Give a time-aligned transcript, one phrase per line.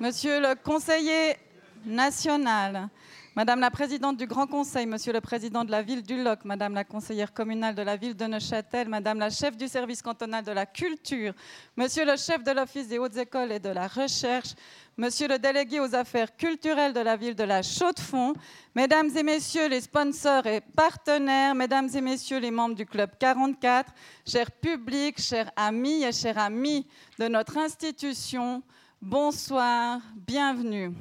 [0.00, 1.36] Monsieur le conseiller
[1.84, 2.88] national,
[3.34, 6.74] Madame la présidente du Grand Conseil, Monsieur le président de la ville du Loc, Madame
[6.74, 10.52] la conseillère communale de la ville de Neuchâtel, Madame la chef du service cantonal de
[10.52, 11.34] la culture,
[11.76, 14.54] Monsieur le chef de l'Office des hautes écoles et de la recherche,
[14.96, 18.34] Monsieur le délégué aux affaires culturelles de la ville de la Chaux-de-Fonds,
[18.76, 23.92] Mesdames et Messieurs les sponsors et partenaires, Mesdames et Messieurs les membres du Club 44,
[24.24, 26.86] chers publics, chers amis et chers amis
[27.18, 28.62] de notre institution,
[29.00, 30.92] bonsoir, bienvenue.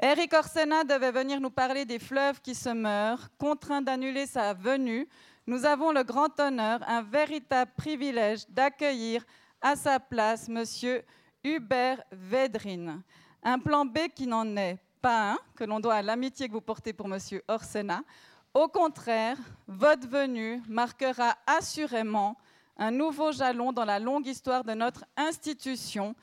[0.00, 5.08] Eric Orsena devait venir nous parler des fleuves qui se meurent, contraint d'annuler sa venue.
[5.46, 9.24] Nous avons le grand honneur, un véritable privilège d'accueillir
[9.60, 11.02] à sa place Monsieur
[11.42, 13.02] Hubert Védrine.
[13.42, 16.60] Un plan B qui n'en est pas un, que l'on doit à l'amitié que vous
[16.60, 18.02] portez pour Monsieur Orsena.
[18.54, 22.36] Au contraire, votre venue marquera assurément
[22.76, 26.14] un nouveau jalon dans la longue histoire de notre institution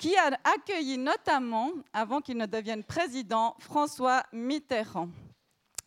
[0.00, 5.10] qui a accueilli notamment, avant qu'il ne devienne président, François Mitterrand,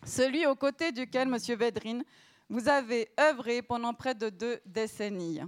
[0.05, 1.57] celui aux côtés duquel, M.
[1.57, 2.03] Védrine,
[2.47, 5.39] vous avez œuvré pendant près de deux décennies.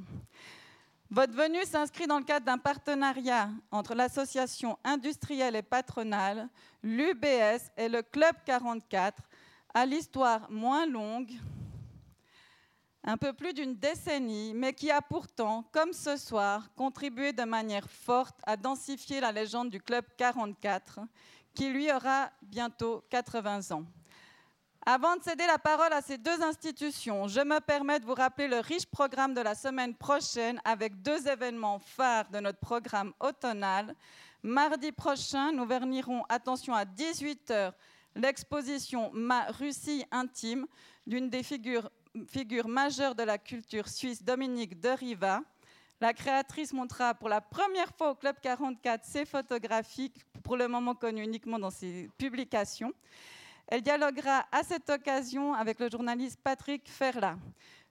[1.12, 6.50] Votre venue s'inscrit dans le cadre d'un partenariat entre l'association industrielle et patronale,
[6.82, 9.22] l'UBS et le Club 44,
[9.76, 11.30] à l'histoire moins longue,
[13.08, 17.88] un peu plus d'une décennie, mais qui a pourtant, comme ce soir, contribué de manière
[17.88, 21.02] forte à densifier la légende du Club 44,
[21.54, 23.86] qui lui aura bientôt 80 ans.
[24.88, 28.48] Avant de céder la parole à ces deux institutions, je me permets de vous rappeler
[28.48, 33.96] le riche programme de la semaine prochaine avec deux événements phares de notre programme automnal.
[34.42, 37.72] Mardi prochain, nous vernirons, attention à 18h,
[38.16, 40.66] l'exposition Ma Russie intime
[41.06, 41.90] d'une des figures
[42.28, 45.42] figure majeure de la culture suisse, Dominique de Riva.
[46.02, 50.12] La créatrice montrera pour la première fois au Club 44 ses photographies,
[50.44, 52.94] pour le moment connues uniquement dans ses publications.
[53.68, 57.38] Elle dialoguera à cette occasion avec le journaliste Patrick Ferla.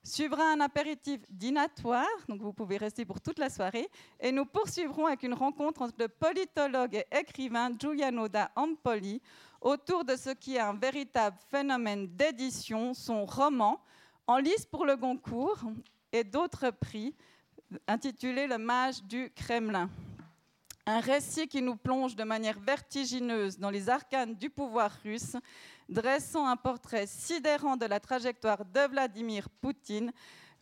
[0.03, 3.89] Suivra un apéritif dînatoire, donc vous pouvez rester pour toute la soirée,
[4.21, 9.23] et nous poursuivrons avec une rencontre entre le politologue et écrivain Giuliano da Ampoli
[9.63, 13.81] autour de ce qui est un véritable phénomène d'édition, son roman,
[14.27, 15.65] en lice pour le Goncourt
[16.13, 17.15] et d'autres prix
[17.87, 19.91] intitulé Le mage du Kremlin.
[20.87, 25.37] Un récit qui nous plonge de manière vertigineuse dans les arcanes du pouvoir russe,
[25.89, 30.13] dressant un portrait sidérant de la trajectoire de Vladimir Poutine.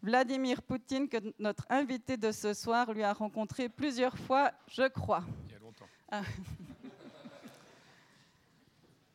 [0.01, 5.25] Vladimir Poutine, que notre invité de ce soir lui a rencontré plusieurs fois, je crois.
[5.47, 5.89] Il y a longtemps.
[6.11, 6.23] Ah.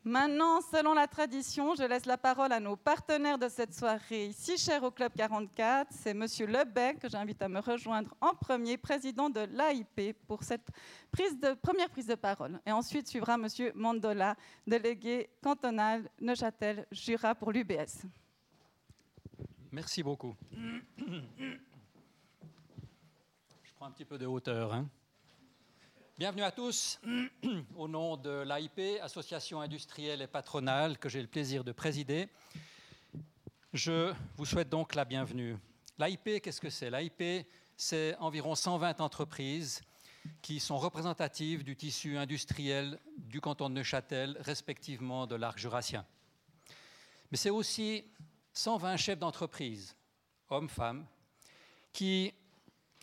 [0.08, 4.58] Maintenant, selon la tradition, je laisse la parole à nos partenaires de cette soirée, si
[4.58, 5.92] chers au Club 44.
[5.92, 10.70] C'est Monsieur Lebec que j'invite à me rejoindre en premier, président de l'AIP, pour cette
[11.62, 12.58] première prise de parole.
[12.66, 18.06] Et ensuite suivra Monsieur Mandola, délégué cantonal Neuchâtel-Jura pour l'UBS.
[19.74, 20.38] Merci beaucoup.
[20.54, 20.80] Je
[23.76, 24.74] prends un petit peu de hauteur.
[24.74, 24.88] Hein.
[26.20, 27.00] Bienvenue à tous.
[27.76, 32.28] Au nom de l'AIP, Association industrielle et patronale, que j'ai le plaisir de présider,
[33.72, 35.58] je vous souhaite donc la bienvenue.
[36.00, 36.90] L'AIP, qu'est-ce que c'est?
[36.90, 37.46] L'AIP,
[37.76, 39.84] c'est environ 120 entreprises
[40.42, 46.04] qui sont représentatives du tissu industriel du canton de Neuchâtel, respectivement de l'arc jurassien.
[47.30, 48.04] Mais c'est aussi
[48.54, 49.96] 120 chefs d'entreprise,
[50.50, 51.06] hommes, femmes,
[51.94, 52.34] qui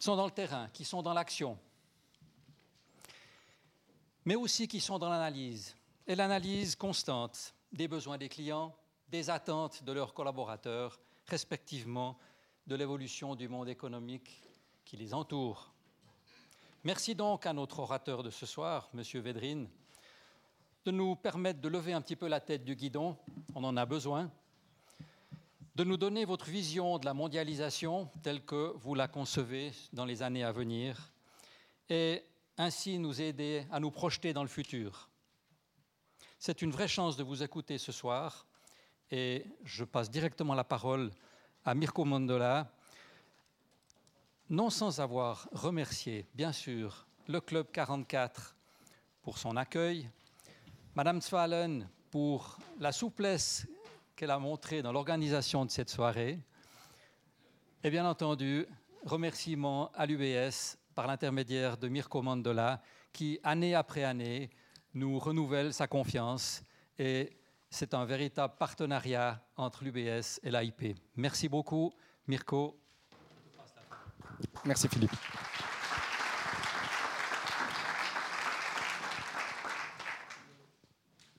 [0.00, 1.56] sont dans le terrain, qui sont dans l'action,
[4.24, 5.76] mais aussi qui sont dans l'analyse,
[6.06, 8.74] et l'analyse constante des besoins des clients,
[9.08, 12.18] des attentes de leurs collaborateurs, respectivement
[12.66, 14.42] de l'évolution du monde économique
[14.84, 15.72] qui les entoure.
[16.84, 19.02] Merci donc à notre orateur de ce soir, M.
[19.20, 19.68] Védrine,
[20.84, 23.16] de nous permettre de lever un petit peu la tête du guidon,
[23.54, 24.30] on en a besoin,
[25.74, 30.22] de nous donner votre vision de la mondialisation telle que vous la concevez dans les
[30.22, 31.12] années à venir,
[31.88, 32.22] et
[32.56, 35.10] ainsi nous aider à nous projeter dans le futur.
[36.38, 38.46] C'est une vraie chance de vous écouter ce soir
[39.10, 41.10] et je passe directement la parole
[41.64, 42.70] à Mirko Mondola,
[44.50, 48.54] non sans avoir remercié, bien sûr, le Club 44
[49.22, 50.10] pour son accueil,
[50.94, 53.66] Madame Zwalen pour la souplesse
[54.14, 56.38] qu'elle a montrée dans l'organisation de cette soirée,
[57.82, 58.66] et bien entendu,
[59.04, 62.80] remerciements à l'UBS par l'intermédiaire de Mirko Mandola,
[63.12, 64.50] qui, année après année,
[64.94, 66.62] nous renouvelle sa confiance.
[66.98, 67.36] Et
[67.70, 70.96] c'est un véritable partenariat entre l'UBS et l'AIP.
[71.16, 71.92] Merci beaucoup,
[72.26, 72.78] Mirko.
[74.64, 75.12] Merci, Philippe.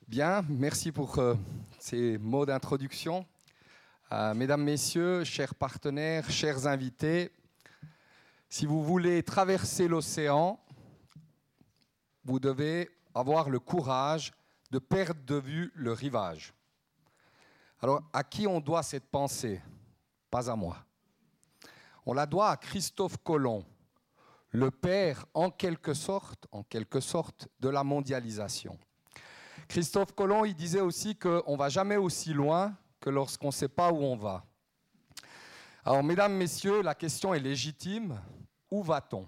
[0.08, 1.34] Bien, merci pour euh,
[1.78, 3.26] ces mots d'introduction.
[4.12, 7.32] Euh, mesdames, Messieurs, chers partenaires, chers invités,
[8.48, 10.60] si vous voulez traverser l'océan,
[12.24, 14.32] vous devez avoir le courage
[14.70, 16.54] de perdre de vue le rivage.
[17.80, 19.62] Alors, à qui on doit cette pensée?
[20.30, 20.78] Pas à moi.
[22.04, 23.64] On la doit à Christophe Colomb,
[24.50, 26.48] le père en quelque sorte,
[27.60, 28.78] de la mondialisation.
[29.68, 33.68] Christophe Colomb, il disait aussi qu'on ne va jamais aussi loin que lorsqu'on ne sait
[33.68, 34.44] pas où on va.
[35.88, 38.20] Alors, mesdames, messieurs, la question est légitime.
[38.72, 39.24] Où va-t-on?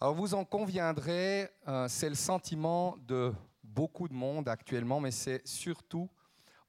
[0.00, 5.44] Alors, vous en conviendrez, euh, c'est le sentiment de beaucoup de monde actuellement, mais c'est
[5.44, 6.08] surtout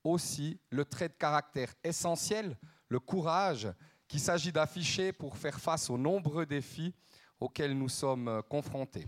[0.03, 3.71] aussi le trait de caractère essentiel, le courage
[4.07, 6.95] qu'il s'agit d'afficher pour faire face aux nombreux défis
[7.39, 9.07] auxquels nous sommes euh, confrontés.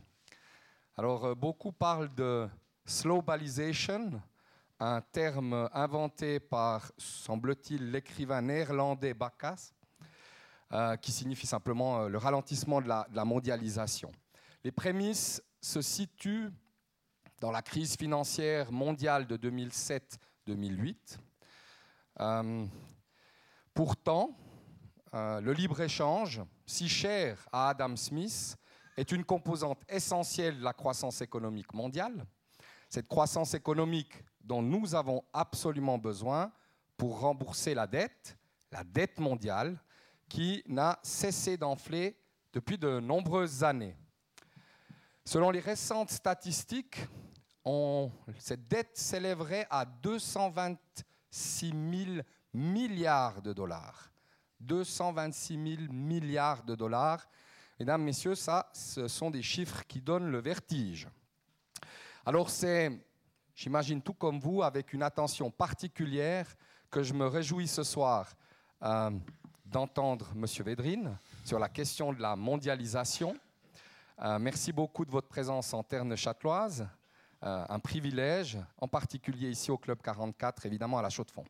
[0.95, 2.47] Alors, euh, beaucoup parlent de
[2.85, 4.21] slowbalization,
[4.79, 9.73] un terme inventé par, semble-t-il, l'écrivain néerlandais Bacchus,
[10.73, 14.11] euh, qui signifie simplement le ralentissement de la, mondialisation.
[14.63, 16.49] Les prémices se situent
[17.39, 21.17] dans la crise financière mondiale de 2007-2008.
[22.19, 22.65] Euh,
[23.73, 24.37] pourtant,
[25.13, 28.57] euh, le libre-échange, si cher à Adam Smith,
[28.97, 32.25] est une composante essentielle de la croissance économique mondiale.
[32.89, 34.13] Cette croissance économique
[34.45, 36.51] dont nous avons absolument besoin
[36.97, 38.37] pour rembourser la dette,
[38.71, 39.77] la dette mondiale,
[40.29, 42.17] qui n'a cessé d'enfler
[42.53, 43.95] depuis de nombreuses années.
[45.25, 46.99] Selon les récentes statistiques,
[48.37, 52.21] cette dette s'élèverait à 226 000
[52.53, 54.11] milliards de dollars.
[54.59, 57.27] 226 000 milliards de dollars.
[57.79, 61.07] Mesdames, Messieurs, ça, ce sont des chiffres qui donnent le vertige.
[62.25, 62.91] Alors c'est,
[63.55, 66.55] j'imagine tout comme vous, avec une attention particulière
[66.91, 68.33] que je me réjouis ce soir
[68.83, 69.11] euh,
[69.65, 70.45] d'entendre M.
[70.63, 73.35] Védrine sur la question de la mondialisation.
[74.21, 76.87] Euh, merci beaucoup de votre présence en terre neuchâteloise.
[77.43, 81.45] Euh, un privilège, en particulier ici au Club 44, évidemment à la Chaux-de-Fonds.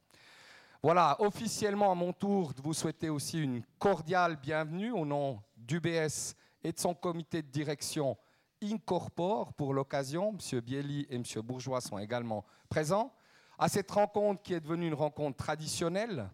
[0.82, 6.36] Voilà, officiellement à mon tour de vous souhaiter aussi une cordiale bienvenue au nom d'UBS
[6.64, 8.18] et de son comité de direction
[8.64, 10.36] Incorpore pour l'occasion.
[10.38, 10.60] M.
[10.62, 11.24] Bielli et M.
[11.44, 13.14] Bourgeois sont également présents.
[13.58, 16.30] À cette rencontre qui est devenue une rencontre traditionnelle,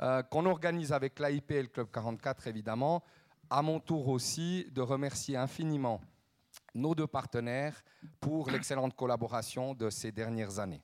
[0.00, 3.02] euh, qu'on organise avec l'AIP et le Club 44 évidemment,
[3.50, 6.00] à mon tour aussi de remercier infiniment
[6.74, 7.82] nos deux partenaires
[8.20, 10.82] pour l'excellente collaboration de ces dernières années.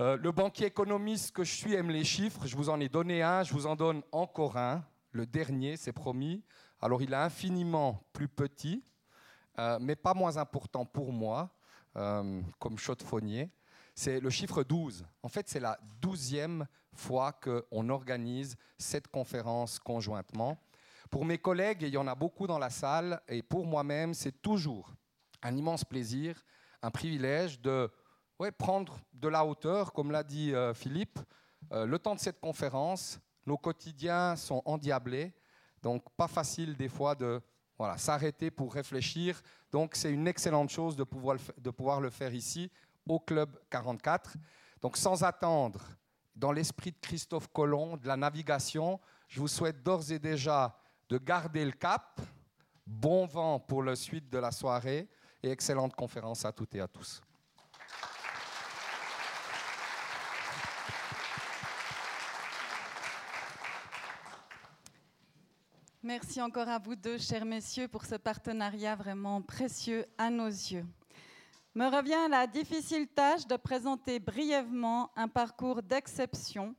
[0.00, 2.46] Euh, le banquier économiste que je suis aime les chiffres.
[2.46, 4.84] Je vous en ai donné un, je vous en donne encore un.
[5.12, 6.42] Le dernier, c'est promis.
[6.80, 8.82] Alors il est infiniment plus petit,
[9.58, 11.50] euh, mais pas moins important pour moi,
[11.96, 13.50] euh, comme chaudefonnier.
[13.94, 15.04] C'est le chiffre 12.
[15.22, 20.58] En fait, c'est la douzième fois qu'on organise cette conférence conjointement.
[21.10, 24.42] Pour mes collègues, il y en a beaucoup dans la salle, et pour moi-même, c'est
[24.42, 24.92] toujours
[25.42, 26.44] un immense plaisir,
[26.82, 27.90] un privilège de
[28.58, 31.18] prendre de la hauteur, comme l'a dit euh, Philippe.
[31.70, 35.32] Le temps de cette conférence, nos quotidiens sont endiablés,
[35.82, 37.40] donc pas facile des fois de
[37.78, 39.40] voilà, s'arrêter pour réfléchir.
[39.72, 42.70] Donc c'est une excellente chose de pouvoir, de pouvoir le faire ici,
[43.08, 44.34] au Club 44.
[44.80, 45.80] Donc sans attendre,
[46.34, 50.76] dans l'esprit de Christophe Colomb, de la navigation, je vous souhaite d'ores et déjà
[51.08, 52.20] de garder le cap.
[52.86, 55.08] Bon vent pour la suite de la soirée
[55.42, 57.20] et excellente conférence à toutes et à tous.
[66.06, 70.84] Merci encore à vous deux, chers messieurs, pour ce partenariat vraiment précieux à nos yeux.
[71.74, 76.74] Me revient la difficile tâche de présenter brièvement un parcours d'exception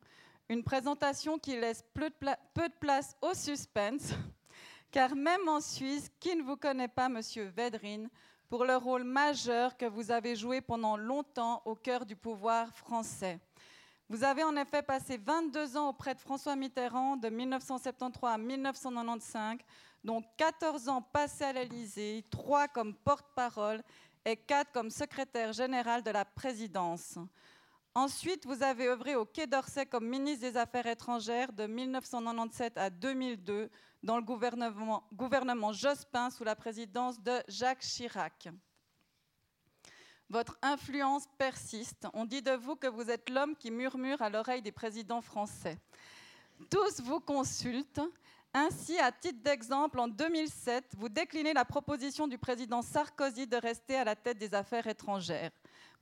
[0.47, 4.13] une présentation qui laisse peu de, place au suspense,
[4.91, 8.11] car même en Suisse, qui ne vous connaît pas, Monsieur Védrine,
[8.47, 13.39] pour le rôle majeur que vous avez joué pendant longtemps au cœur du pouvoir français?
[14.07, 19.57] Vous avez en effet passé 22 ans auprès de François Mitterrand de 1973 à 1995,
[20.03, 23.81] dont 14 ans passés à l'Élysée, 3 comme porte-parole
[24.23, 27.17] et 4 comme secrétaire général de la présidence.
[27.95, 32.91] Ensuite, vous avez œuvré au Quai d'Orsay comme ministre des Affaires étrangères de 1997 à
[32.91, 33.71] 2002
[34.03, 38.49] dans le gouvernement, gouvernement Jospin sous la présidence de Jacques Chirac.
[40.29, 42.07] Votre influence persiste.
[42.13, 45.77] On dit de vous que vous êtes l'homme qui murmure à l'oreille des présidents français.
[46.69, 48.01] Tous vous consultent,
[48.57, 53.97] Ainsi, à titre d'exemple, en 2007, vous déclinez la proposition du président Sarkozy de rester
[53.97, 55.51] à la tête des affaires étrangères.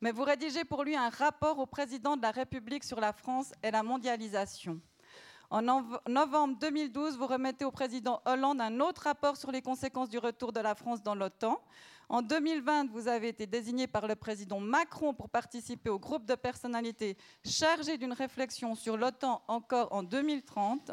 [0.02, 3.54] Mais vous rédigez pour lui un rapport au président de la République sur la France
[3.64, 4.80] et la mondialisation.
[5.50, 5.64] En
[6.08, 10.54] novembre 2012, vous remettez au président Hollande un autre rapport sur les conséquences du retour
[10.54, 11.60] de la France dans l'OTAN.
[12.10, 16.36] En 2020, vous avez été désigné par le président Macron pour participer au groupe de
[16.36, 20.92] personnalités chargé d'une réflexion sur l'OTAN encore en 2030.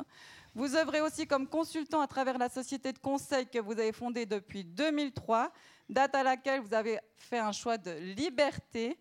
[0.54, 4.26] Vous œuvrez aussi comme consultant à travers la société de conseil que vous avez fondée
[4.26, 5.52] depuis 2003,
[5.88, 8.98] date à laquelle vous avez fait un choix de liberté.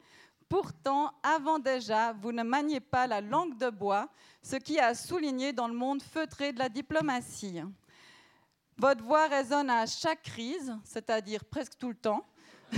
[0.48, 4.10] Pourtant, avant déjà, vous ne maniez pas la langue de bois,
[4.42, 7.62] ce qui a souligné dans le monde feutré de la diplomatie.
[8.80, 12.26] Votre voix résonne à chaque crise, c'est-à-dire presque tout le temps.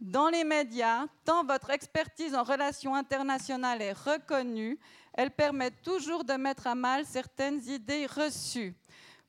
[0.00, 4.78] Dans les médias, tant votre expertise en relations internationales est reconnue,
[5.12, 8.74] elle permet toujours de mettre à mal certaines idées reçues.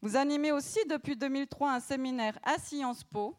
[0.02, 3.36] Vous animez aussi depuis 2003 un séminaire à Sciences Po.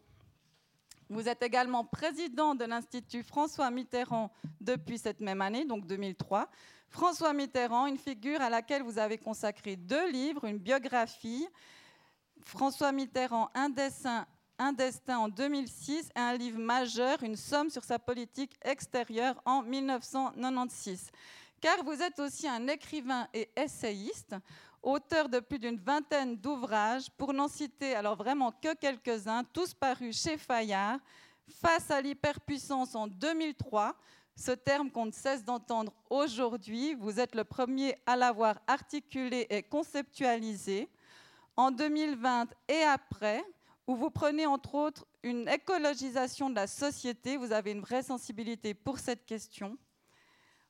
[1.09, 6.47] Vous êtes également président de l'Institut François Mitterrand depuis cette même année, donc 2003.
[6.91, 11.49] François Mitterrand, une figure à laquelle vous avez consacré deux livres, une biographie.
[12.45, 14.27] François Mitterrand, un dessin
[14.63, 19.63] un destin en 2006 et un livre majeur, Une somme sur sa politique extérieure en
[19.63, 21.11] 1996
[21.61, 24.35] car vous êtes aussi un écrivain et essayiste,
[24.83, 30.23] auteur de plus d'une vingtaine d'ouvrages, pour n'en citer alors vraiment que quelques-uns, tous parus
[30.23, 30.99] chez Fayard,
[31.61, 33.97] Face à l'hyperpuissance en 2003,
[34.37, 39.63] ce terme qu'on ne cesse d'entendre aujourd'hui, vous êtes le premier à l'avoir articulé et
[39.63, 40.89] conceptualisé.
[41.57, 43.45] En 2020 et après,
[43.87, 48.73] où vous prenez entre autres une écologisation de la société, vous avez une vraie sensibilité
[48.73, 49.77] pour cette question.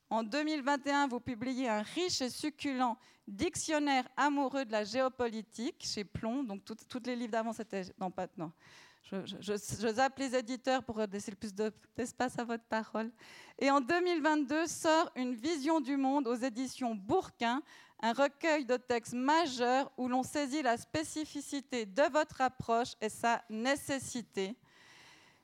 [0.09, 6.43] En 2021, vous publiez un riche et succulent dictionnaire amoureux de la géopolitique chez Plomb.
[6.43, 7.83] Donc, tous les livres d'avant, c'était.
[8.13, 8.27] Pas.
[8.35, 8.51] Non.
[9.03, 13.11] Je, zappe les éditeurs pour laisser le plus d'espace à votre parole.
[13.59, 17.61] Et en 2022 sort Une vision du monde aux éditions Bourquin,
[18.01, 23.43] un recueil de textes majeurs où l'on saisit la spécificité de votre approche et sa
[23.49, 24.55] nécessité.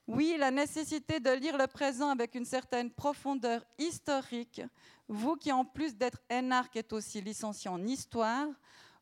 [0.07, 4.61] Oui, la nécessité de lire le présent avec une certaine profondeur historique,
[5.09, 8.47] vous qui en plus d'être énarque êtes aussi licencié en histoire,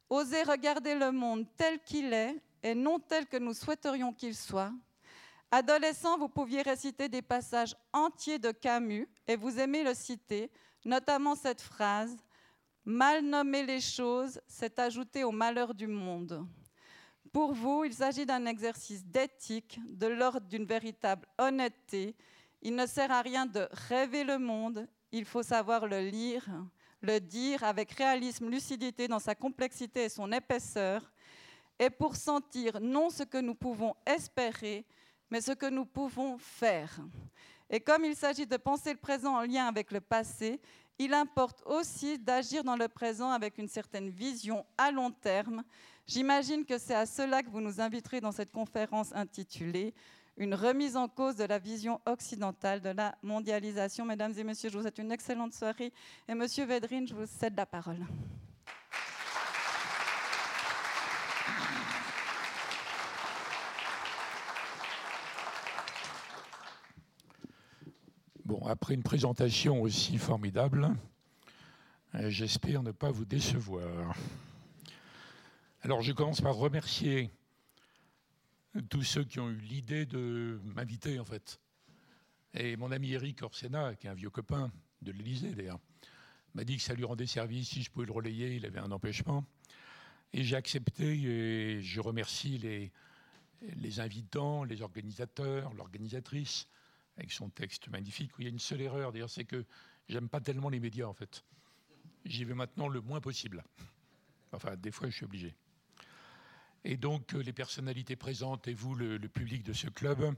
[0.09, 2.35] osez regarder le monde tel qu'il est
[2.65, 4.73] et non tel que nous souhaiterions qu'il soit.
[5.51, 10.51] Adolescent, vous pouviez réciter des passages entiers de Camus et vous aimez le citer,
[10.83, 12.17] notamment cette phrase
[12.83, 16.45] Mal nommer les choses, c'est ajouter au malheur du monde.
[17.31, 22.15] Pour vous, il s'agit d'un exercice d'éthique, de l'ordre d'une véritable honnêteté.
[22.61, 26.47] Il ne sert à rien de rêver le monde, il faut savoir le lire,
[27.01, 31.11] le dire avec réalisme, lucidité dans sa complexité et son épaisseur,
[31.79, 34.85] et pour sentir non ce que nous pouvons espérer,
[35.29, 36.99] mais ce que nous pouvons faire.
[37.69, 40.61] Et comme il s'agit de penser le présent en lien avec le passé,
[40.97, 45.63] il importe aussi d'agir dans le présent avec une certaine vision à long terme,
[46.07, 49.93] J'imagine que c'est à cela que vous nous inviterez dans cette conférence intitulée
[50.37, 54.05] Une remise en cause de la vision occidentale de la mondialisation.
[54.05, 55.91] Mesdames et messieurs, je vous souhaite une excellente soirée.
[56.27, 58.05] Et monsieur Védrine, je vous cède la parole.
[68.45, 70.95] Bon, après une présentation aussi formidable,
[72.13, 74.15] euh, j'espère ne pas vous décevoir.
[75.81, 77.31] Alors je commence par remercier
[78.87, 81.59] tous ceux qui ont eu l'idée de m'inviter en fait.
[82.53, 84.71] Et mon ami Eric Orsena, qui est un vieux copain
[85.01, 85.79] de l'Élysée d'ailleurs,
[86.53, 88.91] m'a dit que ça lui rendait service si je pouvais le relayer, il avait un
[88.91, 89.43] empêchement.
[90.33, 92.91] Et j'ai accepté et je remercie les,
[93.75, 96.67] les invitants, les organisateurs, l'organisatrice,
[97.17, 99.65] avec son texte magnifique, où il y a une seule erreur d'ailleurs, c'est que
[100.09, 101.43] j'aime pas tellement les médias en fait.
[102.25, 103.63] J'y vais maintenant le moins possible.
[104.51, 105.55] Enfin, des fois je suis obligé
[106.85, 110.33] et donc euh, les personnalités présentes et vous, le, public de ce club.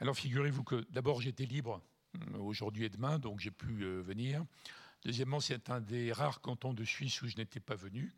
[0.00, 1.82] Alors figurez-vous que d'abord j'étais libre
[2.16, 4.44] euh, aujourd'hui et demain, donc j'ai pu euh, venir.
[5.04, 8.12] Deuxièmement, c'est un des rares cantons de Suisse où je n'étais pas venu,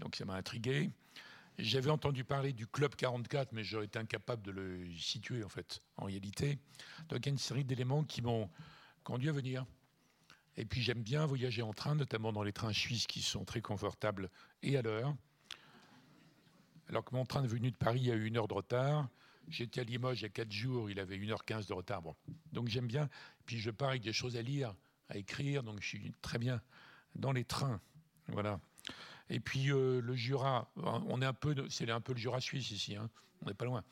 [0.00, 0.90] donc ça m'a intrigué.
[1.58, 5.80] J'avais entendu parler du Club 44, mais j'aurais été incapable de le situer en fait,
[5.96, 6.58] en réalité.
[7.08, 8.50] Donc il y a une série d'éléments qui m'ont
[9.04, 9.64] conduit à venir.
[10.56, 13.60] Et puis j'aime bien voyager en train, notamment dans les trains suisses qui sont très
[13.60, 14.30] confortables
[14.62, 15.14] et à l'heure
[16.88, 19.08] alors que mon train de venue de Paris a eu une heure de retard.
[19.48, 22.02] J'étais à Limoges il y a quatre jours, il avait une heure quinze de retard.
[22.02, 22.14] Bon.
[22.52, 23.08] Donc j'aime bien.
[23.46, 24.74] Puis je pars avec des choses à lire,
[25.08, 26.60] à écrire, donc je suis très bien
[27.14, 27.80] dans les trains.
[28.28, 28.60] Voilà.
[29.30, 32.96] Et puis le Jura, on est un peu, c'est un peu le Jura suisse ici,
[32.96, 33.08] hein.
[33.42, 33.82] on n'est pas loin.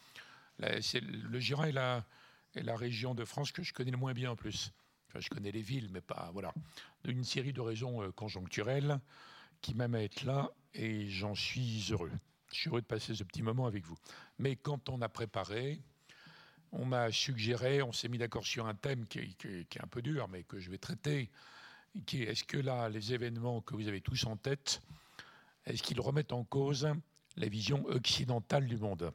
[0.58, 4.72] le Jura est la, région de France que je connais le moins bien en plus.
[5.18, 6.30] je connais les villes, mais pas.
[6.32, 6.52] Voilà.
[7.04, 9.00] Une série de raisons conjoncturelles
[9.62, 12.12] qui m'aiment à être là et j'en suis heureux.
[12.52, 13.96] Je suis heureux de passer ce petit moment avec vous.
[14.38, 15.80] Mais quand on a préparé,
[16.72, 20.28] on m'a suggéré, on s'est mis d'accord sur un thème qui est, un peu dur,
[20.28, 21.30] mais que je vais traiter,
[21.94, 24.82] est est-ce que là, les événements que vous avez tous en tête,
[25.66, 26.88] est-ce qu'ils remettent en cause
[27.36, 29.12] la vision occidentale du monde?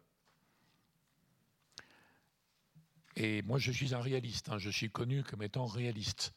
[3.15, 4.59] Et moi, je suis un réaliste, hein.
[4.59, 6.33] je suis connu comme étant réaliste.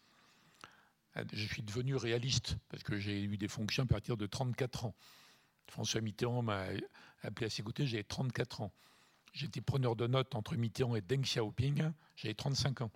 [1.32, 4.94] Je suis devenu réaliste parce que j'ai eu des fonctions à partir de 34 ans.
[5.66, 6.64] François Mitterrand m'a
[7.22, 8.72] appelé à ses côtés, j'avais 34 ans.
[9.32, 12.90] J'étais preneur de notes entre Mitterrand et Deng Xiaoping, j'avais 35 ans.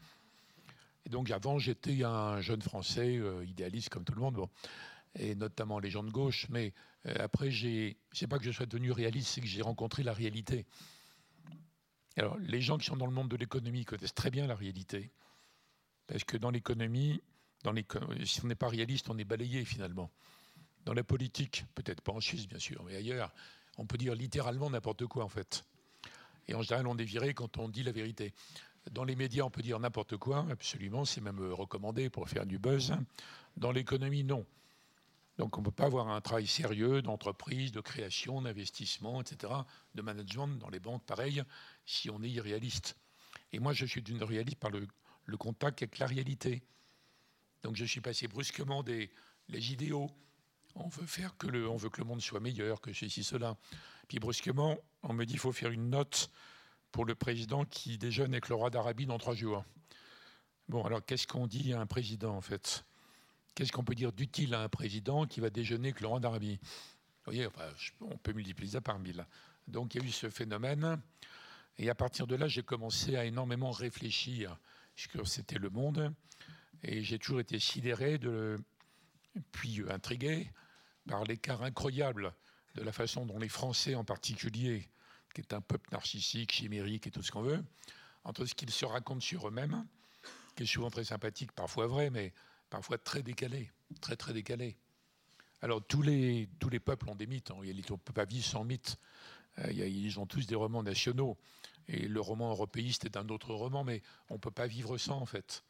[1.06, 4.48] Et donc avant, j'étais un jeune Français euh, idéaliste comme tout le monde,
[5.18, 6.46] et notamment les gens de gauche.
[6.48, 6.72] Mais
[7.06, 10.12] euh, après, j'ai, c'est pas que je sois devenu réaliste, c'est que j'ai rencontré la
[10.12, 10.66] réalité.
[12.16, 15.10] Alors, les gens qui sont dans le monde de l'économie connaissent très bien la réalité,
[16.06, 17.20] parce que dans l'économie,
[18.24, 20.10] si on n'est pas réaliste, on est balayé finalement.
[20.84, 23.32] Dans la politique, peut-être pas en Suisse bien sûr, mais ailleurs,
[23.78, 25.64] on peut dire littéralement n'importe quoi en fait.
[26.46, 28.34] Et en général, on est viré quand on dit la vérité.
[28.90, 32.58] Dans les médias, on peut dire n'importe quoi, absolument, c'est même recommandé pour faire du
[32.58, 32.94] buzz.
[33.56, 34.44] Dans l'économie, non.
[35.38, 39.52] Donc on ne peut pas avoir un travail sérieux d'entreprise, de création, d'investissement, etc.,
[39.94, 41.42] de management dans les banques, pareil,
[41.84, 42.96] si on est irréaliste.
[43.52, 44.86] Et moi, je suis d'une réaliste par le,
[45.36, 46.62] contact avec la réalité.
[47.62, 49.10] Donc je suis passé brusquement des
[49.48, 50.10] les idéaux.
[50.74, 53.56] On veut faire que le, on veut que le monde soit meilleur, que ceci, cela.
[54.08, 56.30] Puis brusquement, on me dit qu'il faut faire une note
[56.92, 59.64] pour le président qui déjeune avec le roi d'Arabie dans trois jours.
[60.68, 62.84] Bon, alors qu'est-ce qu'on dit à un président en fait?
[63.54, 67.32] Qu'est-ce qu'on peut dire d'utile à un président qui va déjeuner avec roi d'Arabie Vous
[67.32, 67.48] voyez,
[68.00, 69.24] on peut multiplier ça par mille.
[69.68, 71.00] Donc il y a eu ce phénomène.
[71.78, 74.58] Et à partir de là, j'ai commencé à énormément réfléchir
[74.96, 76.12] sur c'était le monde.
[76.82, 78.18] Et j'ai toujours été sidéré,
[79.52, 80.50] puis intrigué
[81.08, 82.34] par l'écart incroyable
[82.74, 84.88] de la façon dont les Français en particulier,
[85.32, 87.64] qui est un peuple narcissique, chimérique et tout ce qu'on veut,
[88.24, 89.86] entre ce qu'ils se racontent sur eux-mêmes,
[90.56, 92.32] qui est souvent très sympathique, parfois vrai, mais
[92.74, 94.76] parfois très décalé, très très décalé.
[95.62, 98.24] Alors tous les, tous les peuples ont des mythes, en réalité on ne peut pas
[98.24, 98.98] vivre sans mythes.
[99.60, 101.38] Euh, ils ont tous des romans nationaux,
[101.86, 105.20] et le roman européiste est un autre roman, mais on ne peut pas vivre sans
[105.20, 105.62] en fait.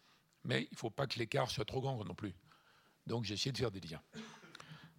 [0.44, 2.32] Mais il ne faut pas que l'écart soit trop grand non plus.
[3.06, 4.00] Donc j'ai essayé de faire des liens.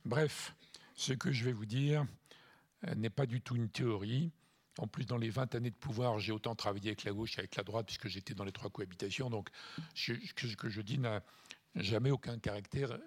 [0.05, 0.53] Bref,
[0.93, 2.05] ce que je vais vous dire
[2.87, 4.31] euh, n'est pas du tout une théorie.
[4.77, 7.55] En plus, dans les 20 années de pouvoir, j'ai autant travaillé avec la gauche qu'avec
[7.55, 9.31] la droite, puisque j'étais dans les trois cohabitations.
[9.31, 9.49] Donc,
[9.95, 11.23] ce que je dis n'a
[11.75, 12.97] jamais aucun caractère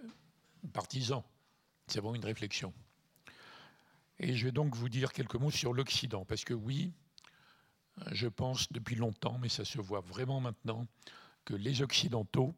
[0.72, 1.24] partisan.
[1.86, 2.72] C'est vraiment une réflexion.
[4.18, 6.92] Et je vais donc vous dire quelques mots sur l'Occident, parce que oui,
[8.12, 10.86] je pense depuis longtemps, mais ça se voit vraiment maintenant,
[11.44, 12.54] que les Occidentaux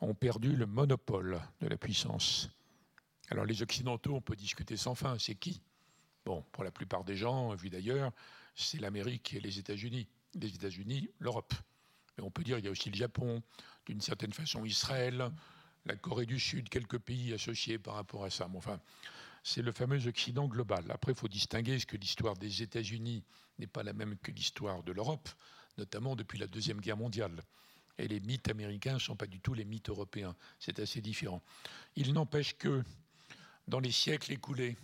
[0.00, 2.48] ont perdu le monopole de la puissance.
[3.28, 5.60] Alors les Occidentaux, on peut discuter sans fin, c'est qui?
[6.24, 8.12] Bon, pour la plupart des gens, vu d'ailleurs,
[8.54, 10.08] c'est l'Amérique et les États-Unis.
[10.34, 11.54] Les États-Unis, l'Europe.
[12.16, 13.42] Mais on peut dire qu'il y a aussi le Japon,
[13.86, 15.30] d'une certaine façon Israël,
[15.86, 18.48] la Corée du Sud, quelques pays associés par rapport à ça.
[18.54, 18.80] enfin,
[19.42, 20.84] c'est le fameux Occident global.
[20.90, 23.24] Après, il faut distinguer ce que l'histoire des États-Unis
[23.58, 25.28] n'est pas la même que l'histoire de l'Europe,
[25.78, 27.42] notamment depuis la Deuxième Guerre mondiale.
[27.98, 30.34] Et les mythes américains ne sont pas du tout les mythes européens.
[30.58, 31.42] C'est assez différent.
[31.96, 32.82] Il n'empêche que,
[33.68, 34.76] dans les siècles écoulés,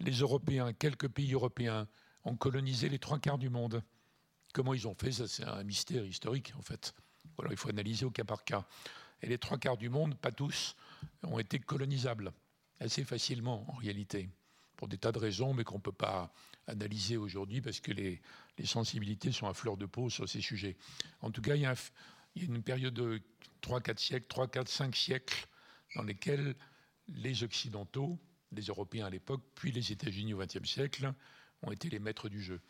[0.00, 1.88] les Européens, quelques pays européens,
[2.24, 3.82] ont colonisé les trois quarts du monde.
[4.52, 5.12] Comment ils ont fait?
[5.12, 6.94] Ça, c'est un mystère historique, en fait.
[7.50, 8.66] Il faut analyser au cas par cas.
[9.22, 10.76] Et les trois quarts du monde, pas tous,
[11.22, 12.32] ont été colonisables
[12.80, 14.28] assez facilement, en réalité,
[14.76, 16.32] pour des tas de raisons, mais qu'on ne peut pas
[16.66, 18.20] analyser aujourd'hui parce que les,
[18.64, 20.76] sensibilités sont à fleur de peau sur ces sujets.
[21.20, 21.74] En tout cas, il y a,
[22.36, 23.22] une période de
[23.62, 25.46] 3-4 siècles, 3, 4, 5 siècles
[25.94, 26.54] dans lesquels
[27.08, 28.18] les Occidentaux,
[28.52, 31.12] les Européens à l'époque, puis les États-Unis au XXe siècle,
[31.62, 32.60] ont été les maîtres du jeu.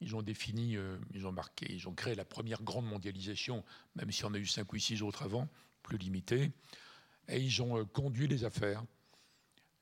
[0.00, 4.10] Ils ont défini, euh, ils ont marqué, ils ont créé la première grande mondialisation, même
[4.10, 5.48] si on a eu cinq ou six autres avant,
[5.82, 6.52] plus limitées,
[7.28, 8.84] et ils ont euh, conduit les affaires.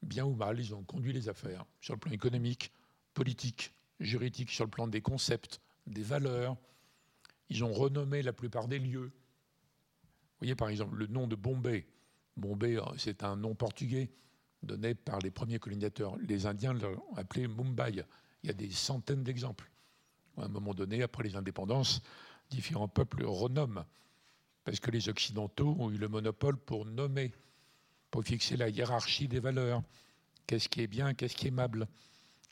[0.03, 2.72] Bien ou mal, ils ont conduit les affaires sur le plan économique,
[3.14, 6.57] politique, juridique, sur le plan des concepts, des valeurs.
[7.48, 9.12] Ils ont renommé la plupart des lieux.
[9.12, 11.87] Vous voyez par exemple le nom de Bombay.
[12.37, 14.11] Bombay, euh, c'est un nom portugais
[14.62, 16.16] donné par les premiers colonisateurs.
[16.18, 18.05] Les Indiens l'ont appelé Mumbai.
[18.42, 19.72] Il y a des centaines d'exemples.
[20.38, 22.03] À un moment donné, après les indépendances,
[22.51, 23.85] différents peuples renomment,
[24.64, 27.33] parce que les Occidentaux ont eu le monopole pour nommer,
[28.11, 29.83] pour fixer la hiérarchie des valeurs,
[30.47, 31.88] Qu'est-ce qui est bien, qu'est-ce qui est aimable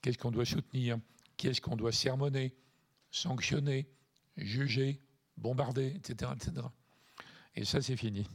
[0.03, 0.99] Qu'est-ce qu'on doit soutenir?
[1.37, 2.55] Qu'est-ce qu'on doit sermonner,
[3.11, 3.89] sanctionner,
[4.37, 5.01] juger,
[5.37, 6.33] bombarder, etc.
[6.35, 6.67] etc.
[7.57, 8.27] Et ça, c'est fini.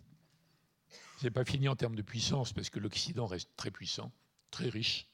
[1.20, 4.12] C'est pas fini en termes de puissance, parce que l'Occident reste très puissant,
[4.52, 5.08] très riche,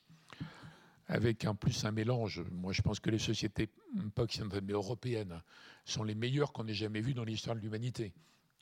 [1.12, 2.42] avec en plus un mélange.
[2.52, 3.70] Moi, je pense que les sociétés,
[4.16, 5.42] pas occidentales, mais européennes,
[5.84, 8.14] sont les meilleures qu'on ait jamais vues dans l'histoire de l'humanité.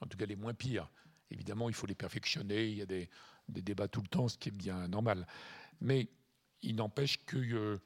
[0.01, 0.89] En tout cas, les moins pires.
[1.29, 3.07] Évidemment, il faut les perfectionner, il y a des,
[3.47, 5.27] débats tout le temps, ce qui est bien normal.
[5.79, 6.09] Mais
[6.63, 7.77] il n'empêche que euh,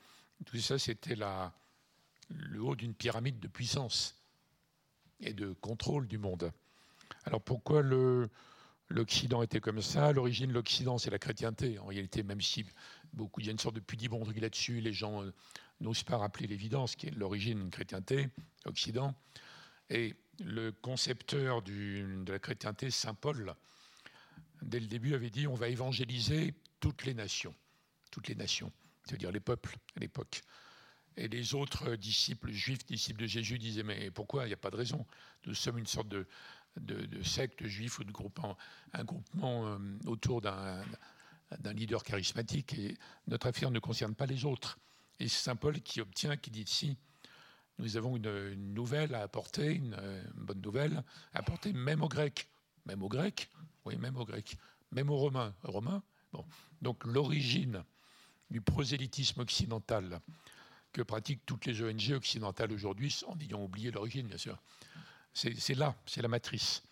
[0.45, 1.17] tout ça, c'était
[2.30, 4.15] le haut d'une pyramide de puissance
[5.19, 6.54] et de contrôle du monde.
[7.26, 10.13] Alors pourquoi l'Occident était comme ça?
[10.13, 11.80] L'origine de l'Occident, c'est la chrétienté.
[11.80, 12.65] En réalité, même si
[13.13, 15.34] beaucoup, il y a une sorte de pudibonderie là-dessus, les gens euh,
[15.80, 18.30] n'osent pas rappeler l'évidence, qui est l'origine de chrétienté,
[18.65, 19.15] Occident.
[19.89, 23.54] Et le concepteur de la chrétienté, Saint Paul,
[24.62, 27.54] dès le début avait dit on va évangéliser toutes les nations,
[28.12, 28.71] toutes les nations,
[29.06, 30.41] c'est-à-dire les peuples à l'époque.
[31.15, 34.45] Et les autres disciples juifs, disciples de Jésus, disaient Mais pourquoi?
[34.45, 35.06] Il n'y a pas de raison.
[35.45, 36.26] Nous sommes une sorte de,
[37.23, 38.58] secte juif ou de groupement,
[38.93, 40.84] un groupement euh, autour d'un
[41.74, 42.74] leader charismatique.
[42.74, 44.78] Et notre affaire ne concerne pas les autres.
[45.20, 46.98] Et c'est Saint Paul qui obtient, qui dit ici
[47.80, 49.98] Nous avons une, nouvelle à apporter, une,
[50.36, 52.48] bonne nouvelle à apporter même aux Grecs.
[52.86, 53.50] Même aux Grecs?
[53.86, 54.58] Oui, même aux Grecs.
[54.92, 55.54] Même aux Romains.
[55.63, 56.04] Romains?
[56.32, 56.46] Bon.
[56.82, 57.84] Donc l'origine
[58.50, 60.20] du prosélytisme occidental
[60.92, 64.58] que pratiquent toutes les ONG occidentales aujourd'hui, en ayant oublié l'origine, bien sûr.
[65.34, 66.84] C'est là, c'est la matrice.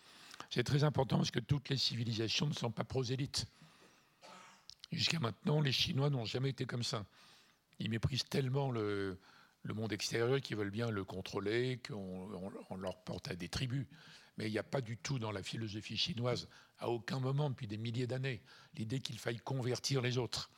[0.49, 3.45] C'est très important parce que toutes les civilisations ne sont pas prosélytes.
[4.91, 7.05] Jusqu'à maintenant, les Chinois n'ont jamais été comme ça.
[7.79, 9.17] Ils méprisent tellement le,
[9.65, 13.87] monde extérieur qu'ils veulent bien le contrôler, qu'on leur porte à des tribus.
[14.37, 16.47] Mais il n'y a pas du tout dans la philosophie chinoise,
[16.79, 18.41] à aucun moment depuis des milliers d'années,
[18.75, 20.49] l'idée qu'il faille convertir les autres.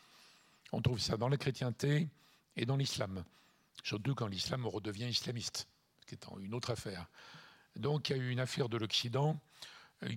[0.72, 2.10] On trouve ça dans la chrétienté,
[2.56, 3.24] et dans l'islam.
[3.84, 5.68] Surtout quand l'islam redevient islamiste,
[6.02, 7.08] ce qui est une autre affaire.
[7.76, 9.40] Donc il y a eu une affaire de l'Occident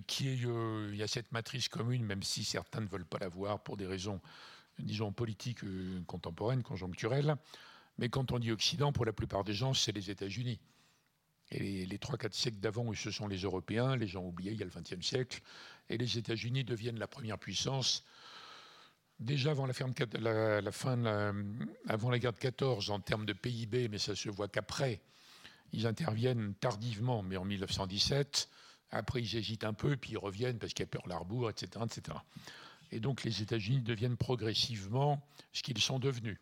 [0.07, 3.19] qui est, euh, il y a cette matrice commune, même si certains ne veulent pas
[3.19, 4.21] la voir pour des raisons,
[4.79, 7.35] disons, politiques euh, contemporaines, conjoncturelles.
[7.97, 10.59] Mais quand on dit Occident, pour la plupart des gens, c'est les États-Unis.
[11.49, 14.63] Et les, trois, 4 siècles d'avant, ce sont les Européens, les gens oubliés, il y
[14.63, 15.41] a le XXe siècle,
[15.89, 18.03] et les États-Unis deviennent la première puissance
[19.19, 21.43] déjà avant la, fin
[21.87, 25.01] avant la guerre de 14 en termes de PIB, mais ça se voit qu'après,
[25.73, 28.49] ils interviennent tardivement, mais en 1917.
[28.91, 31.85] Après, ils hésitent un peu, puis ils reviennent parce qu'il y a Pearl Harbor, etc.,
[31.85, 32.17] etc.
[32.91, 35.21] Et donc, les États-Unis deviennent progressivement
[35.51, 36.37] ce qu'ils sont devenus.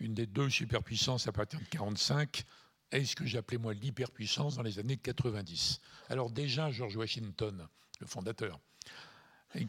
[0.00, 2.44] Une des deux superpuissances à partir de 1945
[2.90, 5.80] est ce que j'appelais moi l'hyperpuissance dans les années 90.
[6.08, 7.66] Alors déjà, George Washington,
[8.00, 8.60] le fondateur,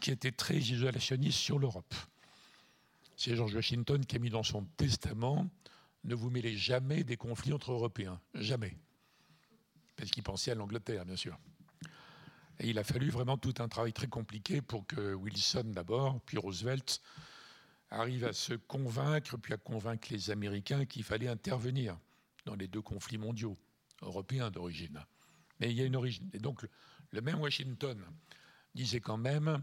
[0.02, 1.94] qui était très isolationniste sur l'Europe.
[3.16, 5.48] C'est George Washington qui a mis dans son testament
[6.04, 8.20] ne vous mêlez jamais des conflits entre Européens.
[8.34, 8.76] Jamais.
[9.98, 11.38] Parce qu'il pensait à l'Angleterre, bien sûr.
[12.60, 16.38] Et il a fallu vraiment tout un travail très compliqué pour que Wilson d'abord, puis
[16.38, 17.02] Roosevelt,
[17.90, 21.98] arrivent à se convaincre, puis à convaincre les Américains qu'il fallait intervenir
[22.46, 23.58] dans les deux conflits mondiaux,
[24.02, 25.04] européens d'origine.
[25.60, 26.30] Mais il y a une origine.
[26.34, 26.66] Et donc,
[27.12, 28.02] le même Washington
[28.74, 29.62] disait quand même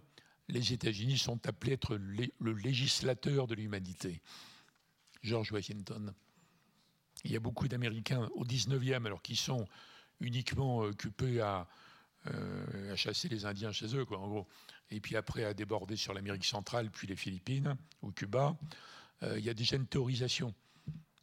[0.48, 4.20] les États-Unis sont appelés à être le législateur de l'humanité.
[5.24, 6.14] George Washington.
[7.24, 9.66] Il y a beaucoup d'Américains au 19e, alors qui sont
[10.24, 11.66] uniquement occupés à,
[12.28, 14.48] euh, à, chasser les Indiens chez eux, quoi, en gros.
[14.90, 18.56] Et puis après à déborder sur l'Amérique centrale, puis les Philippines ou Cuba.
[19.22, 20.54] Euh, il y a déjà une théorisation.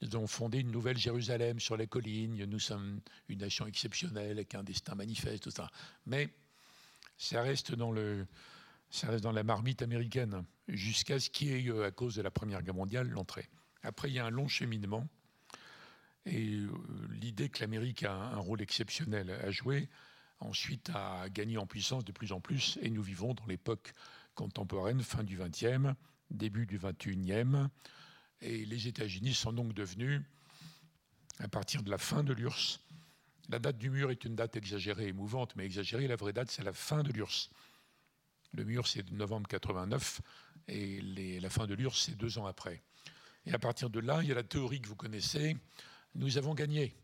[0.02, 2.44] Ils ont fondé une nouvelle Jérusalem sur les collines.
[2.46, 5.70] Nous sommes une nation exceptionnelle avec un destin manifeste, tout ça.
[6.06, 6.30] Mais
[7.18, 8.26] ça reste dans le,
[8.90, 12.22] ça reste dans la marmite américaine, jusqu'à ce qu'il y ait, euh, à cause de
[12.22, 13.48] la Première Guerre mondiale, l'entrée.
[13.84, 15.08] Après, il y a un long cheminement,
[16.26, 16.70] et euh,
[17.10, 19.90] l'idée que l'Amérique a un rôle exceptionnel à jouer,
[20.40, 23.94] ensuite a gagné en puissance de plus en plus, et nous vivons dans l'époque
[24.36, 25.96] contemporaine, fin du XXe,
[26.30, 27.68] début du XXIe,
[28.42, 30.22] et les États-Unis sont donc devenus,
[31.40, 32.80] à partir de la fin de l'URSS,
[33.52, 36.64] la date du mur est une date exagérée, émouvante, mais exagérée, la vraie date, c'est
[36.64, 37.50] la fin de l'URSS.
[38.54, 40.22] Le mur, c'est novembre 89
[40.70, 42.82] et la fin de l'URSS, c'est deux ans après.
[43.46, 45.58] Et à partir de là, il y a la théorie que vous connaissez.
[46.15, 46.95] Nous avons gagné.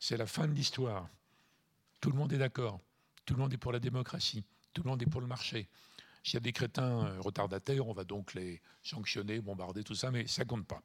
[0.00, 1.08] C'est la fin de l'histoire.
[2.00, 2.80] Tout le monde est d'accord.
[3.24, 4.44] Tout le monde est pour la démocratie.
[4.72, 5.68] Tout le monde est pour le marché.
[6.22, 10.10] S'il y a des crétins euh, retardataires, on va donc les sanctionner, bombarder, tout ça,
[10.10, 10.82] mais ça compte pas.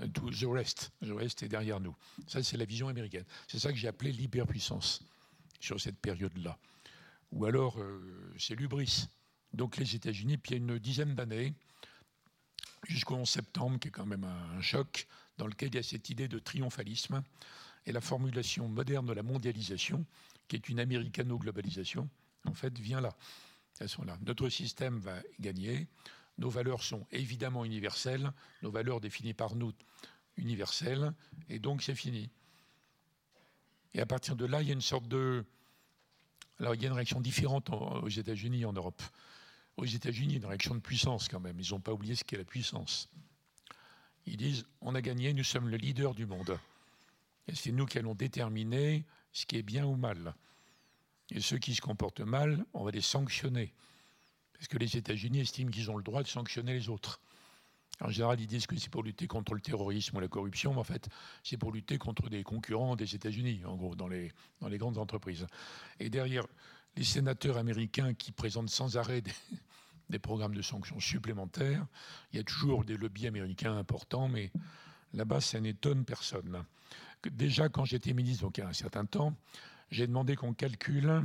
[0.00, 1.96] Euh, tout, the rest, the rest est derrière nous.
[2.26, 3.24] Ça, c'est la vision américaine.
[3.48, 5.02] C'est ça que j'ai appelé l'hyperpuissance
[5.60, 6.58] sur cette période-là
[7.32, 9.08] ou alors euh, c'est l'ubris.
[9.52, 11.54] Donc les États-Unis, puis il y a une dizaine d'années,
[12.88, 15.06] jusqu'au 11 septembre, qui est quand même un choc,
[15.38, 17.22] dans lequel il y a cette idée de triomphalisme
[17.84, 20.04] et la formulation moderne de la mondialisation,
[20.48, 22.08] qui est une américano-globalisation,
[22.46, 23.16] en fait, vient là.
[23.80, 24.18] là.
[24.24, 25.86] Notre système va gagner.
[26.38, 28.30] Nos valeurs sont évidemment universelles,
[28.62, 29.72] nos valeurs définies par nous
[30.36, 31.12] universelles,
[31.48, 32.28] et donc c'est fini.
[33.94, 35.44] Et à partir de là, il y a une sorte de.
[36.60, 39.02] Alors, il y a une réaction différente aux États-Unis et en Europe.
[39.76, 41.58] Aux États-Unis, une réaction de puissance quand même.
[41.60, 43.08] Ils n'ont pas oublié ce qu'est la puissance.
[44.26, 46.58] Ils disent on a gagné, nous sommes le leader du monde.
[47.48, 50.34] Et c'est nous qui allons déterminer ce qui est bien ou mal.
[51.30, 53.72] Et ceux qui se comportent mal, on va les sanctionner.
[54.52, 57.20] Parce que les États-Unis estiment qu'ils ont le droit de sanctionner les autres.
[58.00, 60.80] En général, ils disent que c'est pour lutter contre le terrorisme ou la corruption, mais
[60.80, 61.08] en fait,
[61.42, 64.98] c'est pour lutter contre des concurrents des États-Unis, en gros, dans les, dans les grandes
[64.98, 65.46] entreprises.
[65.98, 66.46] Et derrière
[66.96, 69.32] les sénateurs américains qui présentent sans arrêt des,
[70.08, 71.86] des programmes de sanctions supplémentaires,
[72.32, 74.50] il y a toujours des lobbies américains importants, mais
[75.12, 76.64] là-bas, ça n'étonne personne.
[77.24, 79.34] Déjà, quand j'étais ministre, donc il y a un certain temps,
[79.90, 81.24] j'ai demandé qu'on calcule,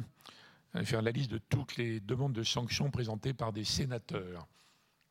[0.76, 4.48] euh, faire la liste de toutes les demandes de sanctions présentées par des sénateurs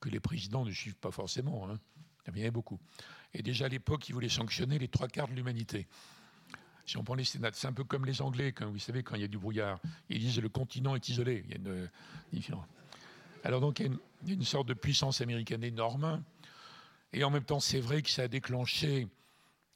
[0.01, 1.69] que les présidents ne suivent pas forcément.
[1.69, 1.79] Hein.
[2.27, 2.81] Il y en avait beaucoup.
[3.35, 5.87] Et déjà à l'époque, ils voulaient sanctionner les trois quarts de l'humanité.
[6.87, 9.15] Si on prend les sénats, c'est un peu comme les Anglais, quand, vous savez, quand
[9.15, 11.45] il y a du brouillard, ils disent le continent est isolé.
[11.45, 11.91] Il y a une
[12.33, 12.67] différence.
[13.45, 13.87] Alors donc il
[14.27, 16.23] y a une, sorte de puissance américaine énorme.
[17.13, 19.09] Et en même temps, c'est vrai que ça a déclenché.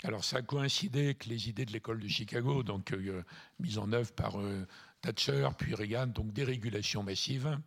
[0.05, 3.23] Alors ça a coïncidé avec les idées de l'école de Chicago, donc euh,
[3.59, 4.67] mise en œuvre par euh,
[5.01, 7.59] Thatcher, puis Reagan, donc dérégulation massive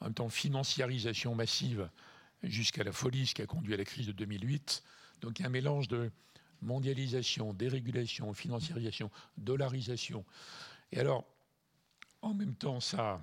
[0.00, 1.88] en même temps financiarisation massive
[2.42, 4.82] jusqu'à la folie, ce qui a conduit à la crise de 2008.
[5.20, 6.10] Donc il y a un mélange de
[6.62, 10.24] mondialisation, dérégulation, financiarisation, dollarisation.
[10.92, 11.24] Et alors,
[12.22, 13.20] en même temps, ça,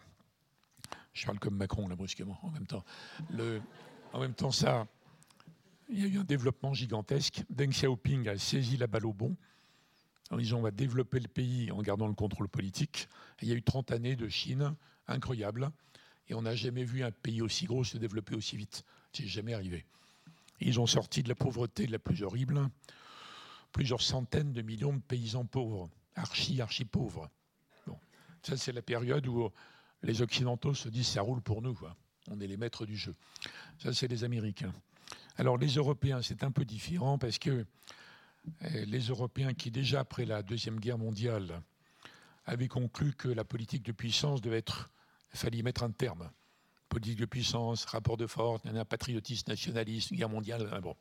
[1.13, 2.83] je parle comme Macron là brusquement, en même temps,
[4.13, 4.87] en même temps ça,
[5.89, 7.43] il y a eu un développement gigantesque.
[7.49, 9.35] Deng Xiaoping a saisi la balle au bon
[10.31, 13.07] en disant on va développer le pays en gardant le contrôle politique.
[13.41, 14.75] il y a eu 30 années de Chine
[15.07, 15.69] incroyable
[16.29, 18.83] et on n'a jamais vu un pays aussi gros se développer aussi vite.
[19.11, 19.85] C'est jamais arrivé.
[20.59, 22.69] Ils ont sorti de la pauvreté la plus horrible,
[23.71, 27.29] plusieurs centaines de millions de paysans pauvres, archi, archi pauvres.
[27.85, 27.97] Bon.
[28.41, 29.51] Ça, c'est la période où
[30.03, 31.77] les Occidentaux se disent ça roule pour nous.
[32.29, 33.15] On est les maîtres du jeu.
[33.79, 34.73] Ça, c'est les Américains.
[35.37, 37.65] Alors, les Européens, c'est un peu différent parce que
[38.61, 41.61] eh, les Européens qui, déjà après la Deuxième Guerre mondiale,
[42.45, 44.89] avaient conclu que la politique de puissance devait être
[45.33, 46.29] il fallait y mettre un terme.
[46.89, 50.79] Politique de puissance, rapport de force, patriotisme nationaliste, guerre mondiale.
[50.81, 50.95] Bon.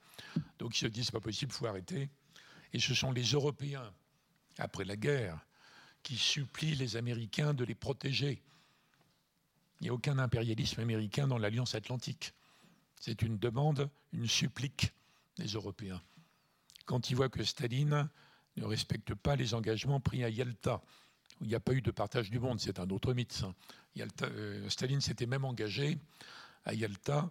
[0.58, 2.08] Donc ils se disent c'est pas possible, il faut arrêter.
[2.72, 3.92] Et ce sont les Européens,
[4.58, 5.38] après la guerre,
[6.02, 8.42] qui supplient les Américains de les protéger.
[9.82, 12.34] Il n'y a aucun impérialisme américain dans l'Alliance atlantique.
[13.00, 14.94] C'est une demande, une supplique
[15.38, 16.00] des Européens.
[16.86, 18.08] Quand ils voient que Staline
[18.58, 20.80] ne respecte pas les engagements pris à Yalta,
[21.40, 23.42] où il n'y a pas eu de partage du monde, c'est un autre mythe.
[24.22, 25.98] Euh, Staline s'était même engagé
[26.64, 27.28] à Yalta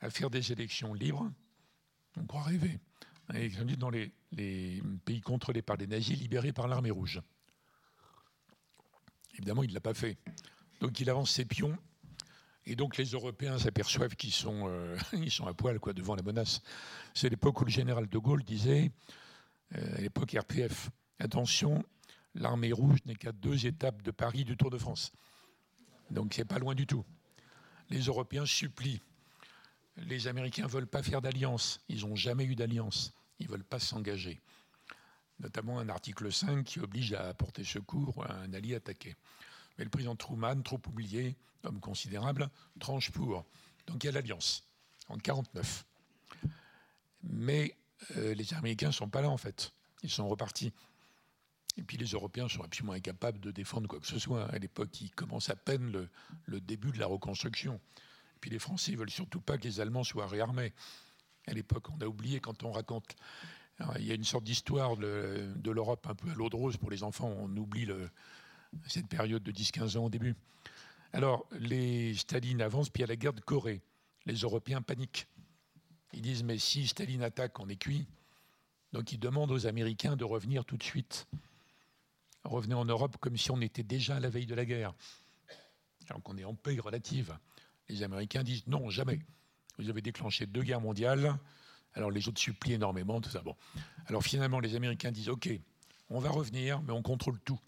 [0.00, 1.30] à faire des élections libres.
[2.16, 2.80] On croit rêver.
[3.78, 4.12] Dans les,
[5.04, 7.22] pays contrôlés par les nazis, libérés par l'armée rouge.
[9.34, 10.18] Évidemment, il ne l'a pas fait.
[10.80, 11.78] Donc il avance ses pions.
[12.66, 14.96] Et donc les Européens s'aperçoivent qu'ils sont, euh,
[15.28, 16.62] sont à poil quoi, devant la menace.
[17.14, 18.92] C'est l'époque où le général de Gaulle disait,
[19.76, 21.84] euh, à l'époque RPF, attention,
[22.34, 25.12] l'armée rouge n'est qu'à deux étapes de Paris du Tour de France.
[26.10, 27.04] Donc c'est pas loin du tout.
[27.90, 29.00] Les Européens supplient.
[29.96, 31.80] Les Américains ne veulent pas faire d'alliance.
[31.88, 33.12] Ils n'ont jamais eu d'alliance.
[33.38, 34.40] Ils ne veulent pas s'engager.
[35.40, 39.16] Notamment un article 5 qui oblige à apporter secours à un allié attaqué.
[39.78, 42.48] Mais le président Truman, trop oublié, homme considérable,
[42.80, 43.44] tranche pour.
[43.86, 44.64] Donc il y a l'alliance
[45.08, 45.86] en 1949.
[47.24, 47.76] Mais
[48.16, 49.72] euh, les Américains ne sont pas là en fait.
[50.02, 50.72] Ils sont repartis.
[51.76, 54.44] Et puis les Européens sont absolument incapables de défendre quoi que ce soit.
[54.52, 56.08] À l'époque, ils commencent à peine
[56.46, 57.74] le, début de la reconstruction.
[57.74, 60.74] Et puis les Français ne veulent surtout pas que les Allemands soient réarmés.
[61.46, 63.16] À l'époque, on a oublié quand on raconte.
[63.98, 67.02] il y a une sorte d'histoire de, l'Europe un peu à l'eau rose pour les
[67.02, 67.34] enfants.
[67.38, 67.86] On oublie
[68.86, 70.34] cette période de 10-15 ans au début.
[71.12, 73.82] Alors, les Staline avancent, puis il y a la guerre de Corée.
[74.26, 75.26] Les Européens paniquent.
[76.12, 78.06] Ils disent Mais si Staline attaque, on est cuit.
[78.92, 81.26] Donc ils demandent aux Américains de revenir tout de suite
[82.44, 84.94] revenait en Europe comme si on était déjà à la veille de la guerre.
[86.08, 87.36] Alors qu'on est en paix relative.
[87.88, 89.20] Les Américains disent non, jamais.
[89.78, 91.38] Vous avez déclenché deux guerres mondiales.
[91.94, 93.42] Alors les autres supplient énormément, tout ça.
[93.42, 93.56] Bon.
[94.06, 95.48] Alors finalement, les Américains disent OK,
[96.10, 97.60] on va revenir, mais on contrôle tout.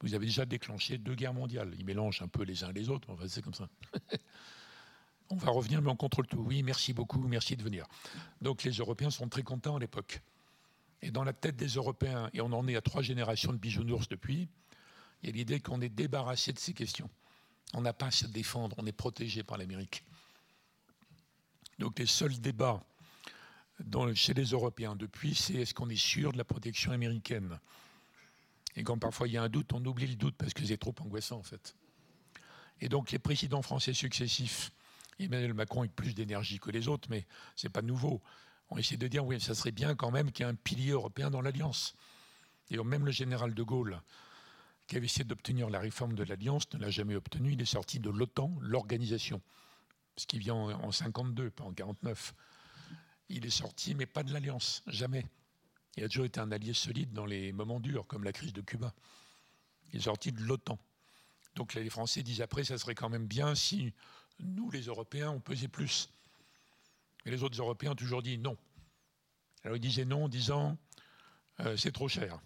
[0.00, 1.74] Vous avez déjà déclenché deux guerres mondiales.
[1.78, 3.68] Ils mélangent un peu les uns les autres, enfin, c'est comme ça.
[5.32, 6.38] On va revenir, mais on contrôle tout.
[6.40, 7.86] Oui, merci beaucoup, merci de venir.
[8.42, 10.20] Donc les Européens sont très contents à l'époque.
[11.02, 14.08] Et dans la tête des Européens, et on en est à trois générations de bisounours
[14.08, 14.48] depuis,
[15.22, 17.08] il y a l'idée qu'on est débarrassé de ces questions.
[17.74, 20.02] On n'a pas à se défendre, on est protégé par l'Amérique.
[21.78, 22.84] Donc les seuls débats
[24.14, 27.58] chez les Européens depuis, c'est est-ce qu'on est sûr de la protection américaine?
[28.76, 30.78] Et quand parfois il y a un doute, on oublie le doute parce que c'est
[30.78, 31.74] trop angoissant en fait.
[32.80, 34.72] Et donc les présidents français successifs,
[35.18, 38.22] Emmanuel Macron avec plus d'énergie que les autres, mais ce n'est pas nouveau,
[38.70, 40.92] ont essayé de dire oui, ça serait bien quand même qu'il y ait un pilier
[40.92, 41.94] européen dans l'Alliance.
[42.70, 44.00] Et même le général de Gaulle,
[44.86, 47.52] qui avait essayé d'obtenir la réforme de l'Alliance, ne l'a jamais obtenu.
[47.52, 49.42] Il est sorti de l'OTAN, l'organisation,
[50.16, 52.34] ce qui vient en 52, pas en 49.
[53.28, 55.26] Il est sorti, mais pas de l'Alliance, jamais.
[55.96, 58.60] Il a toujours été un allié solide dans les moments durs, comme la crise de
[58.60, 58.94] Cuba.
[59.92, 60.78] Il est sorti de l'OTAN.
[61.56, 63.92] Donc les Français disent après, ça serait quand même bien si
[64.38, 66.10] nous, les Européens, on pesait plus.
[67.24, 68.56] Mais les autres Européens ont toujours dit non.
[69.64, 70.78] Alors ils disaient non en disant
[71.60, 72.40] euh, c'est trop cher.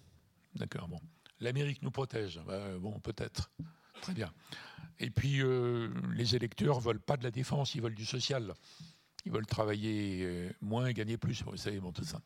[0.54, 1.00] D'accord, bon.
[1.40, 2.40] L'Amérique nous protège.
[2.46, 3.50] Bah, bon, peut-être.
[4.00, 4.32] Très bien.
[4.98, 8.54] Et puis euh, les électeurs ne veulent pas de la défense, ils veulent du social.
[9.24, 11.42] Ils veulent travailler euh, moins et gagner plus.
[11.44, 12.20] Vous savez, bon, tout ça.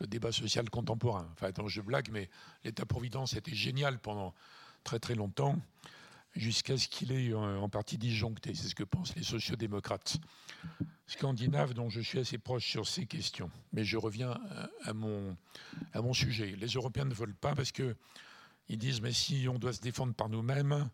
[0.00, 1.28] Le débat social contemporain.
[1.32, 2.30] Enfin, attends, je blague, mais
[2.64, 4.34] l'État-providence était génial pendant
[4.84, 5.56] très très longtemps
[6.36, 8.54] jusqu'à ce qu'il ait euh, en partie disjoncté.
[8.54, 10.18] C'est ce que pensent les sociodémocrates
[11.06, 13.50] scandinaves dont je suis assez proche sur ces questions.
[13.72, 14.38] Mais je reviens
[14.82, 15.36] à mon,
[15.92, 16.54] à mon sujet.
[16.56, 17.96] Les Européens ne veulent pas parce qu'ils
[18.68, 20.88] disent mais si on doit se défendre par nous-mêmes,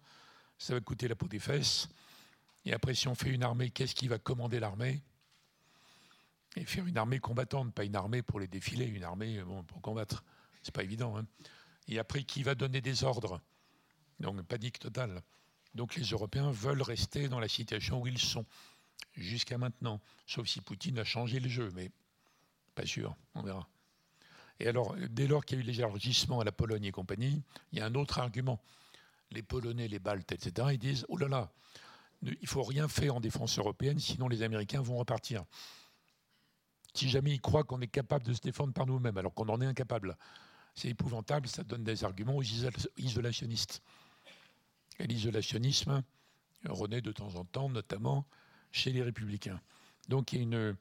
[0.59, 1.89] ça va coûter la peau des fesses.
[2.65, 5.03] Et après, si on fait une armée, qu'est-ce qui va commander l'armée?
[6.57, 9.81] Et faire une armée combattante, pas une armée pour les défiler, une armée bon, pour
[9.81, 10.25] combattre.
[10.63, 11.17] C'est pas évident.
[11.17, 11.27] Hein.
[11.89, 13.41] Et après, qui va donner des ordres?
[14.21, 15.23] Donc panique totale.
[15.75, 18.47] Donc les Européens veulent rester dans la situation où ils sont
[19.15, 21.91] jusqu'à maintenant, sauf si Poutine a changé le jeu, mais
[22.75, 23.69] pas sûr, on verra.
[24.61, 27.79] Et alors, dès lors qu'il y a eu l'élargissement à la Pologne et compagnie, il
[27.79, 28.63] y a un autre argument.
[29.31, 31.53] Les Polonais, les Baltes, etc., ils disent Oh là là,
[32.23, 35.45] il ne faut rien faire en défense européenne, sinon les Américains vont repartir.
[36.95, 39.61] Si jamais ils croient qu'on est capable de se défendre par nous-mêmes, alors qu'on en
[39.61, 40.17] est incapable,
[40.75, 43.83] c'est épouvantable, ça donne des arguments aux isolationnistes.
[44.99, 46.03] Et l'isolationnisme
[46.69, 48.27] renaît de temps en temps, notamment
[48.71, 49.61] chez les républicains.
[50.09, 50.77] Donc il y a une,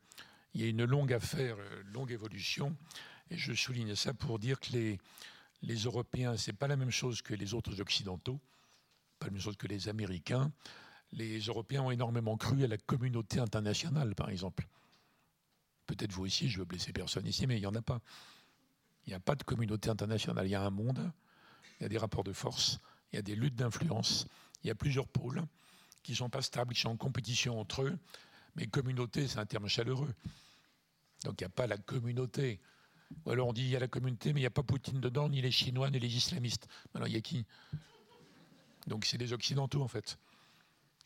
[0.54, 2.76] il y une longue affaire, euh, longue évolution,
[3.30, 5.00] et je souligne ça pour dire que les,
[5.62, 8.40] les Européens, ce n'est pas la même chose que les autres Occidentaux,
[9.18, 10.52] pas la même chose que les Américains.
[11.12, 14.68] Les Européens ont énormément cru à la communauté internationale, par exemple.
[15.88, 18.02] Peut-être vous aussi, je veux blesser personne ici, mais il n'y en a pas.
[19.06, 20.48] Il n'y a pas de communauté internationale.
[20.48, 21.12] Il y a un monde,
[21.80, 22.80] il y a des rapports de force,
[23.12, 24.28] il y a des luttes d'influence,
[24.64, 25.44] il y a plusieurs pôles
[26.04, 27.98] qui ne sont pas stables, qui sont en compétition entre eux.
[28.56, 30.14] Mais communauté, c'est un terme chaleureux.
[31.24, 32.60] Donc il n'y a pas la communauté.
[33.26, 35.00] Ou alors on dit il y a la communauté, mais il n'y a pas Poutine
[35.00, 36.68] dedans, ni les Chinois, ni les islamistes.
[36.94, 37.46] Alors il y a qui?
[38.88, 40.18] Donc c'est les Occidentaux en fait.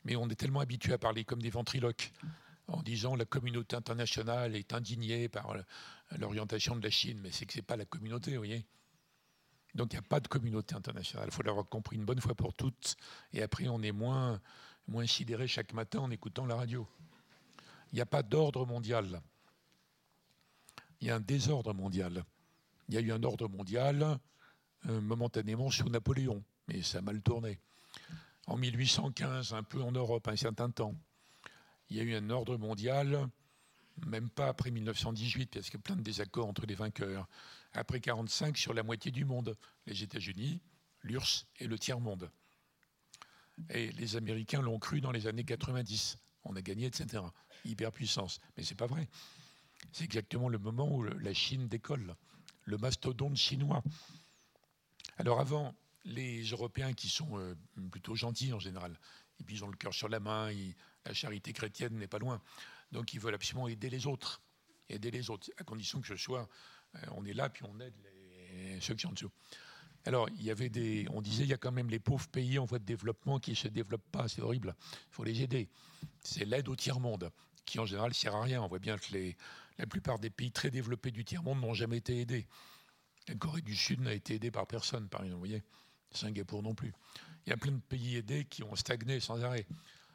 [0.04, 2.12] Mais on est tellement habitué à parler comme des ventriloques
[2.68, 5.56] en disant la communauté internationale est indignée par
[6.18, 8.66] l'orientation de la Chine, mais c'est que ce n'est pas la communauté, vous voyez.
[9.74, 11.28] Donc il n'y a pas de communauté internationale.
[11.30, 12.96] Il faut l'avoir compris une bonne fois pour toutes.
[13.32, 14.42] Et après, on est moins,
[14.88, 16.88] moins sidéré chaque matin en écoutant la radio.
[17.92, 19.22] Il n'y a pas d'ordre mondial.
[21.00, 22.24] Il y a un désordre mondial.
[22.90, 24.20] Il y a eu un ordre mondial
[24.88, 27.60] euh, momentanément sous Napoléon, mais ça a mal tourné.
[28.48, 30.96] En 1815, un peu en Europe, un certain temps
[31.90, 33.30] il y a eu un ordre mondial,
[34.06, 37.28] même pas après 1918, parce qu'il y a plein de désaccords entre les vainqueurs.
[37.74, 40.62] Après 1945, sur la moitié du monde, les États-Unis,
[41.04, 42.30] l'URSS et le tiers-monde.
[43.70, 46.18] Et les Américains l'ont cru dans les années 90.
[46.44, 47.24] On a gagné, etc.
[47.66, 48.40] Hyperpuissance.
[48.56, 49.10] Mais c'est pas vrai.
[49.92, 52.16] C'est exactement le moment où la Chine décolle,
[52.66, 53.84] le mastodonte chinois.
[55.18, 57.56] Alors avant, les Européens qui sont euh,
[57.92, 59.00] plutôt gentils en général,
[59.40, 60.52] et puis ils ont le cœur sur la main,
[61.08, 62.42] la charité chrétienne n'est pas loin.
[62.92, 64.42] Donc ils veulent absolument aider les autres,
[64.90, 66.48] aider les autres, à condition que ce soit,
[66.96, 67.96] euh, on est là, puis on aide
[68.80, 69.32] ceux qui sont en dessous.
[70.06, 72.58] Alors, il y avait des, on disait, il y a quand même les pauvres pays
[72.60, 75.70] en voie de développement qui ne se développent pas, c'est horrible, il faut les aider.
[76.24, 77.30] C'est l'aide au tiers-monde,
[77.66, 78.62] qui en général ne sert à rien.
[78.62, 79.36] On voit bien que les,
[79.78, 82.48] la plupart des pays très développés du tiers-monde n'ont jamais été aidés.
[83.28, 85.64] La Corée du Sud n'a été aidée par personne, par exemple, vous voyez
[86.12, 86.94] Singapour non plus.
[87.46, 89.68] Il y a plein de pays aidés qui ont stagné sans arrêt.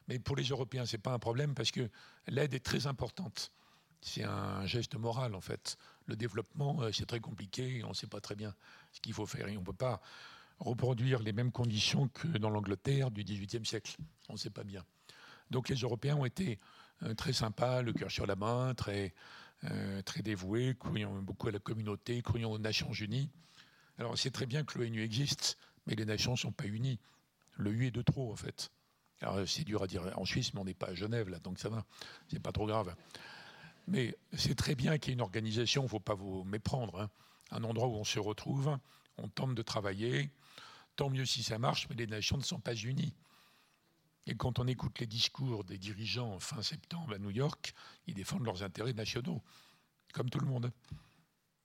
[0.09, 1.89] Mais pour les Européens, ce n'est pas un problème parce que
[2.29, 3.53] l'aide est très importante.
[4.01, 5.77] C'est un geste moral, en fait.
[6.07, 8.55] Le développement, euh, c'est très compliqué, on ne sait pas très bien
[8.93, 9.49] ce qu'il faut faire.
[9.49, 10.01] Et on ne peut pas
[10.59, 13.97] reproduire les mêmes conditions que dans l'Angleterre du XVIIIe siècle.
[14.29, 14.85] On ne sait pas bien.
[15.51, 16.59] Donc les Européens ont été
[17.17, 19.13] très sympa, le cœur sur la main, très,
[20.05, 23.29] très dévoué, croyant beaucoup à la communauté, croyant aux Nations Unies.
[23.99, 26.99] Alors c'est très bien que l'ONU existe, mais les nations ne sont pas unies.
[27.57, 28.71] Le U est de trop, en fait.
[29.47, 31.69] C'est dur à dire en Suisse, mais on n'est pas à Genève, là, donc ça
[31.69, 31.85] va,
[32.29, 32.95] c'est pas trop grave.
[33.87, 37.01] Mais c'est très bien qu'il y ait une organisation, il ne faut pas vous méprendre,
[37.01, 37.11] hein.
[37.51, 38.79] un endroit où on se retrouve,
[39.19, 40.31] on tente de travailler,
[40.97, 43.15] tant mieux si ça marche, mais les nations ne sont pas unies.
[44.27, 47.75] Et quand on écoute les discours des dirigeants fin septembre à New York,
[48.07, 49.43] ils défendent leurs intérêts nationaux,
[50.13, 50.73] comme tout le monde.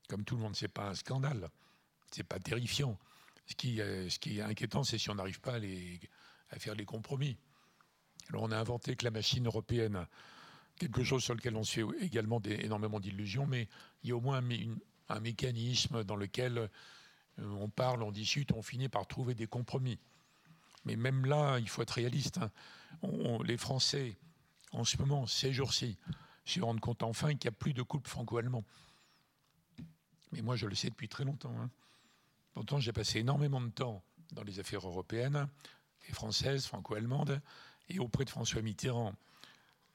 [0.08, 1.50] Comme tout le monde, ce n'est pas un scandale,
[2.12, 2.98] ce n'est pas terrifiant.
[3.46, 5.60] Ce qui, ce qui est inquiétant, c'est si on n'arrive pas à,
[6.50, 7.38] à, faire les compromis.
[8.30, 10.06] Alors on a inventé que la machine européenne,
[10.78, 13.68] quelque chose sur lequel on se fait également énormément d'illusions, mais
[14.04, 14.42] il y a au moins
[15.10, 16.70] un mécanisme dans lequel euh,
[17.60, 20.00] on parle, on discute, on finit par trouver des compromis.
[20.86, 22.40] Mais même là, il faut être réaliste.
[22.40, 22.52] Hein.
[23.44, 24.16] les Français,
[24.72, 25.98] en ce moment, ces jours-ci,
[26.46, 28.64] se rendent compte enfin qu'il n'y a plus de couple franco-allemand.
[30.32, 31.54] Mais moi, je le sais depuis très longtemps.
[31.60, 31.70] Hein.
[32.54, 34.02] Pourtant, j'ai passé énormément de temps
[34.32, 35.48] dans les affaires européennes,
[36.10, 37.42] et françaises, franco-allemandes,
[37.90, 39.14] et auprès de François Mitterrand.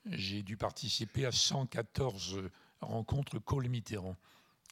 [0.07, 2.41] J'ai dû participer à 114
[2.81, 4.17] rencontres Kohl-Mitterrand.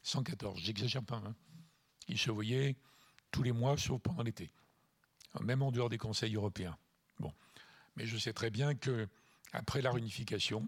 [0.03, 1.21] 114, j'exagère pas.
[1.25, 1.35] Hein.
[2.07, 2.75] Ils se voyaient
[3.31, 4.51] tous les mois, sauf pendant l'été
[5.39, 6.77] même en dehors des conseils européens.
[7.19, 7.33] Bon.
[7.95, 9.07] Mais je sais très bien que
[9.53, 10.67] après la réunification,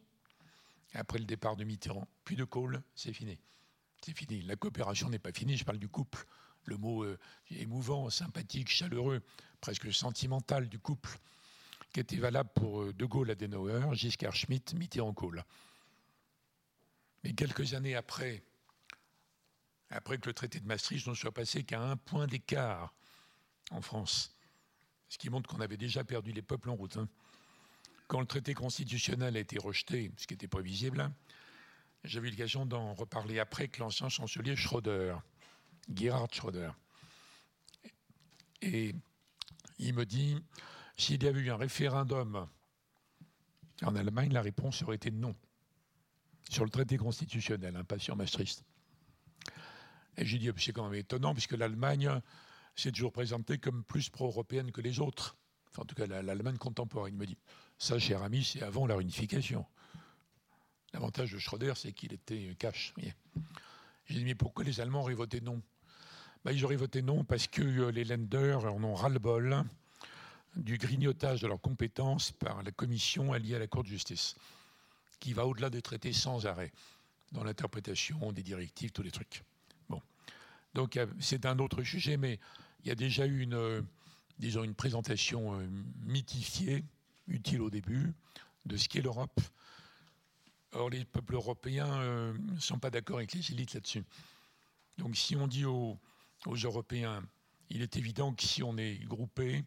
[0.94, 3.40] après le départ de Mitterrand, puis de Kohl, c'est fini.
[4.02, 4.42] C'est fini.
[4.42, 6.26] La coopération n'est pas finie, je parle du couple.
[6.66, 7.18] Le mot euh,
[7.52, 9.22] émouvant, sympathique, chaleureux,
[9.60, 11.18] presque sentimental du couple,
[11.94, 15.44] qui était valable pour euh, De Gaulle, Adenauer, Giscard Schmitt, Mitterrand, Kohl.
[17.24, 18.44] Mais quelques années après,
[19.90, 22.94] après que le traité de Maastricht ne soit passé qu'à un point d'écart
[23.72, 24.36] en France,
[25.08, 26.98] ce qui montre qu'on avait déjà perdu les peuples en route.
[26.98, 27.08] Hein.
[28.08, 31.10] Quand le traité constitutionnel a été rejeté, ce qui était prévisible,
[32.04, 35.16] j'avais eu l'occasion d'en reparler après que l'ancien chancelier Schröder,
[35.94, 36.72] Gerhard Schröder,
[38.62, 38.96] et
[39.78, 40.42] il me dit,
[40.96, 42.48] s'il y avait eu un référendum
[43.82, 45.36] en Allemagne, la réponse aurait été non.
[46.50, 48.64] Sur le traité constitutionnel, hein, pas sur Maastricht.
[50.18, 52.22] Et j'ai dit, c'est quand même étonnant, puisque l'Allemagne
[52.76, 55.36] c'est toujours présenté comme plus pro-européenne que les autres.
[55.78, 57.38] en tout cas, l'Allemagne contemporaine me dit.
[57.78, 59.66] Ça, cher ami, c'est avant la réunification.
[60.94, 62.94] L'avantage de Schröder, c'est qu'il était cash.
[64.06, 65.62] J'ai dit, mais pourquoi les Allemands auraient voté non?
[66.46, 69.64] Ben, Ils auraient voté non parce que euh, les lenders en ont ras-le-bol
[70.56, 74.36] du grignotage de leurs compétences par la commission alliée à la Cour de justice,
[75.20, 76.72] qui va au-delà des traités sans arrêt,
[77.32, 79.44] dans l'interprétation des directives, tous les trucs.
[79.90, 80.02] Bon.
[80.74, 82.40] Donc c'est un autre sujet, mais
[82.84, 83.82] il y a déjà eu une, euh,
[84.40, 85.68] disons, une présentation euh,
[86.06, 86.84] mythifiée,
[87.28, 88.14] utile au début,
[88.66, 89.40] de ce qu'est l'Europe.
[90.74, 94.04] Or, les peuples européens euh, ne sont pas d'accord avec les élites là-dessus.
[94.98, 96.00] Donc, si on dit aux,
[96.46, 97.24] Européens,
[97.70, 99.64] il est évident que si on est groupés,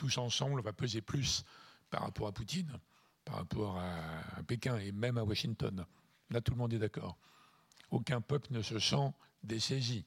[0.00, 1.44] tous ensemble, on va peser plus
[1.90, 2.72] par rapport à Poutine,
[3.26, 5.84] par rapport à, Pékin et même à Washington.
[6.30, 7.18] Là, tout le monde est d'accord.
[7.90, 9.12] Aucun peuple ne se sent
[9.44, 10.06] dessaisi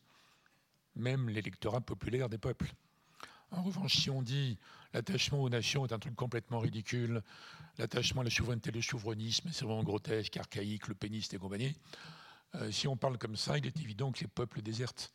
[0.96, 2.74] même l'électorat populaire des peuples.
[3.52, 4.58] En revanche, si on dit
[4.94, 7.22] l'attachement aux nations est un truc complètement ridicule,
[7.78, 11.76] l'attachement à la souveraineté, le souverainisme, c'est vraiment grotesque, archaïque, le péniste et compagnie,
[12.56, 15.14] euh, si on parle comme ça, il est évident que les peuples désertent.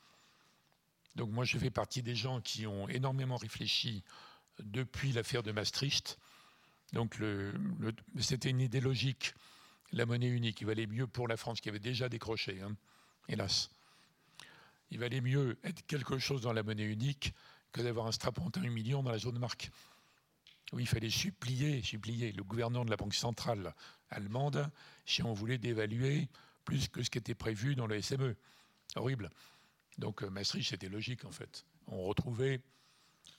[1.17, 4.05] Donc moi, je fais partie des gens qui ont énormément réfléchi
[4.63, 6.19] depuis l'affaire de Maastricht.
[6.93, 7.17] Donc
[8.19, 9.35] c'était une idée logique,
[9.93, 10.61] la monnaie unique.
[10.61, 12.75] Il valait mieux pour la France qui avait déjà décroché, hein,
[13.29, 13.71] hélas
[14.91, 17.35] il valait mieux être quelque chose dans la monnaie unique
[17.73, 19.71] que d'avoir un strapontin million dans la zone marque.
[20.73, 23.75] Où il fallait supplier, supplier le gouverneur de la Banque centrale
[24.11, 24.71] allemande
[25.07, 26.29] si on voulait dévaluer
[26.65, 28.37] plus que ce qui était prévu dans le SME.
[28.95, 29.31] Horrible.
[29.97, 31.65] Donc euh, Maastricht, c'était logique en fait.
[31.87, 32.61] On retrouvait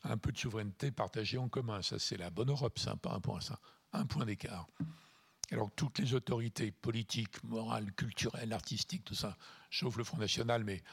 [0.04, 1.82] un peu de souveraineté partagée en commun.
[1.82, 3.60] Ça, c'est la bonne Europe, c'est pas un point, ça.
[3.94, 4.68] Un point d'écart.
[5.52, 9.36] Alors toutes les autorités politiques, morales, culturelles, artistiques, tout ça,
[9.72, 10.84] sauf le Front National, mais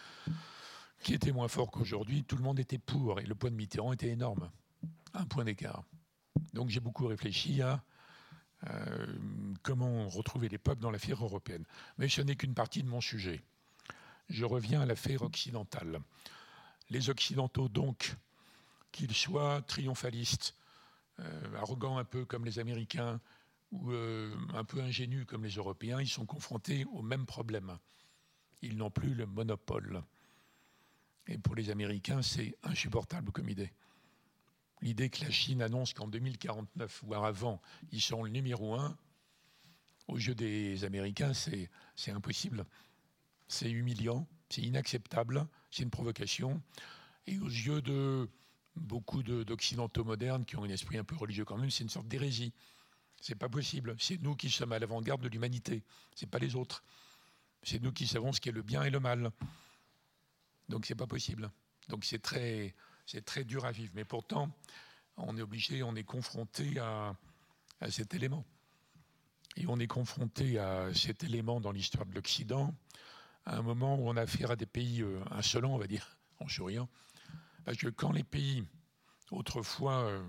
[1.02, 3.92] qui était moins fort qu'aujourd'hui, tout le monde était pour, et le point de Mitterrand
[3.92, 4.50] était énorme.
[5.12, 5.84] Un point d'écart.
[6.54, 7.84] Donc j'ai beaucoup réfléchi à
[8.68, 9.06] euh,
[9.62, 11.64] comment retrouver les peuples dans l'affaire européenne.
[11.98, 13.42] Mais ce n'est qu'une partie de mon sujet.
[14.30, 16.00] Je reviens à l'affaire occidentale.
[16.88, 18.16] Les Occidentaux, donc,
[18.92, 20.54] qu'ils soient triomphalistes,
[21.18, 23.20] euh, arrogants un peu comme les Américains,
[23.72, 27.78] ou euh, un peu ingénus comme les Européens, ils sont confrontés au même problème.
[28.62, 30.02] Ils n'ont plus le monopole.
[31.26, 33.72] Et pour les Américains, c'est insupportable comme idée.
[34.82, 37.60] L'idée que la Chine annonce qu'en 2049, voire avant,
[37.90, 38.96] ils seront le numéro un,
[40.06, 41.68] Aux yeux des Américains, c'est
[42.08, 42.64] impossible.
[43.48, 46.62] C'est humiliant, c'est inacceptable, c'est une provocation.
[47.26, 48.28] Et aux yeux de
[48.76, 52.08] beaucoup d'Occidentaux modernes qui ont un esprit un peu religieux quand même, c'est une sorte
[52.08, 52.52] d'hérésie.
[53.20, 53.96] C'est pas possible.
[53.98, 55.82] C'est nous qui sommes à l'avant-garde de l'humanité.
[56.14, 56.84] C'est pas les autres.
[57.62, 59.30] C'est nous qui savons ce qu'est le bien et le mal.
[60.68, 61.50] Donc c'est pas possible.
[61.88, 62.74] Donc c'est très,
[63.24, 63.92] très dur à vivre.
[63.94, 64.50] Mais pourtant,
[65.16, 67.16] on est obligé, on est confronté à,
[67.80, 68.44] à cet élément.
[69.56, 72.74] Et on est confronté à cet élément dans l'histoire de l'Occident
[73.46, 76.16] à un moment où on a affaire à des pays euh, insolents, on va dire,
[76.40, 76.88] en souriant.
[77.66, 78.64] Parce que quand les pays,
[79.32, 80.22] autrefois euh,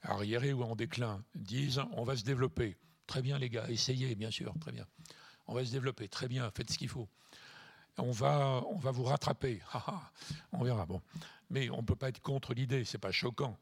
[0.00, 4.30] arriérés ou en déclin, disent on va se développer, très bien les gars, essayez, bien
[4.30, 4.86] sûr, très bien.
[5.46, 7.10] On va se développer, très bien, faites ce qu'il faut.
[7.98, 9.60] On va, on va vous rattraper,
[10.52, 10.86] on verra.
[10.86, 11.02] Bon.
[11.50, 13.58] Mais on ne peut pas être contre l'idée, c'est pas choquant.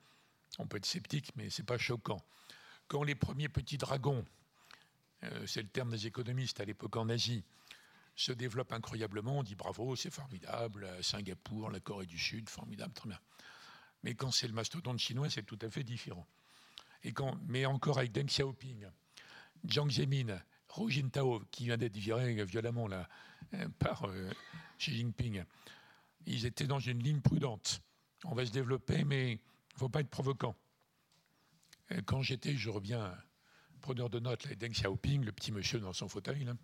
[0.60, 2.22] On peut être sceptique, mais c'est pas choquant.
[2.86, 4.24] Quand les premiers petits dragons,
[5.24, 7.42] euh, c'est le terme des économistes à l'époque en Asie,
[8.14, 9.38] se développe incroyablement.
[9.38, 10.88] On dit bravo, c'est formidable.
[11.02, 13.18] Singapour, la Corée du Sud, formidable, très bien.
[14.02, 16.26] Mais quand c'est le mastodonte chinois, c'est tout à fait différent.
[17.04, 18.86] Et quand, mais encore avec Deng Xiaoping,
[19.64, 20.40] Jiang Zemin,
[20.76, 23.08] Hu Jintao, qui vient d'être viré violemment là,
[23.54, 24.30] euh, par euh,
[24.78, 25.44] Xi Jinping,
[26.26, 27.82] ils étaient dans une ligne prudente.
[28.24, 29.40] On va se développer, mais il
[29.74, 30.56] ne faut pas être provoquant.
[32.06, 33.12] quand j'étais, je reviens,
[33.80, 36.54] preneur de notes, là, Deng Xiaoping, le petit monsieur dans son fauteuil, là,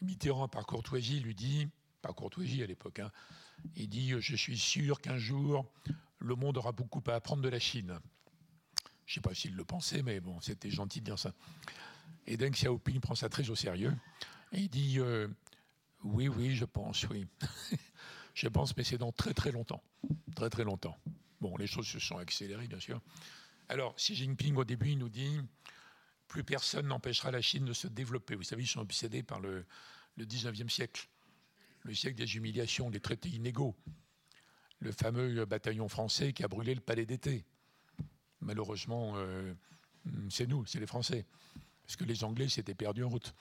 [0.00, 1.68] Mitterrand, par courtoisie, lui dit,
[2.02, 3.10] par courtoisie à l'époque, hein,
[3.76, 5.66] il dit Je suis sûr qu'un jour,
[6.18, 7.98] le monde aura beaucoup à apprendre de la Chine.
[9.06, 11.32] Je ne sais pas s'il le pensait, mais bon, c'était gentil de dire ça.
[12.26, 13.94] Et Deng Xiaoping prend ça très au sérieux.
[14.52, 15.28] Et il dit euh,
[16.04, 17.26] Oui, oui, je pense, oui.
[18.34, 19.82] je pense, mais c'est dans très très longtemps.
[20.36, 20.96] Très très longtemps.
[21.40, 23.00] Bon, les choses se sont accélérées, bien sûr.
[23.68, 25.40] Alors, Xi Jinping, au début, il nous dit
[26.28, 28.36] plus personne n'empêchera la Chine de se développer.
[28.36, 29.66] Vous savez, ils sont obsédés par le,
[30.18, 31.08] 19e siècle,
[31.82, 33.74] le siècle des humiliations, des traités inégaux,
[34.80, 37.44] le fameux bataillon français qui a brûlé le palais d'été.
[38.40, 39.54] Malheureusement, euh,
[40.30, 41.26] c'est nous, c'est les Français,
[41.84, 43.34] parce que les Anglais s'étaient perdus en route.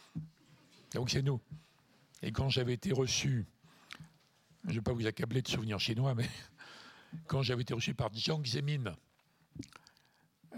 [0.94, 1.42] Donc c'est nous.
[2.22, 3.46] Et quand j'avais été reçu,
[4.64, 6.30] je ne vais pas vous accabler de souvenirs chinois, mais
[7.28, 8.96] quand j'avais été reçu par Jiang Zemin,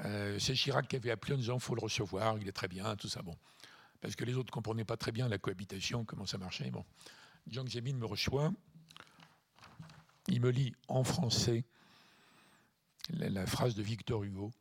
[0.05, 2.95] euh, c'est Chirac qui avait appelé en disant faut le recevoir, il est très bien,
[2.95, 3.21] tout ça.
[3.21, 3.35] Bon.
[4.01, 6.71] Parce que les autres ne comprenaient pas très bien la cohabitation, comment ça marchait.
[6.71, 6.85] Bon.
[7.47, 8.51] Jiang Zemin me reçoit.
[10.27, 11.65] Il me lit en français
[13.09, 14.51] la, phrase de Victor Hugo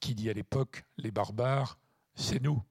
[0.00, 1.78] qui dit à l'époque Les barbares,
[2.14, 2.62] c'est nous.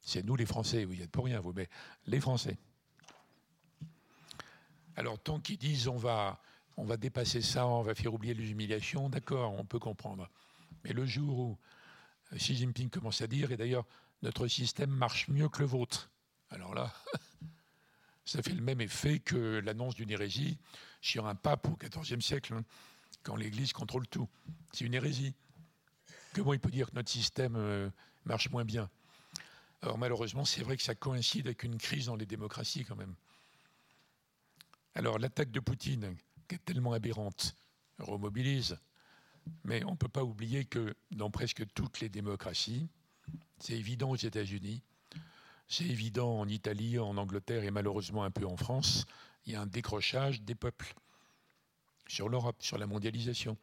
[0.00, 1.68] C'est nous les Français, vous y êtes pour rien, vous, mais
[2.06, 2.58] les Français.
[4.94, 6.40] Alors, tant qu'ils disent on va,
[6.76, 10.30] on va dépasser ça, on va faire oublier les humiliations, d'accord, on peut comprendre.
[10.86, 11.58] Mais le jour où
[12.32, 13.84] euh, Xi Jinping commence à dire, et d'ailleurs
[14.22, 16.10] notre système marche mieux que le vôtre,
[16.50, 16.94] alors là,
[18.24, 20.58] ça fait le même effet que l'annonce d'une hérésie
[21.00, 22.64] sur un pape au XIVe siècle, hein,
[23.24, 24.28] quand l'Église contrôle tout.
[24.72, 25.34] C'est une hérésie.
[26.34, 27.90] Comment il peut dire que notre système euh,
[28.24, 28.88] marche moins bien?
[29.82, 33.16] Alors malheureusement, c'est vrai que ça coïncide avec une crise dans les démocraties quand même.
[34.94, 36.16] Alors l'attaque de Poutine,
[36.46, 37.56] qui est tellement aberrante,
[37.98, 38.78] remobilise
[39.64, 42.88] mais on ne peut pas oublier que dans presque toutes les démocraties,
[43.58, 44.82] c'est évident aux États-Unis,
[45.68, 49.04] c'est évident en Italie, en Angleterre et malheureusement un peu en France,
[49.44, 50.94] il y a un décrochage des peuples
[52.08, 53.56] sur l'Europe, sur la mondialisation.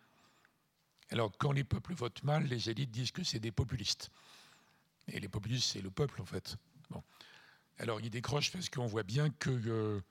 [1.11, 4.09] Alors quand les peuples votent mal, les élites disent que c'est des populistes.
[5.07, 6.57] Et les populistes, c'est le peuple en fait.
[6.89, 7.03] Bon.
[7.77, 10.01] Alors ils décrochent parce qu'on voit bien que euh,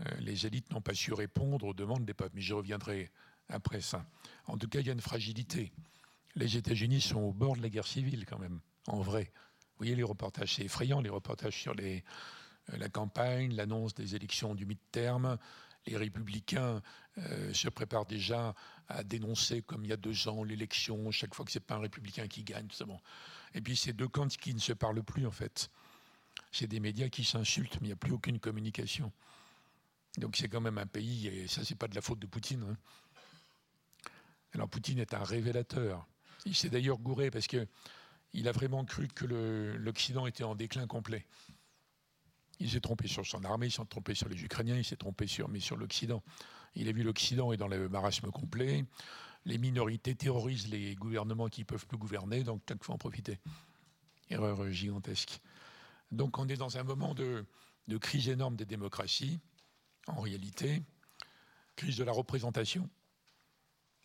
[0.00, 2.34] euh, les élites n'ont pas su répondre aux demandes des peuples.
[2.34, 3.10] Mais j'y reviendrai
[3.48, 4.04] après ça.
[4.46, 5.72] En tout cas, il y a une fragilité.
[6.34, 9.32] Les États-Unis sont au bord de la guerre civile quand même, en vrai.
[9.74, 12.00] Vous voyez les reportages, c'est effrayant, les reportages sur euh,
[12.68, 15.38] la campagne, l'annonce des élections du mi-terme.
[15.86, 16.80] Les républicains
[17.18, 18.54] euh, se préparent déjà
[18.88, 21.74] à dénoncer, comme il y a deux ans, l'élection, chaque fois que ce n'est pas
[21.74, 22.68] un républicain qui gagne.
[23.54, 25.70] Et puis ces deux camps qui ne se parlent plus, en fait.
[26.52, 29.12] C'est des médias qui s'insultent, mais il n'y a plus aucune communication.
[30.18, 32.62] Donc c'est quand même un pays, et ça, c'est pas de la faute de Poutine.
[32.62, 32.76] Hein.
[34.54, 36.06] Alors Poutine est un révélateur.
[36.46, 41.26] Il s'est d'ailleurs gouré parce qu'il a vraiment cru que l'Occident était en déclin complet.
[42.60, 45.26] Il s'est trompé sur son armée, il s'est trompé sur les Ukrainiens, il s'est trompé
[45.26, 46.22] sur, l'Occident.
[46.76, 48.84] Il a vu l'Occident est dans le marasme complet.
[49.44, 53.40] Les minorités terrorisent les gouvernements qui ne peuvent plus gouverner, donc il faut en profiter.
[54.30, 55.40] Erreur gigantesque.
[56.12, 57.44] Donc on est dans un moment de
[57.98, 59.40] crise énorme des démocraties,
[60.06, 60.82] en réalité,
[61.74, 62.88] crise de la représentation.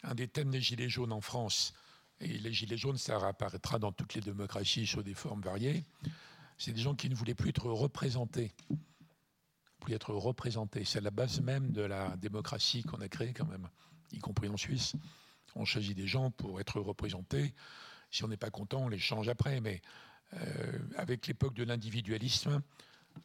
[0.04, 1.74] Un des thèmes des Gilets jaunes en France,
[2.22, 5.84] et les Gilets jaunes, ça apparaîtra dans toutes les démocraties sous des formes variées,
[6.58, 8.54] c'est des gens qui ne voulaient plus être représentés.
[9.80, 10.84] Plus être représentés.
[10.84, 13.70] C'est la base même de la démocratie qu'on a créée quand même,
[14.12, 14.94] y compris en Suisse.
[15.56, 17.54] On choisit des gens pour être représentés.
[18.12, 19.62] Si on n'est pas content, on les change après.
[19.62, 19.82] Mais
[20.34, 22.62] euh, avec l'époque de l'individualisme,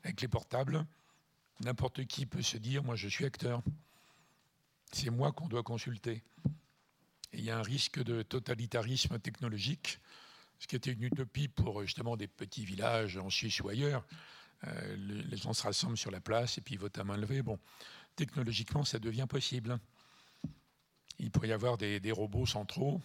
[0.04, 0.86] avec les portables,
[1.60, 3.62] n'importe qui peut se dire, moi je suis acteur.
[4.92, 6.22] C'est moi qu'on doit consulter.
[7.36, 9.98] Il y a un risque de totalitarisme technologique,
[10.58, 14.06] ce qui était une utopie pour justement des petits villages en Suisse ou ailleurs.
[14.66, 17.42] Euh, les gens se rassemblent sur la place et puis votent à main levée.
[17.42, 17.58] Bon,
[18.16, 19.78] technologiquement, ça devient possible.
[21.18, 23.00] Il pourrait y avoir des, des robots centraux,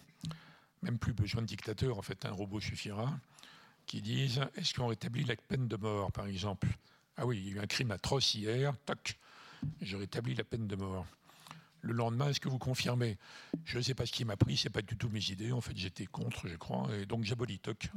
[0.82, 3.18] même plus besoin de dictateurs, en fait, un robot suffira,
[3.86, 6.68] qui disent est-ce qu'on rétablit la peine de mort, par exemple?
[7.16, 9.18] Ah oui, il y a eu un crime atroce hier, toc,
[9.82, 11.06] je rétablis la peine de mort.
[11.82, 13.16] Le lendemain, est-ce que vous confirmez?
[13.64, 15.52] Je ne sais pas ce qui m'a pris, ce n'est pas du tout mes idées.
[15.52, 17.90] En fait, j'étais contre, je crois, et donc j'abolis, toc.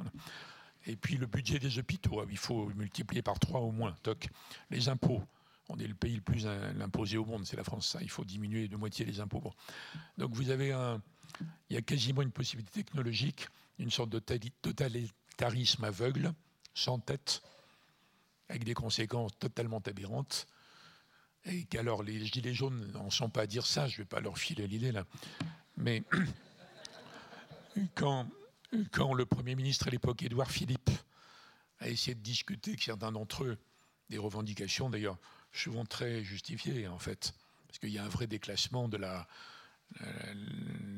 [0.86, 4.28] Et puis le budget des hôpitaux, ah il faut multiplier par trois au moins, toc.
[4.70, 5.24] Les impôts,
[5.70, 8.00] on est le pays le plus imposé au monde, c'est la France, ça.
[8.02, 9.54] Il faut diminuer de moitié les impôts.
[10.18, 11.02] Donc vous avez un,
[11.70, 13.48] il y a quasiment une possibilité technologique,
[13.80, 16.34] une sorte de totalitarisme aveugle,
[16.74, 17.42] sans tête,
[18.50, 20.48] avec des conséquences totalement aberrantes.
[21.46, 24.22] Et qu'alors les gilets jaunes n'en sont pas à dire ça, je ne vais pas
[24.22, 25.06] leur filer l'idée là.
[25.76, 26.04] Mais
[27.96, 28.28] quand,
[28.92, 30.90] quand le Premier ministre à l'époque, Édouard Philippe,
[31.80, 33.58] a essayé de discuter avec certains d'entre eux
[34.10, 35.18] des revendications, d'ailleurs
[35.52, 37.34] souvent très justifiées en fait,
[37.68, 39.28] parce qu'il y a un vrai déclassement de la,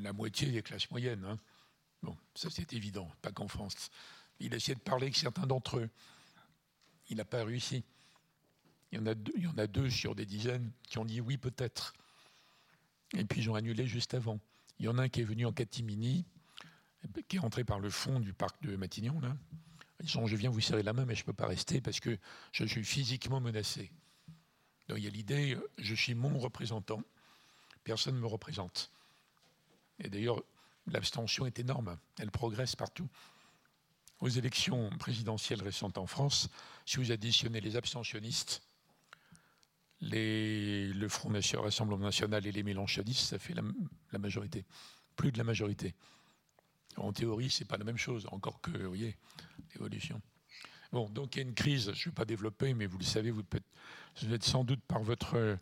[0.01, 1.25] la, moitié des classes moyennes.
[1.25, 1.39] Hein.
[2.03, 3.89] Bon, ça c'est évident, pas qu'en France.
[4.39, 5.89] Il a essayé de parler avec certains d'entre eux.
[7.09, 7.83] Il n'a pas réussi.
[8.95, 9.01] Il
[9.43, 11.93] y, en a deux, sur des dizaines qui ont dit oui peut-être.
[13.13, 14.39] Et puis ils ont annulé juste avant.
[14.79, 16.25] Il y en a un qui est venu en catimini,
[17.27, 19.19] qui est rentré par le fond du parc de Matignon.
[19.19, 19.35] Là.
[19.99, 21.99] Ils disant je viens vous serrer la main, mais je ne peux pas rester parce
[21.99, 22.17] que
[22.51, 23.91] je suis physiquement menacé.
[24.87, 27.01] Donc il y a l'idée, je suis mon représentant
[27.85, 28.91] personne ne me représente.
[29.99, 30.43] Et d'ailleurs,
[30.87, 33.07] l'abstention est énorme, elle progresse partout.
[34.19, 36.49] Aux élections présidentielles récentes en France,
[36.85, 38.61] si vous additionnez les abstentionnistes,
[40.01, 44.65] le Front National, Rassemblement National et les Mélenchonistes, ça fait la, majorité,
[45.15, 45.95] plus de la majorité.
[46.97, 49.15] En théorie, c'est pas la même chose, encore que, vous voyez,
[49.73, 50.21] l'évolution.
[50.91, 53.03] Bon, donc il y a une crise, je ne vais pas développer, mais vous le
[53.03, 53.43] savez, vous,
[54.21, 55.57] vous êtes sans doute par votre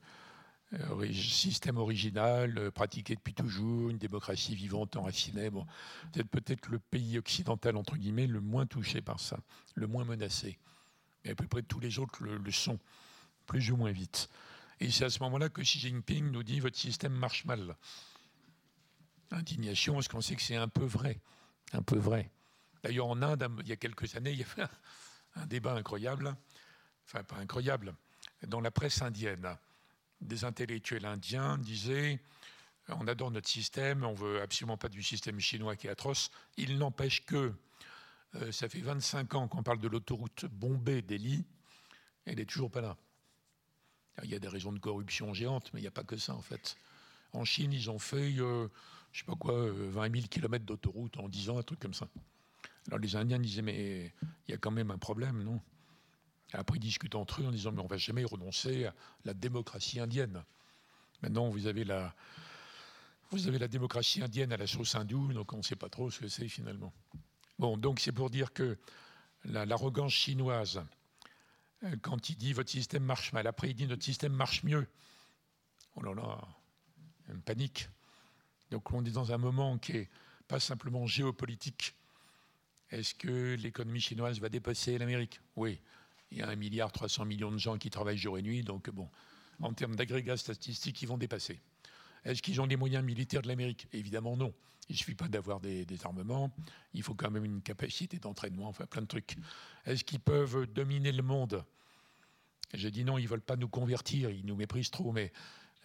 [0.73, 5.49] euh, système original, euh, pratiqué depuis toujours, une démocratie vivante, enracinée.
[5.49, 5.65] Bon,
[6.15, 9.37] c'est peut-être le pays occidental, entre guillemets, le moins touché par ça,
[9.75, 10.57] le moins menacé.
[11.25, 12.79] Et à peu près tous les autres le, sont,
[13.45, 14.29] plus ou moins vite.
[14.79, 17.75] Et c'est à ce moment-là que Xi Jinping nous dit votre système marche mal.
[19.31, 21.19] Indignation, parce qu'on sait que c'est un peu vrai.
[21.71, 22.29] Un peu vrai.
[22.83, 24.67] D'ailleurs, en Inde, il y a quelques années, il y avait
[25.35, 26.35] un débat incroyable,
[27.05, 27.95] enfin pas incroyable,
[28.47, 29.57] dans la presse indienne
[30.23, 32.19] des intellectuels indiens disaient
[32.89, 36.31] on adore notre système, on veut absolument pas du système chinois qui est atroce.
[36.57, 37.53] Il n'empêche que
[38.35, 41.45] euh, ça fait 25 ans qu'on parle de l'autoroute Bombay-Delhi,
[42.25, 42.97] elle n'est toujours pas là.
[44.23, 46.35] Il y a des raisons de corruption géantes, mais il n'y a pas que ça
[46.35, 46.77] en fait.
[47.33, 48.67] En Chine, ils ont fait, euh,
[49.11, 52.07] je sais pas quoi, 20 000 km d'autoroute en 10 ans, un truc comme ça.
[52.87, 54.13] Alors les Indiens disaient, mais
[54.47, 55.59] il y a quand même un problème, non?
[56.53, 58.93] Après, ils discutent entre eux en disant Mais on ne va jamais renoncer à
[59.25, 60.43] la démocratie indienne.
[61.23, 62.13] Maintenant, vous avez la,
[63.31, 66.11] vous avez la démocratie indienne à la sauce hindoue, donc on ne sait pas trop
[66.11, 66.93] ce que c'est finalement.
[67.57, 68.77] Bon, donc c'est pour dire que
[69.45, 70.81] l'arrogance chinoise, euh,
[72.01, 74.87] quand il dit votre système marche mal, après il dit notre système marche mieux.
[75.95, 76.41] Oh là là,
[77.29, 77.89] une panique.
[78.71, 80.09] Donc on est dans un moment qui n'est
[80.47, 81.95] pas simplement géopolitique.
[82.89, 85.39] Est-ce que l'économie chinoise va dépasser l'Amérique?
[85.55, 85.81] Oui.
[86.31, 88.89] Il y a 1 milliard 300 millions de gens qui travaillent jour et nuit, donc
[88.89, 89.09] bon,
[89.59, 91.61] en termes d'agrégats statistiques, ils vont dépasser.
[92.25, 93.87] Est-ce qu'ils ont les moyens militaires de l'Amérique?
[93.93, 94.53] Évidemment non.
[94.89, 96.53] Il ne suffit pas d'avoir des, armements,
[96.93, 99.37] il faut quand même une capacité d'entraînement, enfin plein de trucs.
[99.85, 101.63] Est-ce qu'ils peuvent dominer le monde?
[102.73, 105.31] J'ai dit non, ils ne veulent pas nous convertir, ils nous méprisent trop, mais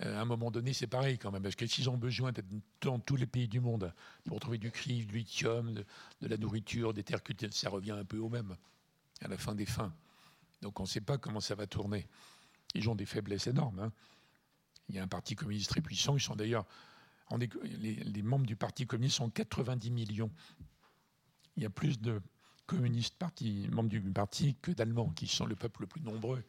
[0.03, 2.49] euh, à un moment donné, c'est pareil quand même, parce que s'ils ont besoin d'être
[2.81, 3.93] dans tous les pays du monde
[4.25, 5.85] pour trouver du cuivre, du lithium, de,
[6.23, 8.57] la nourriture, des terres cultivées, ça revient un peu au même,
[9.21, 9.93] à la fin des fins.
[10.63, 12.07] Donc on ne sait pas comment ça va tourner.
[12.75, 13.79] Ils ont des faiblesses énormes.
[13.81, 13.93] Hein.
[14.89, 16.17] Il y a un parti communiste très puissant.
[16.17, 16.67] Ils sont d'ailleurs.
[17.31, 20.31] Les, membres du Parti communiste sont 90 millions.
[21.57, 22.23] Il y a plus de
[22.67, 23.17] communistes
[23.71, 26.43] membres du parti que d'Allemands, qui sont le peuple le plus nombreux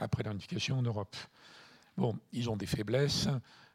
[0.00, 1.16] après l'unification en Europe.
[1.96, 3.28] Bon, ils ont des faiblesses.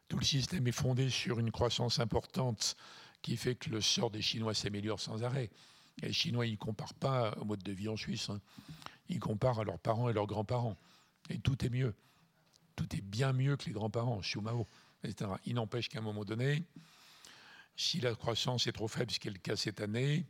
[0.08, 2.76] Tout le système est fondé sur une croissance importante
[3.22, 5.50] qui fait que le sort des Chinois s'améliore sans arrêt.
[6.02, 8.28] les Chinois, ils ne comparent pas au mode de vie en Suisse.
[8.28, 8.40] Hein.
[9.08, 10.76] Ils comparent à leurs parents et leurs grands-parents.
[11.30, 11.94] Et tout est mieux.
[12.76, 14.66] Tout est bien mieux que les grands-parents, Mao,
[15.02, 15.30] etc.
[15.46, 16.64] Il n'empêche qu'à un moment donné,
[17.76, 20.26] si la croissance est trop faible, ce qui est le cas cette année,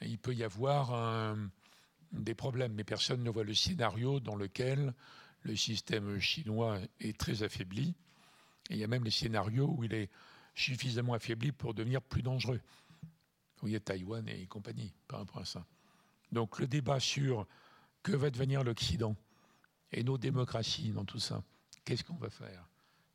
[0.00, 1.36] il peut y avoir
[2.12, 2.74] des problèmes.
[2.74, 4.94] Mais personne ne voit le scénario dans lequel
[5.42, 7.94] le système chinois est très affaibli.
[8.70, 10.10] Et il y a même les scénarios où il est
[10.54, 12.60] suffisamment affaibli pour devenir plus dangereux.
[13.02, 15.66] Vous voyez Taïwan et compagnie par rapport à ça.
[16.32, 17.46] Donc le débat sur
[18.02, 19.16] que va devenir l'Occident
[19.92, 21.42] et nos démocraties dans tout ça,
[21.84, 22.68] qu'est-ce qu'on va faire?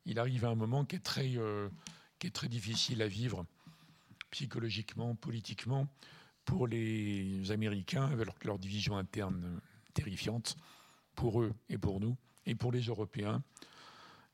[0.06, 1.68] Il arrive à un moment qui est très, euh,
[2.18, 3.44] qui est très difficile à vivre
[4.30, 5.88] psychologiquement, politiquement,
[6.44, 9.60] pour les Américains, avec leur, division interne
[9.94, 10.56] terrifiante,
[11.14, 12.16] pour eux et pour nous,
[12.46, 13.42] et pour les Européens,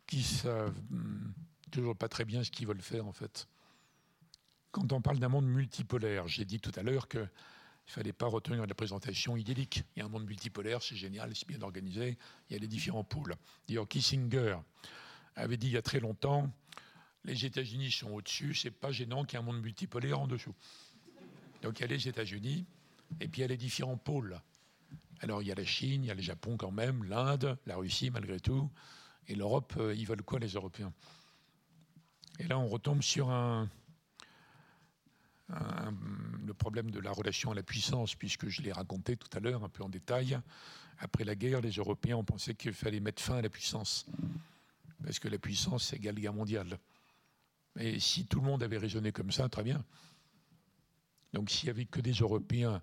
[0.07, 1.33] qui savent hmm,
[1.71, 3.49] toujours pas très bien ce qu'ils veulent faire en fait.
[4.71, 7.09] Quand on parle d'un monde multipolaire, j'ai dit tout à l'heure
[7.87, 9.85] qu'il ne fallait pas retenir la présentation idyllique.
[9.95, 12.19] Il y a un monde multipolaire, c'est génial, c'est bien organisé,
[12.51, 13.35] il y a les différents pôles.
[13.69, 14.57] D'ailleurs, Kissinger
[15.37, 16.53] avait dit il y a très longtemps
[17.27, 20.55] les États-Unis sont au-dessus, c'est pas gênant qu'il y ait un monde multipolaire en dessous.
[21.63, 22.65] Donc il y a les États-Unis,
[23.21, 24.41] et puis il y a les différents pôles.
[25.21, 27.77] Alors il y a la Chine, il y a le Japon quand même, l'Inde, la
[27.77, 28.71] Russie malgré tout,
[29.27, 30.93] et l'Europe, euh, ils veulent quoi les Européens?
[32.39, 33.69] Et là on retombe sur un,
[35.49, 39.65] le problème de la relation à la puissance, puisque je l'ai raconté tout à l'heure
[39.65, 40.39] un peu en détail.
[40.99, 44.07] Après la guerre, les Européens ont pensé qu'il fallait mettre fin à la puissance,
[45.05, 46.79] parce que la puissance égale guerre mondiale.
[47.79, 49.85] Et si tout le monde avait raisonné comme ça, très bien.
[51.33, 52.81] Donc s'il n'y avait que des Européens,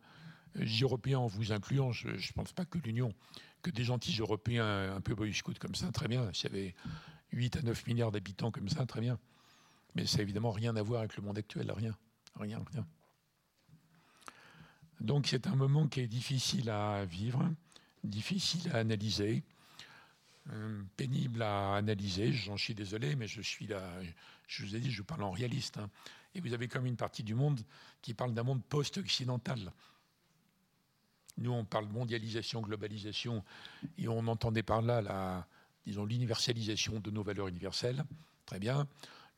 [0.55, 3.13] Européens en vous incluant, je ne pense pas que l'Union,
[3.63, 6.31] que des gentils Européens un peu boy comme ça, très bien.
[6.33, 6.75] S'il y avait
[7.31, 9.17] 8 à 9 milliards d'habitants comme ça, très bien.
[9.95, 11.97] Mais ça n'a évidemment rien à voir avec le monde actuel, rien.
[12.35, 12.85] Rien, rien.
[14.99, 17.47] Donc c'est un moment qui est difficile à vivre,
[18.03, 19.43] difficile à analyser,
[20.51, 22.31] euh, pénible à analyser.
[22.31, 23.81] J'en suis désolé, mais je suis là.
[24.47, 25.77] Je vous ai dit, je parle en réaliste.
[25.77, 25.89] Hein.
[26.35, 27.59] Et vous avez comme une partie du monde
[28.01, 29.71] qui parle d'un monde post-occidental.
[31.37, 33.43] Nous, on parle mondialisation, globalisation,
[33.97, 35.47] et on entendait par là
[35.85, 38.03] disons, l'universalisation de nos valeurs universelles.
[38.45, 38.87] Très bien.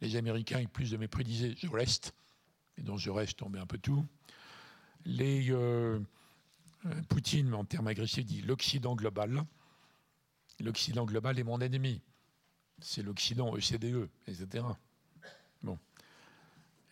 [0.02, 2.14] Les Américains, ils plus de mépris disaient je reste,
[2.78, 4.06] et dans je reste, met un peu tout.
[5.06, 6.00] Les euh,
[6.86, 9.44] euh, Poutine, en termes agressifs, dit l'Occident global.
[10.60, 12.02] L'Occident global est mon ennemi.
[12.82, 14.66] C'est l'Occident, ECDE, etc.
[15.64, 15.78] Bon.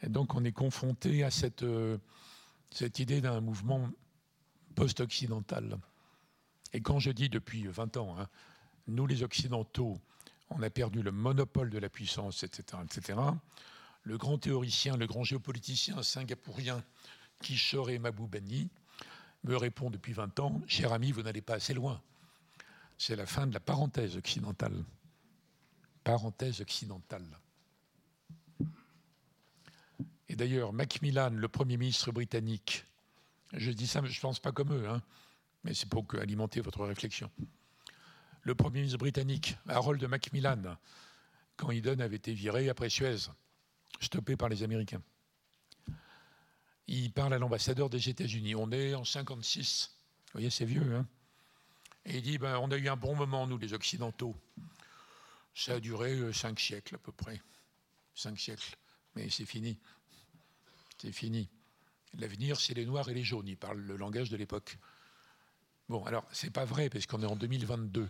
[0.01, 1.97] Et donc on est confronté à cette, euh,
[2.71, 3.89] cette idée d'un mouvement
[4.75, 5.77] post-occidental.
[6.73, 8.27] Et quand je dis depuis 20 ans, hein,
[8.87, 9.99] nous les Occidentaux,
[10.49, 13.19] on a perdu le monopole de la puissance, etc., etc.,
[14.03, 16.83] le grand théoricien, le grand géopoliticien singapourien
[17.41, 18.69] Kishore Mabubani
[19.43, 22.01] me répond depuis 20 ans, cher ami, vous n'allez pas assez loin.
[22.97, 24.83] C'est la fin de la parenthèse occidentale.
[26.03, 27.25] Parenthèse occidentale.
[30.29, 32.85] Et d'ailleurs, Macmillan, le Premier ministre britannique,
[33.51, 35.01] je dis ça, mais je ne pense pas comme eux, hein,
[35.63, 37.29] mais c'est pour alimenter votre réflexion.
[38.41, 40.77] Le Premier ministre britannique, Harold Macmillan,
[41.55, 43.29] quand Eden avait été viré après Suez,
[43.99, 45.01] stoppé par les Américains.
[46.87, 48.55] Il parle à l'ambassadeur des États-Unis.
[48.55, 49.91] On est en 56.
[50.25, 50.95] Vous voyez, c'est vieux.
[50.95, 51.07] Hein
[52.05, 54.35] et il dit ben, on a eu un bon moment, nous, les Occidentaux.
[55.55, 57.41] Ça a duré euh, cinq siècles à peu près.
[58.13, 58.77] Cinq siècles.
[59.15, 59.77] Mais c'est fini.
[60.97, 61.49] C'est fini.
[62.15, 63.47] L'avenir, c'est les noirs et les jaunes.
[63.47, 64.77] Il parle le langage de l'époque.
[65.89, 68.09] Bon, alors, c'est pas vrai, parce qu'on est en 2022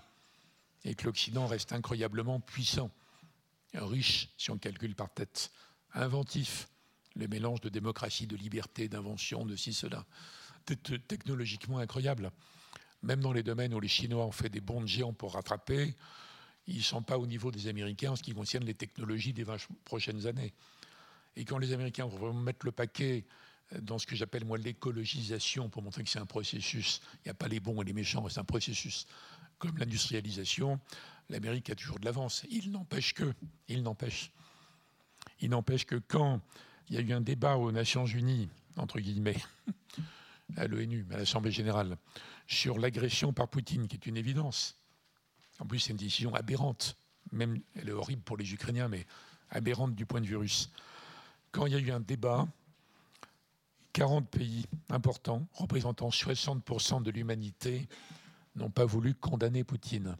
[0.85, 2.91] et que l'Occident reste incroyablement puissant,
[3.73, 5.51] riche, si on calcule par tête,
[5.93, 6.67] inventif,
[7.15, 10.05] le mélange de démocratie, de liberté, d'invention, de ci, cela,
[10.65, 12.31] technologiquement incroyable.
[13.01, 15.95] Même dans les domaines où les Chinois ont fait des bons géants pour rattraper,
[16.67, 19.43] ils ne sont pas au niveau des Américains en ce qui concerne les technologies des
[19.43, 20.53] 20 prochaines années.
[21.35, 23.25] Et quand les Américains vont mettre le paquet
[23.81, 27.33] dans ce que j'appelle moi l'écologisation, pour montrer que c'est un processus, il n'y a
[27.33, 29.05] pas les bons et les méchants, c'est un processus
[29.57, 30.79] comme l'industrialisation,
[31.29, 32.45] l'Amérique a toujours de l'avance.
[32.49, 33.33] Il n'empêche que,
[33.69, 34.31] il n'empêche,
[35.43, 36.39] il n'empêche que quand
[36.87, 39.41] il y a eu un débat aux Nations Unies, entre guillemets,
[40.55, 41.97] à l'ONU, à l'Assemblée générale,
[42.47, 44.77] sur l'agression par Poutine, qui est une évidence.
[45.59, 46.95] En plus, c'est une décision aberrante.
[47.33, 49.05] Même, elle est horrible pour les Ukrainiens, mais
[49.49, 50.69] aberrante du point de vue russe.
[51.51, 52.47] Quand il y a eu un débat,
[53.91, 57.89] 40 pays importants, représentant 60% de l'humanité,
[58.55, 60.15] n'ont pas voulu condamner Poutine.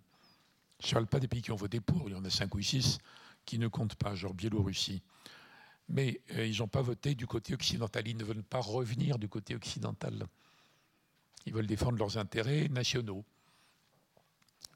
[0.82, 2.53] Je ne parle pas des pays qui ont voté pour, il y en a 5
[2.55, 2.99] ou 6
[3.46, 5.02] qui ne comptent pas, genre Biélorussie.
[5.89, 8.08] Mais euh, ils n'ont pas voté du côté occidental.
[8.08, 10.26] Ils ne veulent pas revenir du côté occidental.
[11.46, 13.26] Ils veulent défendre leurs intérêts nationaux.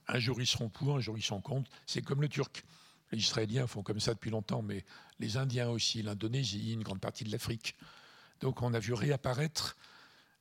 [0.10, 1.70] Un jour ils seront pour, un jour ils sont contre.
[1.86, 2.64] C'est comme le Turc.
[3.12, 4.84] Les Israéliens font comme ça depuis longtemps, mais
[5.20, 7.76] les Indiens aussi, l'Indonésie, une grande partie de l'Afrique.
[8.42, 9.78] Donc on a vu réapparaître,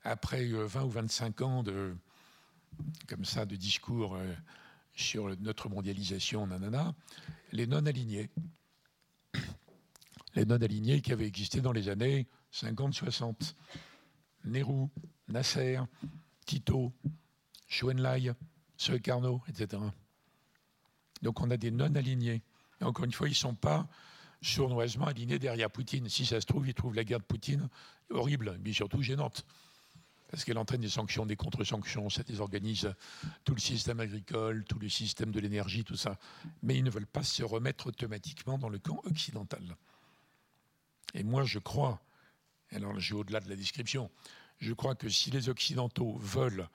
[0.03, 1.97] après 20 euh, ou 25 ans de,
[3.07, 4.35] comme ça, de discours euh,
[4.97, 6.95] sur notre mondialisation, nanana,
[7.53, 8.31] les non-alignés.
[10.35, 13.55] Les non-alignés qui avaient existé dans les années 50-60.
[14.45, 14.89] Nehru,
[15.29, 15.81] Nasser,
[16.45, 16.93] Tito,
[17.69, 18.33] Chouenlai,
[18.77, 19.83] Suekarno, etc.
[21.23, 22.43] Donc on a des non-alignés.
[22.81, 23.89] Encore une fois, ils ne sont pas
[24.43, 26.09] sournoisement alignés derrière Poutine.
[26.09, 27.69] Si ça se trouve, ils trouvent la guerre de Poutine
[28.11, 29.45] horrible, mais surtout gênante.
[30.29, 32.93] Parce qu'elle entraîne des sanctions, des contre-sanctions, ça désorganise
[33.45, 36.19] tout le système agricole, tout le système de l'énergie, tout ça.
[36.63, 39.77] Mais ils ne veulent pas se remettre automatiquement dans le camp occidental.
[41.15, 42.03] Et moi, je crois,
[42.73, 44.11] alors je vais au-delà de la description,
[44.59, 46.69] je crois que si les Occidentaux veulent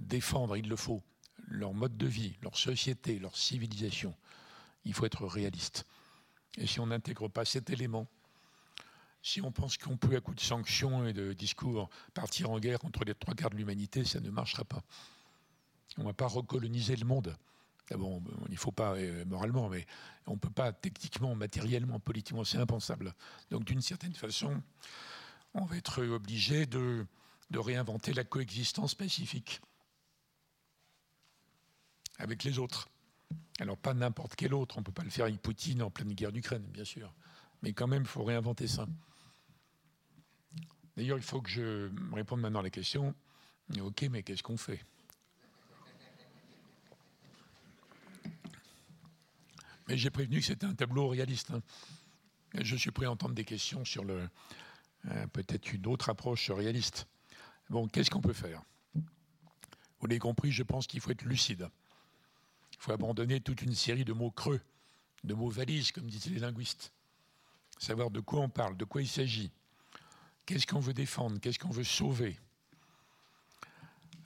[0.00, 1.02] défendre, il le faut,
[1.48, 4.14] leur mode de vie, leur société, leur civilisation,
[4.84, 5.86] il faut être réaliste.
[6.56, 8.08] Et si on n'intègre pas cet élément,
[9.26, 12.78] si on pense qu'on peut, à coup de sanctions et de discours, partir en guerre
[12.78, 14.84] contre les trois quarts de l'humanité, ça ne marchera pas.
[15.98, 17.36] On ne va pas recoloniser le monde.
[17.90, 19.84] Bon, il ne faut pas euh, moralement, mais
[20.26, 23.16] on ne peut pas techniquement, matériellement, politiquement, c'est impensable.
[23.50, 24.62] Donc d'une certaine façon,
[25.54, 27.04] on va être obligé de,
[27.50, 29.60] de réinventer la coexistence pacifique
[32.18, 32.88] avec les autres.
[33.58, 36.12] Alors pas n'importe quel autre, on ne peut pas le faire avec Poutine en pleine
[36.12, 37.12] guerre d'Ukraine, bien sûr.
[37.62, 38.86] Mais quand même, il faut réinventer ça.
[40.96, 43.14] D'ailleurs, il faut que je réponde maintenant à la question.
[43.80, 44.84] Ok, mais qu'est-ce qu'on fait?
[49.88, 51.50] Mais j'ai prévenu que c'était un tableau réaliste.
[51.52, 51.62] Hein.
[52.54, 57.06] Je suis prêt à entendre des questions sur euh, peut-être une autre approche réaliste.
[57.68, 58.62] Bon, qu'est-ce qu'on peut faire?
[58.94, 61.68] Vous l'avez compris, je pense qu'il faut être lucide.
[62.72, 64.60] Il faut abandonner toute une série de mots creux,
[65.24, 66.92] de mots valises, comme disent les linguistes.
[67.78, 69.50] Savoir de quoi on parle, de quoi il s'agit.
[70.46, 72.38] Qu'est-ce qu'on veut défendre, qu'est-ce qu'on veut sauver?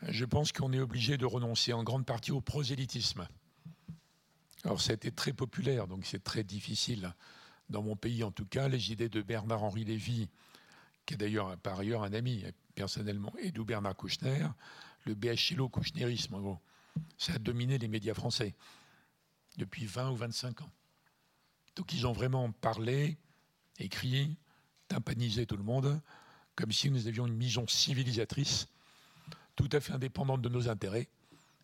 [0.03, 3.27] Je pense qu'on est obligé de renoncer en grande partie au prosélytisme.
[4.65, 7.15] Alors ça a été très populaire, donc c'est très difficile.
[7.71, 10.29] Dans mon pays, en tout cas, les idées de Bernard-Henri Lévy,
[11.07, 12.45] qui est d'ailleurs par ailleurs un ami
[12.75, 14.47] personnellement, et d'où Bernard Kouchner,
[15.05, 16.61] le BHLO-Kouchnerisme, en gros.
[17.17, 18.55] Ça a dominé les médias français
[19.57, 20.71] depuis 20 ou 25 ans.
[21.77, 23.17] Donc ils ont vraiment parlé,
[23.79, 24.37] écrit,
[24.91, 26.01] tympanisé tout le monde,
[26.57, 28.67] comme si nous avions une mission civilisatrice,
[29.57, 31.09] tout à fait indépendante de nos intérêts,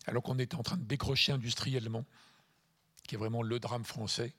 [0.05, 2.05] alors qu'on était en train de décrocher industriellement,
[3.07, 4.33] qui est vraiment le drame français.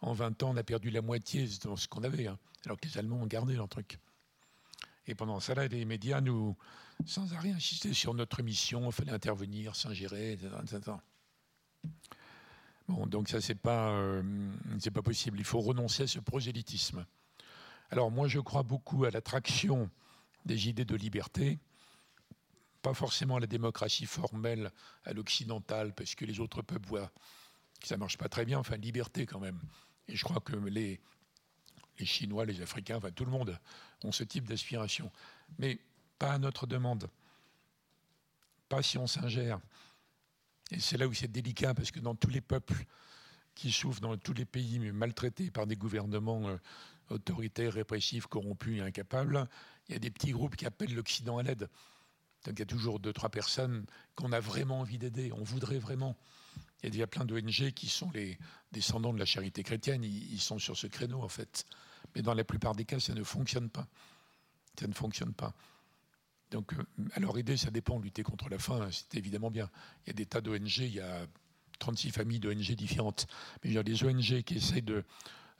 [0.00, 2.86] En 20 ans, on a perdu la moitié de ce qu'on avait, hein, alors que
[2.86, 3.98] les Allemands ont gardé leur truc.
[5.06, 6.56] Et pendant ça, les médias nous,
[7.06, 10.92] sans arrêt insister sur notre mission, il fallait intervenir, s'ingérer, etc.,
[12.88, 14.22] Bon, donc ça, c'est pas, euh,
[14.78, 15.40] c'est pas possible.
[15.40, 17.04] Il faut renoncer à ce prosélytisme.
[17.90, 19.90] Alors moi, je crois beaucoup à l'attraction
[20.44, 21.58] des idées de liberté,
[22.82, 24.70] pas forcément à la démocratie formelle,
[25.04, 27.10] à l'occidental, parce que les autres peuples voient
[27.80, 28.58] que ça marche pas très bien.
[28.58, 29.60] Enfin, liberté quand même.
[30.08, 31.00] Et je crois que les,
[31.98, 33.58] les Chinois, les Africains, enfin tout le monde
[34.04, 35.10] ont ce type d'aspiration.
[35.58, 35.78] Mais
[36.18, 37.08] pas à notre demande,
[38.68, 39.60] pas si on s'ingère.
[40.70, 42.84] Et c'est là où c'est délicat, parce que dans tous les peuples
[43.54, 46.56] qui souffrent, dans tous les pays maltraités par des gouvernements euh,
[47.10, 49.48] autoritaires, répressifs, corrompus et incapables,
[49.88, 51.68] il y a des petits groupes qui appellent l'Occident à l'aide.
[52.44, 55.78] Donc il y a toujours deux, trois personnes qu'on a vraiment envie d'aider, on voudrait
[55.78, 56.16] vraiment.
[56.82, 58.38] Il y a plein d'ONG qui sont les
[58.70, 61.64] descendants de la charité chrétienne, ils sont sur ce créneau en fait.
[62.14, 63.88] Mais dans la plupart des cas, ça ne fonctionne pas.
[64.78, 65.54] Ça ne fonctionne pas.
[66.50, 66.84] Donc, euh,
[67.14, 67.98] alors aider, ça dépend.
[67.98, 69.70] Lutter contre la faim, c'est évidemment bien.
[70.04, 71.26] Il y a des tas d'ONG, il y a
[71.78, 73.26] 36 familles d'ONG différentes.
[73.62, 74.84] Mais il y a des ONG qui essaient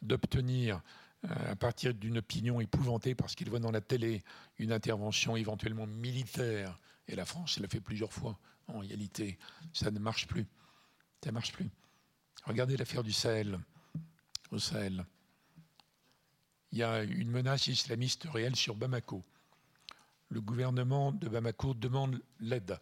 [0.03, 0.83] d'obtenir,
[1.29, 4.23] à partir d'une opinion épouvantée, parce qu'ils voient dans la télé
[4.59, 9.39] une intervention éventuellement militaire, et la France l'a fait plusieurs fois, en réalité,
[9.73, 10.47] ça ne marche plus.
[11.23, 11.69] Ça ne marche plus.
[12.45, 13.59] Regardez l'affaire du Sahel.
[14.53, 15.05] Au Sahel.
[16.71, 19.25] Il y a une menace islamiste réelle sur Bamako
[20.29, 22.79] le gouvernement de Bamako demande l'aide.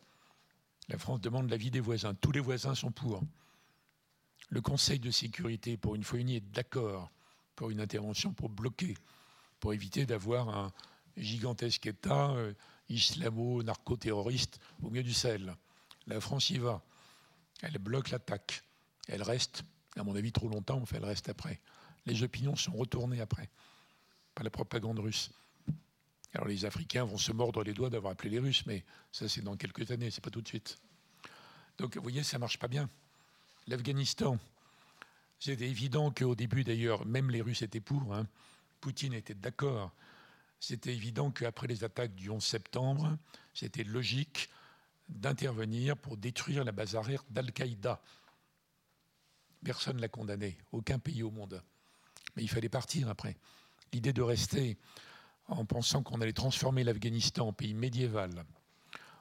[0.88, 2.14] La France demande l'avis des voisins.
[2.14, 3.22] Tous les voisins sont pour.
[4.50, 7.10] Le Conseil de sécurité, pour une fois unie, est d'accord
[7.56, 8.96] pour une intervention pour bloquer,
[9.60, 10.72] pour éviter d'avoir un
[11.16, 12.52] gigantesque État euh,
[12.88, 15.54] islamo-narco-terroriste au milieu du Sahel.
[16.06, 16.82] La France y va.
[17.62, 18.62] Elle bloque l'attaque.
[19.08, 19.62] Elle reste,
[19.96, 21.60] à mon avis, trop longtemps, enfin, elle reste après.
[22.06, 23.48] Les opinions sont retournées après.
[24.34, 25.30] par la propagande russe.
[26.34, 29.42] Alors les Africains vont se mordre les doigts d'avoir appelé les Russes, mais ça c'est
[29.42, 30.78] dans quelques années, c'est pas tout de suite.
[31.78, 32.90] Donc vous voyez, ça marche pas bien.
[33.68, 34.38] L'Afghanistan,
[35.38, 38.26] c'était évident qu'au début d'ailleurs, même les Russes étaient pour, hein.
[38.80, 39.94] Poutine était d'accord.
[40.60, 43.16] C'était évident qu'après les attaques du 11 septembre,
[43.54, 44.50] c'était logique
[45.08, 48.02] d'intervenir pour détruire la base arrière d'Al-Qaïda.
[49.64, 51.62] Personne ne l'a condamné, aucun pays au monde.
[52.36, 53.36] Mais il fallait partir après.
[53.92, 54.78] L'idée de rester
[55.46, 58.44] en pensant qu'on allait transformer l'Afghanistan en pays médiéval,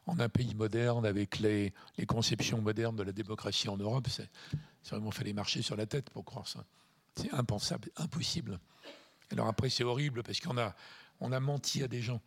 [0.06, 1.74] en un pays moderne avec les,
[2.08, 4.30] conceptions modernes de la démocratie en Europe, c'est
[4.90, 6.66] vraiment fallait marcher sur la tête pour croire ça.
[7.16, 8.60] C'est impensable, impossible.
[9.32, 10.76] Alors après, c'est horrible parce qu'on a,
[11.20, 12.22] on a menti à des gens.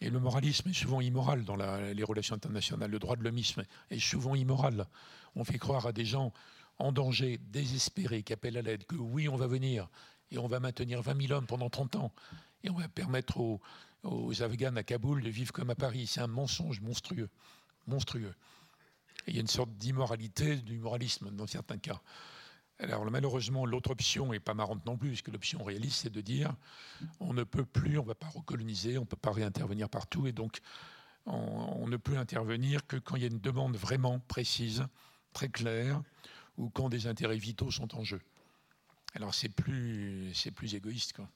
[0.00, 2.90] Et le moralisme est souvent immoral dans les relations internationales.
[2.90, 4.86] Le droit de l'homisme est souvent immoral.
[5.34, 6.32] On fait croire à des gens
[6.78, 9.88] en danger, désespérés, qui appellent à l'aide, que oui, on va venir
[10.30, 12.12] et on va maintenir 20 000 hommes pendant 30 ans
[12.62, 13.60] et on va permettre aux,
[14.40, 16.06] Afghans à Kaboul de vivre comme à Paris.
[16.06, 17.28] C'est un mensonge monstrueux.
[17.86, 18.34] monstrueux.
[19.26, 22.00] Il y a une sorte d'immoralité, du moralisme dans certains cas.
[22.78, 26.54] Alors malheureusement, l'autre option n'est pas marrante non plus, puisque l'option réaliste, c'est de dire
[27.20, 30.26] on ne peut plus, on ne va pas recoloniser, on ne peut pas réintervenir partout,
[30.26, 30.60] et donc
[31.24, 34.86] on, ne peut intervenir que quand il y a une demande vraiment précise,
[35.32, 36.02] très claire,
[36.58, 38.20] ou quand des intérêts vitaux sont en jeu.
[39.14, 41.28] Alors c'est plus, plus égoïste, quoi.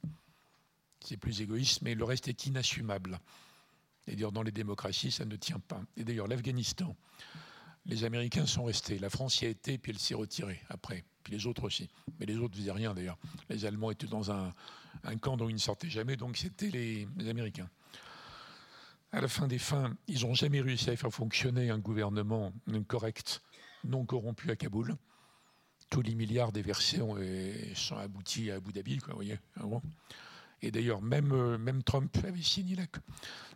[1.04, 3.18] C'est plus égoïste, mais le reste est inassumable.
[4.06, 5.82] Et d'ailleurs, dans les démocraties, ça ne tient pas.
[5.96, 6.96] Et d'ailleurs, l'Afghanistan,
[7.86, 8.98] les Américains sont restés.
[8.98, 11.04] La France y a été, puis elle s'est retirée après.
[11.22, 11.88] Puis les autres aussi.
[12.18, 13.18] Mais les autres ne faisaient rien d'ailleurs.
[13.48, 14.52] Les Allemands étaient dans un,
[15.20, 17.68] camp dont ils ne sortaient jamais, donc c'était les, Américains.
[19.12, 22.52] À la fin des fins, ils n'ont jamais réussi à faire fonctionner un gouvernement
[22.86, 23.42] correct,
[23.84, 24.96] non corrompu à Kaboul.
[25.90, 27.16] Tous les milliards déversés ont,
[27.74, 29.38] sont aboutis à Abu Dhabi, quoi, vous voyez.
[30.62, 32.76] Et d'ailleurs, même, euh, même Trump avait signé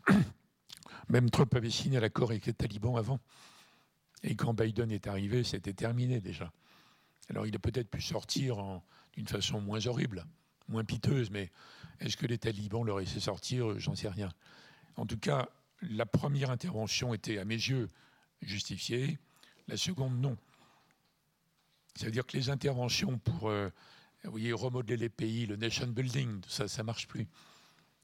[1.08, 3.20] même Trump avait signé l'accord avec les talibans avant.
[4.22, 6.52] Et quand Biden est arrivé, c'était terminé déjà.
[7.28, 8.80] Alors il a peut-être pu sortir
[9.14, 10.24] d'une façon moins horrible,
[10.68, 11.50] moins piteuse, mais
[12.00, 13.78] est-ce que les talibans l'auraient laissé sortir?
[13.78, 14.30] J'en sais rien.
[14.96, 15.48] En tout cas,
[15.82, 17.88] la première intervention était, à mes yeux,
[18.42, 19.18] justifiée.
[19.68, 20.36] La seconde, non.
[21.96, 23.70] Ça veut dire que les interventions pour euh,
[24.24, 27.28] vous voyez, remodeler les pays, le nation building, ça ne marche plus.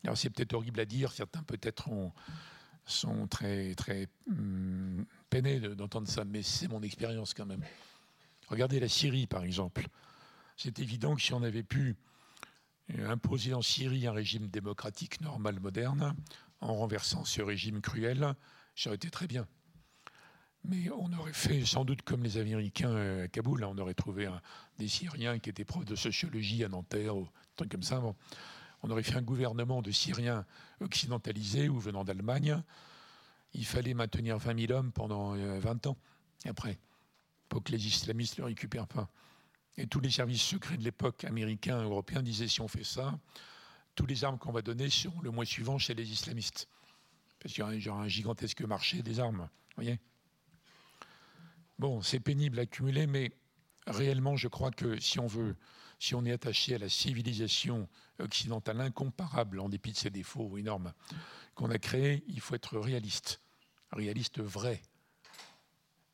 [0.05, 1.89] Alors c'est peut-être horrible à dire, certains peut-être
[2.87, 7.63] sont très, très hum, peinés d'entendre ça, mais c'est mon expérience quand même.
[8.49, 9.87] Regardez la Syrie, par exemple.
[10.57, 11.97] C'est évident que si on avait pu
[12.99, 16.15] imposer en Syrie un régime démocratique normal, moderne,
[16.61, 18.35] en renversant ce régime cruel,
[18.75, 19.47] ça aurait été très bien.
[20.65, 23.65] Mais on aurait fait sans doute comme les Américains à Kaboul.
[23.65, 24.29] On aurait trouvé
[24.79, 28.03] des Syriens qui étaient profs de sociologie à Nanterre, ou trucs comme ça.
[28.83, 30.45] On aurait fait un gouvernement de Syriens
[30.81, 32.63] occidentalisés ou venant d'Allemagne.
[33.55, 35.97] Il fallait maintenir 20 000 hommes pendant 20 euh, ans
[36.47, 36.79] après,
[37.49, 39.11] pour que les islamistes ne le récupèrent pas.
[39.77, 43.19] Et tous les services secrets de l'époque, américains, européens, disaient si on fait ça,
[43.95, 46.69] tous les armes qu'on va donner seront le mois suivant chez les islamistes.
[47.41, 49.49] Parce qu'il y aura un gigantesque marché des armes.
[49.77, 49.99] voyez
[51.81, 53.33] Bon, c'est pénible à accumuler, mais
[53.87, 55.57] réellement, je crois que si on veut,
[55.99, 60.93] si on est attaché à la civilisation occidentale incomparable, en dépit de ses défauts énormes,
[61.55, 63.41] qu'on a créée, il faut être réaliste,
[63.93, 64.83] réaliste vrai.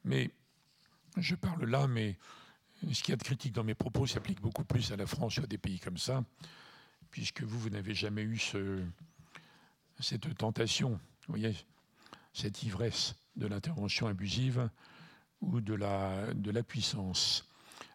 [0.04, 0.30] Mais
[1.16, 2.16] je parle là, mais
[2.92, 5.38] ce qu'il y a de critique dans mes propos s'applique beaucoup plus à la France
[5.38, 6.22] ou à des pays comme ça,
[7.10, 8.38] puisque vous, vous n'avez jamais eu
[9.98, 11.56] cette tentation, vous voyez,
[12.34, 14.70] cette ivresse de l'intervention abusive
[15.40, 17.48] ou de la, de la puissance.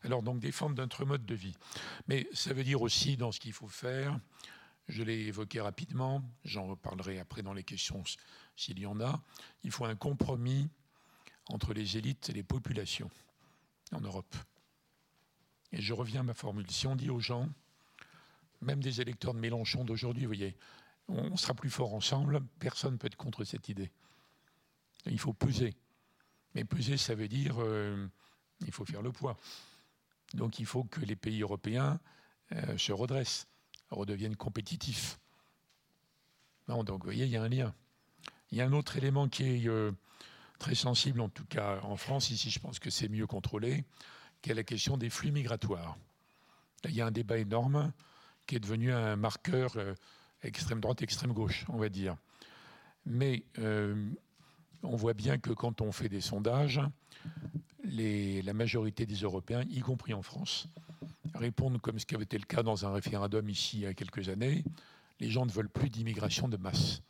[0.04, 1.56] Alors donc défendre notre mode de vie.
[2.08, 4.20] Mais ça veut dire aussi dans ce qu'il faut faire,
[4.88, 8.04] je l'ai évoqué rapidement, j'en reparlerai après dans les questions
[8.56, 9.22] s'il y en a,
[9.64, 10.70] il faut un compromis
[11.48, 13.10] entre les élites et les populations
[13.92, 14.36] en Europe.
[15.72, 16.70] Et je reviens à ma formule.
[16.70, 17.48] Si on dit aux gens,
[18.62, 20.56] même des électeurs de Mélenchon d'aujourd'hui, vous voyez,
[21.08, 23.92] on sera plus fort ensemble, personne ne peut être contre cette idée.
[25.06, 25.76] Il faut peser.
[26.56, 28.08] Mais peser, ça veut dire euh,
[28.66, 29.38] il faut faire le poids.
[30.34, 32.00] Donc il faut que les pays européens
[32.54, 33.48] euh, se redressent,
[33.90, 35.20] redeviennent compétitifs.
[36.68, 37.74] donc vous voyez, il y a un lien.
[38.52, 39.92] Il y a un autre élément qui est euh,
[40.60, 43.86] très sensible, en tout cas en France, ici je pense que c'est mieux contrôlé,
[44.42, 45.98] qui est la question des flux migratoires.
[46.86, 47.94] il y a un débat énorme
[48.46, 49.76] qui est devenu un marqueur
[50.44, 52.18] extrême droite, extrême gauche, on va dire.
[53.06, 53.46] Mais
[54.84, 56.82] on voit bien que quand on fait des sondages,
[57.84, 60.68] la majorité des Européens, y compris en France,
[61.36, 63.94] répondre comme ce qui avait été le cas dans un référendum ici il y a
[63.94, 64.64] quelques années.
[65.20, 67.02] Les gens ne veulent plus d'immigration de masse.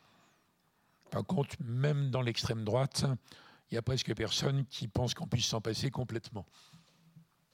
[1.10, 3.06] Par contre, même dans l'extrême droite,
[3.70, 6.46] il y a presque personne qui pense qu'on puisse s'en passer complètement.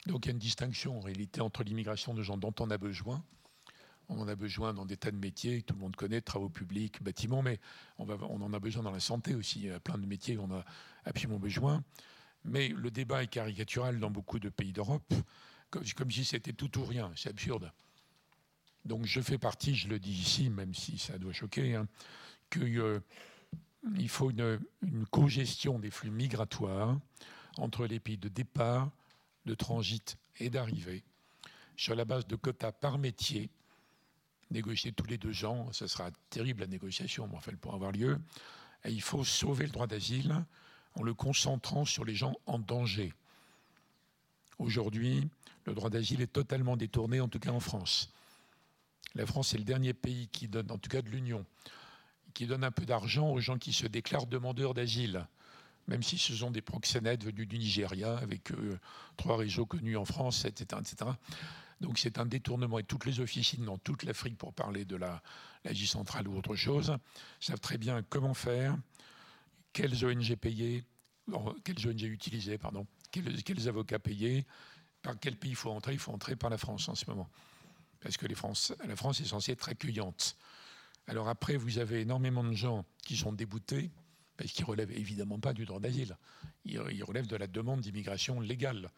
[0.08, 2.78] Donc il y a une distinction en réalité entre l'immigration de gens dont on a
[2.78, 3.24] besoin.
[4.10, 7.04] On en a besoin dans des tas de métiers, tout le monde connaît, travaux publics,
[7.04, 7.60] bâtiments, mais
[7.98, 9.60] on, en a besoin dans la santé aussi.
[9.60, 10.64] Il y a plein de métiers où on a
[11.04, 11.84] absolument besoin.
[12.46, 15.14] Mais le débat est caricatural dans beaucoup de pays d'Europe,
[15.70, 17.12] comme, si c'était tout ou rien.
[17.16, 17.72] C'est absurde.
[18.86, 21.88] Donc je fais partie, je le dis ici, même si ça doit choquer, hein,
[22.50, 23.00] qu'il euh,
[24.08, 26.98] faut une, une co-gestion des flux migratoires
[27.58, 28.90] entre les pays de départ,
[29.46, 31.04] de transit et d'arrivée,
[31.76, 33.50] sur la base de quotas par métier,
[34.52, 35.72] négociés tous les deux ans.
[35.72, 38.20] Ce sera terrible la négociation, mais enfin, elle pourra avoir lieu.
[38.86, 40.46] Et il faut sauver le droit d'asile
[40.96, 43.14] en le concentrant sur les gens en danger.
[44.60, 45.30] Aujourd'hui,
[45.66, 48.12] le droit d'asile est totalement détourné, en tout cas en France.
[49.16, 51.46] La France est le dernier pays qui donne, en tout cas de l'Union,
[52.34, 55.28] qui donne un peu d'argent aux gens qui se déclarent demandeurs d'asile,
[55.88, 58.80] même si ce sont des proxénètes venus du Nigeria, avec euh,
[59.16, 60.82] trois réseaux connus en France, etc.
[60.82, 61.12] etc.
[61.82, 62.80] Donc c'est un détournement.
[62.80, 66.98] Et toutes les officines dans toute l'Afrique, pour parler de l'Asie centrale ou autre chose,
[67.40, 68.78] savent très bien comment faire,
[69.74, 70.84] quelles ONG payer,
[71.64, 74.46] quelles ONG utiliser, pardon, quels, avocats payer,
[75.02, 75.94] par quel pays il faut entrer.
[75.94, 77.30] Il faut entrer par la France en ce moment.
[78.00, 80.38] Parce que la France est censée être accueillante.
[81.08, 83.92] Alors après, vous avez énormément de gens qui sont déboutés,
[84.36, 86.18] parce qu'ils ne relèvent évidemment pas du droit d'asile.
[86.66, 88.92] Ils relèvent de la demande d'immigration légale,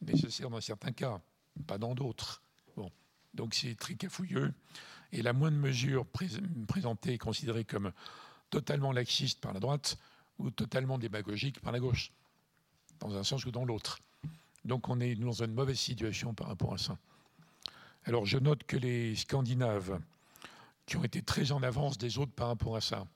[0.00, 1.22] nécessaire dans certains cas,
[1.62, 2.42] pas dans d'autres.
[2.76, 2.90] Bon.
[3.34, 4.52] Donc c'est très cafouilleux.
[5.12, 6.06] Et la moindre mesure
[6.66, 7.92] présentée et considérée comme
[8.50, 9.98] totalement laxiste par la droite
[10.38, 12.12] ou totalement démagogique par la gauche,
[13.00, 14.00] dans un sens ou dans l'autre.
[14.64, 16.98] Donc on est dans une mauvaise situation par rapport à ça.
[18.04, 20.00] Alors je note que les Scandinaves,
[20.86, 23.06] qui ont été très en avance des autres par rapport à ça,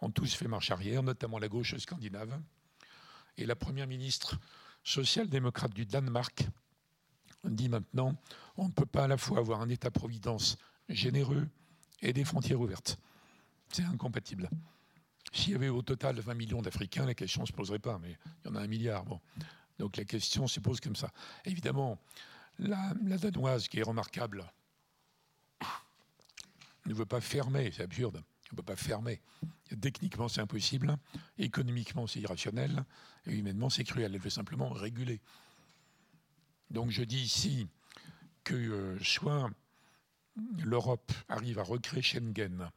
[0.00, 2.40] ont tous fait marche arrière, notamment la gauche scandinave.
[3.36, 4.38] Et la première ministre
[4.84, 6.46] social-démocrate du Danemark
[7.44, 8.16] dit maintenant
[8.56, 10.58] on ne peut pas à la fois avoir un État-providence
[10.88, 11.48] généreux
[12.02, 12.98] et des frontières ouvertes.
[13.70, 14.48] C'est incompatible.
[15.32, 18.16] S'il y avait au total 20 millions d'Africains, la question ne se poserait pas, mais
[18.44, 19.04] il y en a un milliard.
[19.78, 21.12] Donc la question se pose comme ça.
[21.44, 21.98] Évidemment,
[22.58, 24.44] la, Danoise, qui est remarquable,
[26.86, 29.20] ne veut pas fermer, c'est absurde, elle ne peut pas fermer.
[29.80, 30.96] Techniquement, c'est impossible,
[31.36, 32.84] économiquement, c'est irrationnel,
[33.26, 34.14] et humainement, c'est cruel.
[34.14, 35.20] Elle veut simplement réguler.
[36.70, 37.66] Donc je dis ici
[38.44, 39.50] que euh, soit
[40.58, 42.70] l'Europe arrive à recréer Schengen,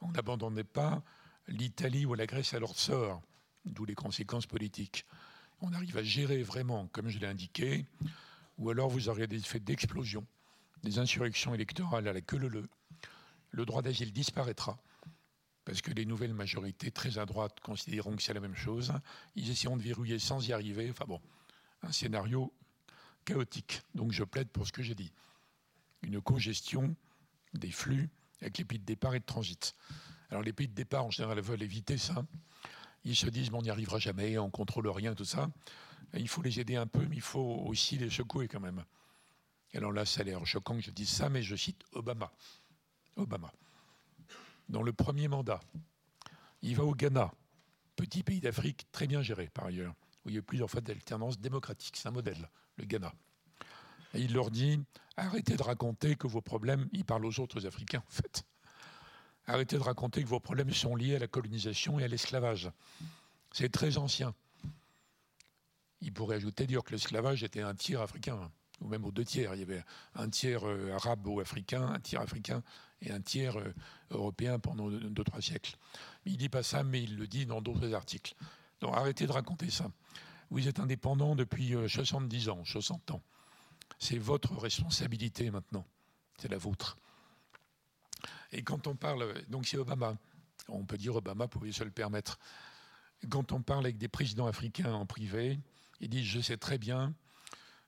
[0.00, 1.02] on n'abandonnait pas
[1.48, 3.22] l'Italie ou la Grèce à leur sort,
[3.64, 5.04] d'où les conséquences politiques.
[5.60, 7.86] On arrive à gérer vraiment, comme je l'ai indiqué,
[8.58, 10.26] ou alors vous aurez des effets d'explosion,
[10.82, 12.68] des insurrections électorales à la queue leu
[13.50, 14.78] Le droit d'asile disparaîtra,
[15.64, 18.92] parce que les nouvelles majorités très à droite considéreront que c'est la même chose.
[19.36, 20.90] Ils essaieront de verrouiller sans y arriver.
[20.90, 21.20] Enfin bon,
[21.82, 22.52] un scénario
[23.24, 23.82] chaotique.
[23.94, 25.12] Donc je plaide pour ce que j'ai dit.
[26.02, 26.94] Une co-gestion
[27.54, 28.10] des flux
[28.40, 29.74] avec les pays de départ et de transit.
[30.30, 32.24] Alors les pays de départ, en général, veulent éviter ça.
[33.04, 35.50] Ils se disent, bon, on n'y arrivera jamais, on contrôle rien, tout ça.
[36.14, 38.84] il faut les aider un peu, mais il faut aussi les secouer quand même.
[39.74, 42.32] alors là, ça a l'air choquant que je dise ça, mais je cite Obama.
[43.16, 43.52] Obama.
[44.68, 45.60] Dans le premier mandat,
[46.62, 47.32] il va au Ghana,
[47.96, 51.40] petit pays d'Afrique très bien géré par ailleurs, où il y a plusieurs fois d'alternance
[51.40, 51.96] démocratique.
[51.96, 52.48] C'est un modèle,
[52.80, 53.12] le Ghana.
[54.14, 54.80] Et il leur dit
[55.16, 58.44] arrêtez de raconter que vos problèmes, il parle aux autres Africains en fait.
[59.46, 62.70] Arrêtez de raconter que vos problèmes sont liés à la colonisation et à l'esclavage.
[63.52, 64.34] C'est très ancien.
[66.00, 68.50] Il pourrait ajouter dire que l'esclavage était un tiers africain,
[68.80, 69.54] ou même aux deux tiers.
[69.54, 69.84] Il y avait
[70.14, 72.62] un tiers euh, arabe ou africain, un tiers africain
[73.02, 73.74] et un tiers euh,
[74.10, 75.76] européen pendant deux, trois siècles.
[76.24, 78.34] Il ne dit pas ça, mais il le dit dans d'autres articles.
[78.80, 79.90] Donc arrêtez de raconter ça.
[80.50, 83.22] Vous êtes indépendant depuis 70 euh, ans, 60 ans.
[83.98, 85.86] C'est votre responsabilité maintenant.
[86.38, 86.98] C'est la vôtre.
[88.52, 90.16] Et quand on parle, donc c'est Obama,
[90.68, 92.38] on peut dire Obama pouvait se le permettre.
[93.28, 95.58] Quand on parle avec des présidents africains en privé,
[96.00, 97.14] ils disent Je sais très bien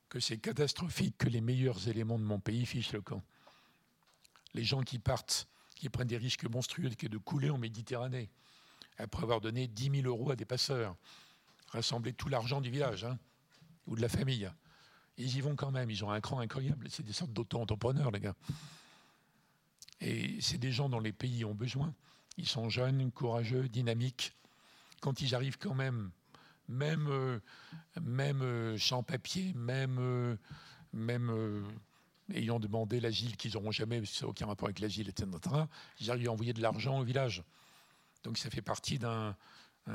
[0.07, 3.23] que c'est catastrophique que les meilleurs éléments de mon pays fichent le camp.
[4.53, 8.29] Les gens qui partent, qui prennent des risques monstrueux de couler en Méditerranée,
[8.99, 10.95] après avoir donné 10 000 euros à des passeurs,
[11.73, 13.17] rassembler tout l'argent du village hein,
[13.87, 14.49] ou de la famille.
[15.17, 16.87] Ils y vont quand même, ils ont un cran incroyable.
[16.89, 18.35] C'est des sortes d'auto-entrepreneurs, les gars.
[20.01, 21.93] Et c'est des gens dont les pays ont besoin.
[22.37, 24.33] Ils sont jeunes, courageux, dynamiques.
[25.01, 26.11] Quand ils arrivent quand même,
[26.67, 27.39] même, euh,
[28.01, 31.63] même euh, sans papier, même, euh,
[32.33, 35.29] ayant demandé l'asile qu'ils n'auront jamais, ça n'a aucun rapport avec l'asile, etc.,
[35.99, 37.43] ils arrivent à envoyer de l'argent au village.
[38.23, 39.35] Donc ça fait partie d'un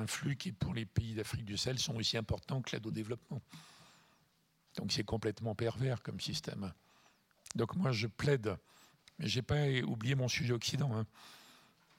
[0.07, 3.41] flux qui, pour les pays d'Afrique du Sahel, sont aussi importants que l'aide au développement.
[4.77, 6.73] Donc c'est complètement pervers comme système.
[7.55, 8.57] Donc moi je plaide,
[9.19, 11.07] mais je n'ai pas oublié mon sujet Occident, hein.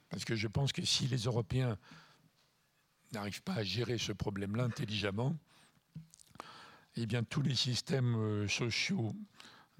[0.10, 1.78] parce que je pense que si les Européens
[3.12, 5.36] n'arrivent pas à gérer ce problème-là intelligemment,
[6.96, 9.16] eh bien tous les systèmes euh, sociaux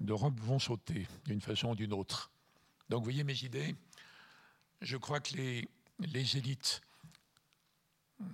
[0.00, 2.30] d'Europe vont sauter d'une façon ou d'une autre.
[2.88, 3.76] Donc vous voyez mes idées?
[4.80, 6.80] Je crois que les élites,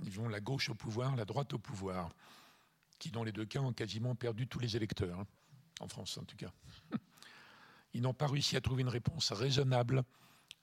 [0.04, 2.10] ils vont la gauche au pouvoir, la droite au pouvoir,
[2.98, 5.26] qui dans les deux cas ont quasiment perdu tous les électeurs, hein,
[5.80, 6.52] en France en tout cas.
[7.94, 10.04] Ils n'ont pas réussi à trouver une réponse raisonnable,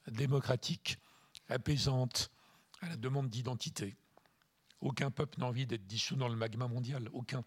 [0.07, 0.99] démocratique,
[1.49, 2.29] apaisante
[2.81, 3.95] à la demande d'identité.
[4.81, 7.43] Aucun peuple n'a envie d'être dissous dans le magma mondial, aucun.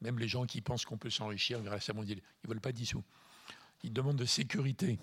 [0.00, 2.72] Même les gens qui pensent qu'on peut s'enrichir grâce à mondial, ils ne veulent pas
[2.72, 3.04] dissous.
[3.84, 4.98] Ils demandent de sécurité.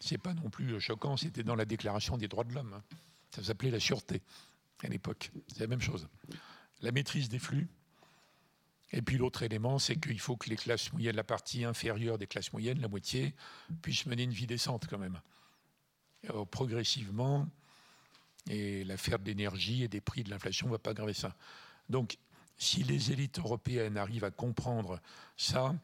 [0.00, 2.74] C'est pas non plus choquant, c'était dans la Déclaration des droits de l'homme.
[2.74, 2.82] Hein.
[3.30, 4.22] Ça s'appelait la sûreté
[4.82, 5.30] à l'époque.
[5.48, 6.08] C'est la même chose.
[6.82, 7.68] La maîtrise des flux,
[8.92, 12.26] et puis l'autre élément, c'est qu'il faut que les classes moyennes, la partie inférieure des
[12.26, 13.34] classes moyennes, la moitié,
[13.82, 15.20] puissent mener une vie décente quand même.
[16.30, 17.48] Euh, progressivement,
[18.48, 21.36] et l'affaire de l'énergie et des prix de l'inflation ne va pas aggraver ça.
[21.88, 22.18] Donc,
[22.58, 25.00] si les élites européennes arrivent à comprendre
[25.36, 25.74] ça,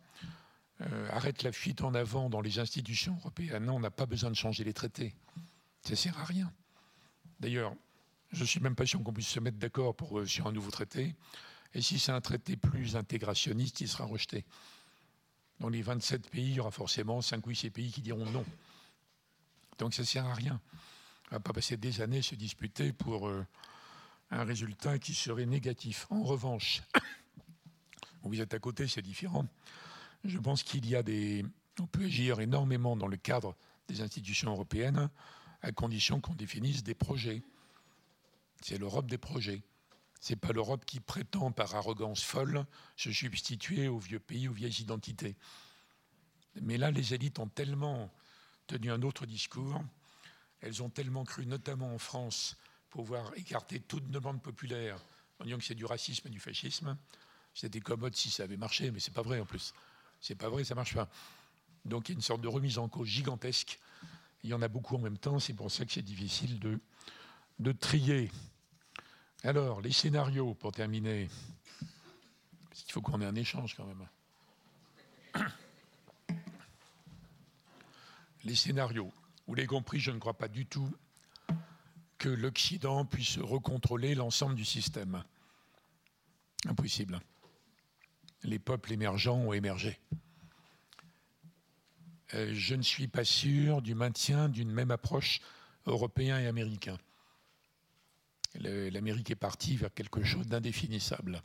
[0.81, 3.65] euh, arrête la fuite en avant dans les institutions européennes.
[3.65, 5.15] Non, on n'a pas besoin de changer les traités.
[5.83, 6.53] Ça ne sert à rien.
[7.41, 7.75] D'ailleurs,
[8.33, 10.71] je ne suis même pas sûr qu'on puisse se mettre d'accord euh, sur un nouveau
[10.71, 11.15] traité.
[11.75, 14.45] Et si c'est un traité plus intégrationniste, il sera rejeté.
[15.61, 18.45] Dans les 27 pays, il y aura forcément 5 ou 6 pays qui diront non.
[19.79, 20.61] Donc ça ne sert à rien.
[21.31, 23.47] On ne va pas passer des années à se disputer pour euh,
[24.31, 26.07] un résultat qui serait négatif.
[26.11, 26.83] En revanche,
[28.23, 29.47] vous êtes à côté, c'est différent.
[30.25, 31.45] Je pense qu'il y a des.
[31.81, 33.57] On peut agir énormément dans le cadre
[33.89, 35.09] des institutions européennes,
[35.63, 37.43] à condition qu'on définisse des projets.
[38.63, 39.63] C'est l'Europe des projets.
[40.21, 42.65] Ce n'est pas l'Europe qui prétend, par arrogance folle,
[42.97, 45.37] se substituer aux vieux pays, aux vieilles identités.
[46.61, 48.13] Mais là, les élites ont tellement
[48.69, 49.83] tenu un autre discours,
[50.61, 52.57] elles ont tellement cru, notamment en France,
[52.89, 55.05] pouvoir écarter toute demande populaire
[55.41, 56.97] en disant que c'est du racisme et du fascisme.
[57.55, 59.75] C'était commode si ça avait marché, mais c'est pas vrai en plus.
[60.21, 61.11] C'est pas vrai, ça marche pas.
[61.85, 63.81] Donc il y a une sorte de remise en cause gigantesque.
[64.45, 66.61] Il y en a beaucoup en même temps, c'est pour ça que c'est difficile
[67.59, 68.31] de trier.
[69.45, 71.29] Alors, les scénarios, pour terminer.
[72.69, 74.07] Parce qu'il faut qu'on ait un échange quand même.
[78.45, 79.13] Les scénarios.
[79.47, 80.89] Vous l'avez compris, je ne crois pas du tout
[82.19, 85.25] que l'Occident puisse recontrôler l'ensemble du système.
[86.67, 87.21] Impossible.
[88.45, 89.99] Les peuples émergents ont émergé.
[92.35, 95.41] Euh, je ne suis pas sûr du maintien d'une même approche
[95.87, 96.97] européen et américain
[98.61, 101.43] l'Amérique est partie vers quelque chose d'indéfinissable.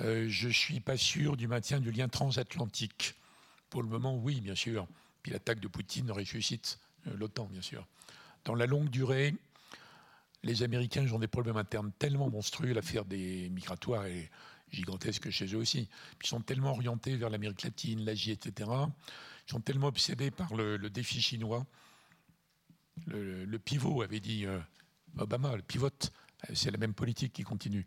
[0.00, 3.14] Euh, je ne suis pas sûr du maintien du lien transatlantique.
[3.68, 4.86] Pour le moment, oui, bien sûr.
[5.22, 7.86] Puis l'attaque de Poutine ressuscite euh, l'OTAN, bien sûr.
[8.44, 9.34] Dans la longue durée,
[10.42, 14.30] les Américains ont des problèmes internes tellement monstrueux, l'affaire des migratoires est
[14.72, 15.88] gigantesque chez eux aussi.
[16.22, 18.70] ils sont tellement orientés vers l'Amérique latine, l'Asie, etc.
[19.46, 21.66] Ils sont tellement obsédés par le, défi chinois.
[23.06, 24.58] Le, pivot avait dit euh,
[25.18, 26.12] Obama, le pivote,
[26.54, 27.86] c'est la même politique qui continue.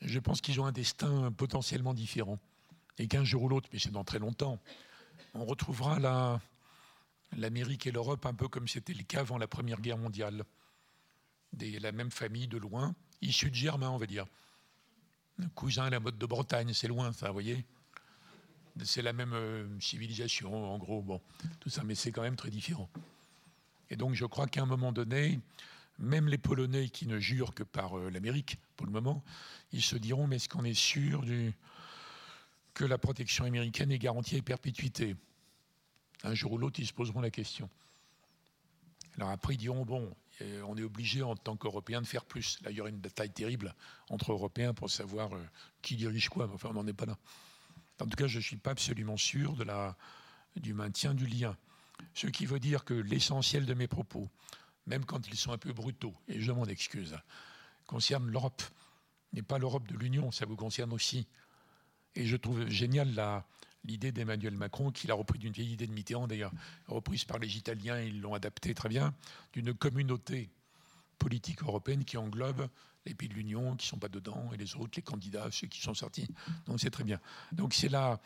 [0.00, 2.38] Je pense qu'ils ont un destin potentiellement différent.
[2.98, 4.60] Et qu'un jour ou l'autre, mais c'est dans très longtemps,
[5.34, 5.98] on retrouvera
[7.32, 10.44] l'Amérique et l'Europe un peu comme c'était le cas avant la Première Guerre mondiale.
[11.60, 14.26] La même famille de loin, issus de Germain, on va dire.
[15.40, 17.64] Un cousin à la mode de Bretagne, c'est loin, ça, vous voyez
[18.84, 21.20] C'est la même euh, civilisation, en gros, bon,
[21.58, 22.88] tout ça, mais c'est quand même très différent.
[23.90, 25.40] Et donc, je crois qu'à un moment donné,
[25.98, 29.22] même les Polonais qui ne jurent que par euh, l'Amérique, pour le moment,
[29.72, 31.24] ils se diront, mais est-ce qu'on est sûr
[32.74, 35.16] que la protection américaine est garantie à perpétuité
[36.24, 37.70] Un jour ou l'autre, ils se poseront la question.
[39.16, 42.58] Alors après, ils diront, bon, euh, on est obligé en tant qu'Européens de faire plus.
[42.62, 43.74] Là, il y aurait une bataille terrible
[44.10, 45.42] entre Européens pour savoir euh,
[45.82, 47.16] qui dirige quoi, enfin, on n'en est pas là.
[48.00, 49.56] En tout cas, je ne suis pas absolument sûr
[50.56, 51.56] du maintien du lien.
[52.12, 54.28] Ce qui veut dire que l'essentiel de mes propos,
[54.86, 57.16] même quand ils sont un peu brutaux, et je m'en excuse,
[57.86, 58.62] concerne l'Europe,
[59.32, 61.26] n'est pas l'Europe de l'Union, ça vous concerne aussi.
[62.14, 63.08] Et je trouve génial
[63.84, 66.52] l'idée d'Emmanuel Macron, qu'il a repris d'une vieille idée de Mitterrand d'ailleurs,
[66.86, 69.14] reprise par les Italiens, ils l'ont adaptée très bien,
[69.52, 70.50] d'une communauté
[71.18, 72.68] politique européenne qui englobe
[73.06, 75.66] les pays de l'Union qui ne sont pas dedans et les autres, les candidats, ceux
[75.66, 76.28] qui sont sortis.
[76.66, 77.20] Donc c'est très bien.
[77.52, 78.20] Donc c'est là,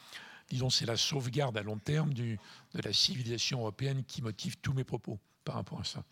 [0.49, 2.37] disons, c'est la sauvegarde à long terme de
[2.75, 6.05] la civilisation européenne qui motive tous mes propos par rapport à ça.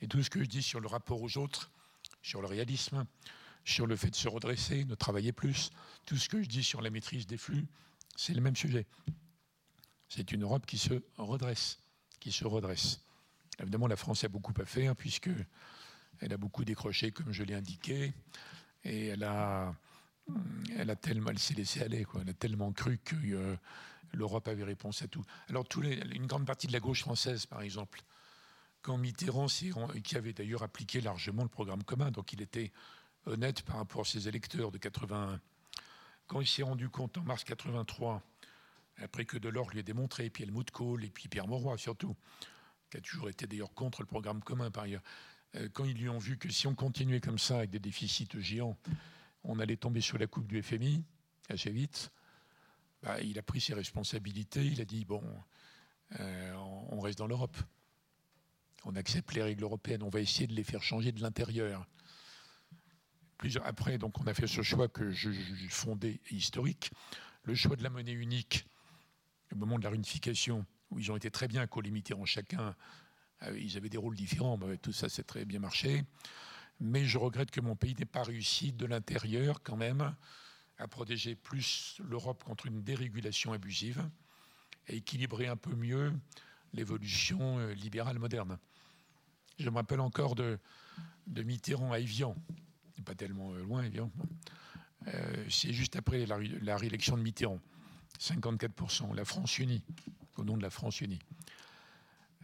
[0.00, 1.70] Et tout ce que je dis sur le rapport aux autres,
[2.22, 3.06] sur le réalisme,
[3.64, 5.70] sur le fait de se redresser, de travailler plus,
[6.06, 7.66] tout ce que je dis sur la maîtrise des flux,
[8.16, 8.86] c'est le même sujet.
[10.08, 11.78] C'est une Europe qui se redresse,
[12.18, 13.00] qui se redresse.
[13.60, 15.30] Évidemment, la France a beaucoup à faire puisque
[16.20, 18.12] elle a beaucoup décroché, comme je l'ai indiqué,
[18.84, 19.74] et elle a,
[20.76, 22.22] elle a tellement, elle s'est laissée aller, quoi.
[22.22, 23.56] Elle a tellement cru que euh,
[24.12, 25.24] l'Europe avait réponse à tout.
[25.48, 28.02] Alors, une grande partie de la gauche française, par exemple,
[28.82, 32.72] quand Mitterrand, qui avait d'ailleurs appliqué largement le programme commun, donc il était
[33.26, 35.40] honnête par rapport à ses électeurs de 81,
[36.26, 38.22] quand il s'est rendu compte en mars 83,
[38.98, 42.16] après que Delors lui ait démontré, et puis Helmut Kohl, et puis Pierre Mauroy surtout,
[42.90, 45.02] qui a toujours été d'ailleurs contre le programme commun par ailleurs,
[45.56, 48.28] euh, quand ils lui ont vu que si on continuait comme ça avec des déficits
[48.38, 48.76] géants,
[49.44, 51.04] on allait tomber sur la coupe du FMI
[51.48, 52.10] assez vite,
[53.02, 55.22] bah, il a pris ses responsabilités, il a dit bon,
[56.20, 56.54] euh,
[56.90, 57.56] on reste dans l'Europe.
[58.84, 61.86] On accepte les règles européennes, on va essayer de les faire changer de l'intérieur.
[63.64, 66.90] Après, donc, on a fait ce choix que je, je fondé et historique,
[67.44, 68.66] le choix de la monnaie unique
[69.52, 72.74] au moment de la réunification, où ils ont été très bien co-limités en chacun
[73.40, 76.04] ah ils avaient des rôles différents, tout ça, c'est très bien marché.
[76.80, 80.14] Mais je regrette que mon pays n'ait pas réussi de l'intérieur, quand même,
[80.78, 84.08] à protéger plus l'Europe contre une dérégulation abusive
[84.88, 86.12] et équilibrer un peu mieux
[86.72, 88.58] l'évolution euh, libérale moderne.
[89.58, 90.58] Je me rappelle encore de,
[91.26, 92.36] Mitterrand à Evian,
[93.04, 94.10] pas tellement euh, loin, Evian.
[95.08, 97.60] Euh, c'est juste après la, réélection de Mitterrand,
[98.20, 99.82] 54%, la France unie,
[100.36, 101.18] au nom de la France unie.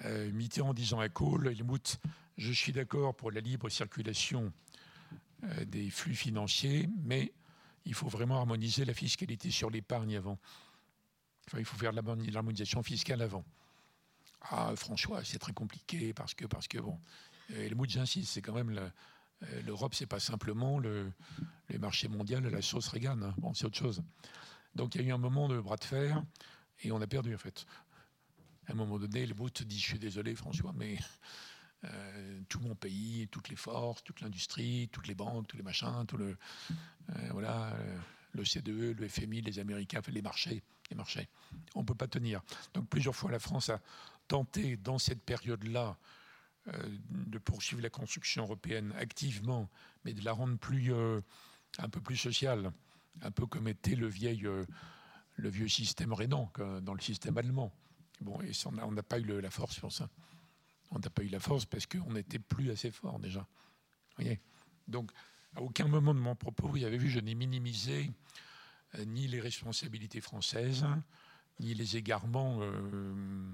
[0.04, 2.00] Euh, Mitterrand disant à Kohl, Helmut,
[2.36, 4.52] je suis d'accord pour la libre circulation
[5.66, 7.30] des flux financiers, mais
[7.84, 10.38] il faut vraiment harmoniser la fiscalité sur l'épargne avant.
[11.46, 13.44] Enfin, il faut faire l'harmonisation fiscale avant.
[14.50, 16.98] Ah, François, c'est très compliqué parce que, parce que bon,
[17.52, 18.90] euh, Helmut, j'insiste, c'est quand même
[19.66, 21.10] l'Europe, c'est pas simplement le,
[21.68, 23.20] les marchés mondiaux, la sauce Reagan.
[23.22, 23.34] Hein.
[23.38, 24.02] Bon, c'est autre chose.
[24.74, 26.22] Donc il y a eu un moment de bras de fer
[26.80, 27.66] et on a perdu en fait
[28.66, 30.98] à un moment donné, le bout dit Je suis désolé, François, mais
[31.84, 36.04] euh, tout mon pays, toutes les forces, toute l'industrie, toutes les banques, tous les machins,
[36.06, 36.36] tout le.
[37.10, 37.98] Euh, voilà, euh,
[38.32, 41.28] le CDE, le FMI, les Américains, les marchés, les marchés.
[41.74, 42.42] On peut pas tenir.
[42.72, 43.80] Donc, plusieurs fois, la France a
[44.28, 45.96] tenté, dans cette période-là,
[47.10, 49.68] de poursuivre la construction européenne activement,
[50.04, 52.72] mais de la rendre plus, un peu plus sociale,
[53.20, 54.48] un peu comme était le, vieil,
[55.36, 57.70] le vieux système rénan dans le système allemand.
[58.22, 58.52] Bon, et
[58.82, 60.08] on n'a pas eu la force pour ça.
[60.90, 63.46] On n'a pas eu la force parce qu'on n'était plus assez fort déjà.
[64.88, 65.10] Donc,
[65.56, 68.10] à aucun moment de mon propos, vous avez vu, je n'ai minimisé
[68.98, 70.86] euh, ni les responsabilités françaises,
[71.60, 73.52] ni les égarements euh,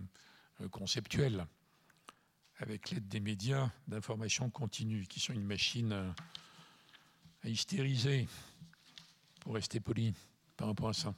[0.61, 1.47] euh, conceptuels,
[2.59, 6.13] avec l'aide des médias d'information continue, qui sont une machine
[7.43, 8.29] à hystériser,
[9.41, 10.15] pour rester poli
[10.57, 11.15] par rapport à ça.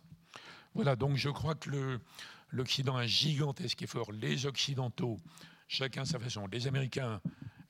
[0.74, 2.00] Voilà, donc je crois que
[2.50, 5.18] l'Occident a un gigantesque effort, les Occidentaux,
[5.68, 7.20] chacun sa façon, les Américains,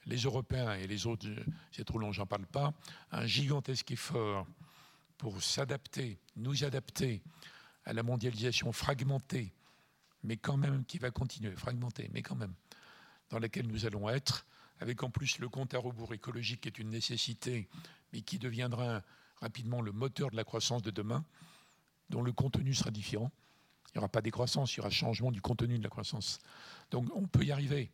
[0.06, 1.26] les Européens et les autres,
[1.70, 2.72] c'est trop long, j'en parle pas,
[3.10, 4.46] un gigantesque effort
[5.18, 7.22] pour s'adapter, nous adapter
[7.84, 9.52] à la mondialisation fragmentée,
[10.24, 12.54] mais quand même qui va continuer, fragmentée, mais quand même,
[13.30, 14.46] dans laquelle nous allons être,
[14.80, 17.68] avec en plus le compte à rebours écologique qui est une nécessité,
[18.12, 19.02] mais qui deviendra
[19.40, 21.24] rapidement le moteur de la croissance de demain,
[22.10, 23.30] dont le contenu sera différent.
[23.88, 26.38] Il n'y aura pas décroissance, il y aura changement du contenu de la croissance.
[26.90, 27.90] Donc on peut y arriver.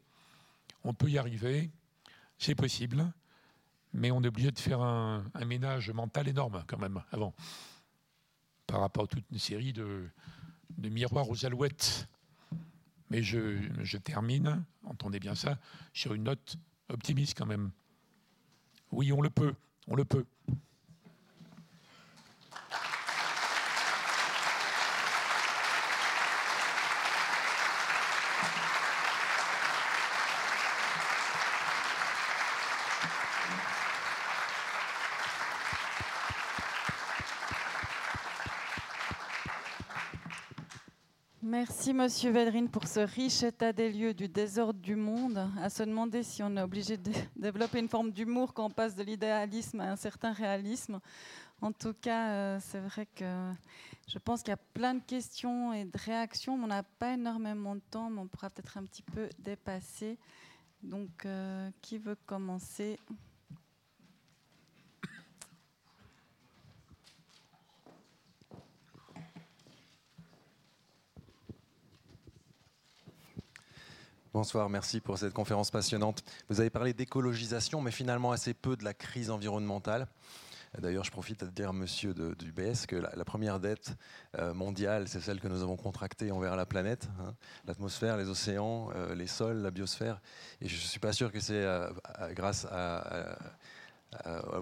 [0.85, 1.71] On peut y arriver,
[2.39, 3.13] c'est possible,
[3.93, 7.35] mais on est obligé de faire un, ménage mental énorme quand même avant,
[8.67, 10.09] par rapport à toute une série de,
[10.79, 12.09] miroirs aux alouettes.
[13.11, 15.59] Mais je, termine, entendez bien ça,
[15.93, 16.57] sur une note
[16.89, 17.71] optimiste quand même.
[18.93, 19.55] Oui, on le peut,
[19.87, 20.27] on le peut.
[41.61, 45.51] Merci, Monsieur Védrine, pour ce riche état des lieux du désordre du monde.
[45.61, 48.95] À se demander si on est obligé de développer une forme d'humour quand on passe
[48.95, 51.01] de l'idéalisme à un certain réalisme.
[51.61, 53.51] En tout cas, euh, c'est vrai que
[54.07, 56.55] je pense qu'il y a plein de questions et de réactions.
[56.55, 60.17] On n'a pas énormément de temps, mais on pourra peut-être un petit peu dépasser.
[60.85, 63.01] Donc, euh, qui veut commencer?
[74.35, 76.23] Bonsoir, merci pour cette conférence passionnante.
[76.51, 80.07] Vous avez parlé d'écologisation, mais finalement assez peu de la crise environnementale.
[80.79, 83.97] D'ailleurs, je profite de dire à monsieur du BS que la, première dette
[84.39, 87.35] euh, mondiale, c'est celle que nous avons contractée envers la planète, hein.
[87.67, 90.21] l'atmosphère, les océans, euh, les sols, la biosphère.
[90.61, 91.89] Et je ne suis pas sûr que c'est euh,
[92.35, 92.67] grâce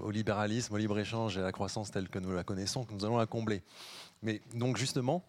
[0.01, 3.05] au libéralisme, au libre-échange et à la croissance telle que nous la connaissons que nous
[3.05, 3.65] allons la combler.
[4.23, 5.25] Mais donc justement,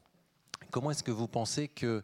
[0.72, 2.04] Comment est-ce que vous pensez que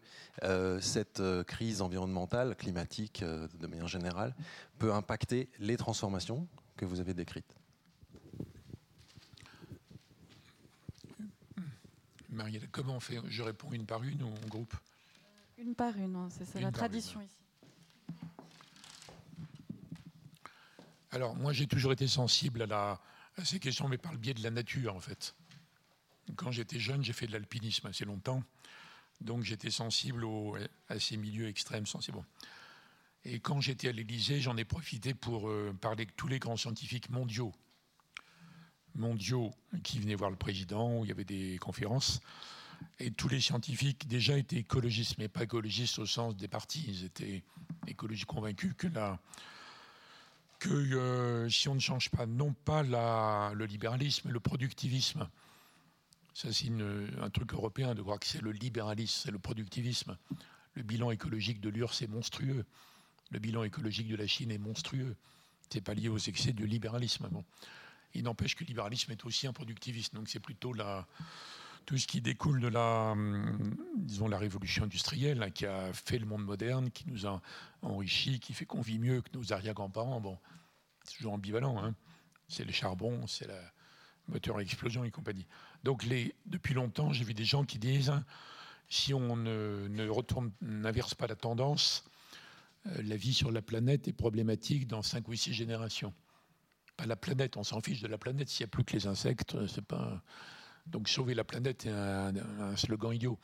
[0.81, 4.35] cette crise environnementale, climatique de manière générale,
[4.79, 7.53] peut impacter les transformations que vous avez décrites?
[12.29, 13.19] Marielle, comment on fait?
[13.27, 14.75] Je réponds une par une ou en groupe?
[15.57, 17.37] Une par une, hein, c'est la tradition ici.
[21.11, 22.99] Alors, moi, j'ai toujours été sensible à,
[23.43, 25.35] ces questions, mais par le biais de la nature, en fait.
[26.35, 28.43] Quand j'étais jeune, j'ai fait de l'alpinisme assez longtemps,
[29.21, 30.25] donc j'étais sensible
[30.89, 32.23] à ces milieux extrêmes, sensibles.
[33.25, 36.57] Et quand j'étais à l'Élysée, j'en ai profité pour euh, parler avec tous les grands
[36.57, 37.53] scientifiques mondiaux
[38.95, 39.51] mondiaux
[39.83, 42.19] qui venaient voir le président, où il y avait des conférences.
[42.99, 46.83] Et tous les scientifiques déjà étaient écologistes, mais pas écologistes au sens des partis.
[46.87, 47.43] Ils étaient
[47.87, 48.87] écologistes convaincus que,
[50.59, 55.29] que euh, si on ne change pas, non pas le libéralisme, mais le productivisme,
[56.33, 56.69] ça c'est
[57.21, 60.17] un truc européen de croire que c'est le libéralisme, c'est le productivisme.
[60.75, 62.65] Le bilan écologique de l'URSS est monstrueux.
[63.31, 65.15] Le bilan écologique de la Chine est monstrueux.
[65.69, 67.27] C'est pas lié aux excès du libéralisme.
[67.29, 67.43] Bon.
[68.13, 70.13] Il n'empêche que le libéralisme est aussi un productiviste.
[70.15, 70.73] Donc c'est plutôt
[71.85, 76.17] tout ce qui découle de la, hum, disons, la révolution industrielle hein, qui a fait
[76.17, 77.41] le monde moderne, qui nous a
[77.81, 80.21] enrichi, qui fait qu'on vit mieux que nos arrière-grands-parents.
[80.21, 80.37] Bon,
[81.03, 81.83] c'est toujours ambivalent.
[81.83, 81.95] Hein.
[82.47, 83.57] C'est le charbon, c'est le
[84.27, 85.45] moteur à explosion et compagnie.
[85.83, 88.13] Donc les, depuis longtemps, j'ai vu des gens qui disent
[88.89, 92.05] si on ne, ne retourne, n'inverse pas la tendance,
[92.87, 96.13] euh, la vie sur la planète est problématique dans 5 ou 6 générations
[96.95, 99.07] pas la planète, on s'en fiche de la planète, s'il n'y a plus que les
[99.07, 100.17] insectes, euh.
[100.85, 103.39] Donc sauver la planète est un, slogan idiot.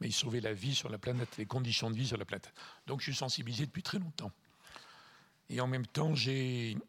[0.00, 2.52] Mais sauver la vie sur la planète, les conditions de vie sur la planète.
[2.86, 4.32] Donc je suis sensibilisé depuis très longtemps.
[5.50, 6.80] Et en même temps, il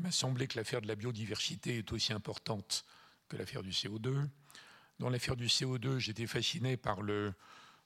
[0.00, 2.84] m'a semblé que l'affaire de la biodiversité est aussi importante
[3.30, 4.28] que l'affaire du CO2.
[4.98, 7.32] Dans l'affaire du CO2, j'étais fasciné par le,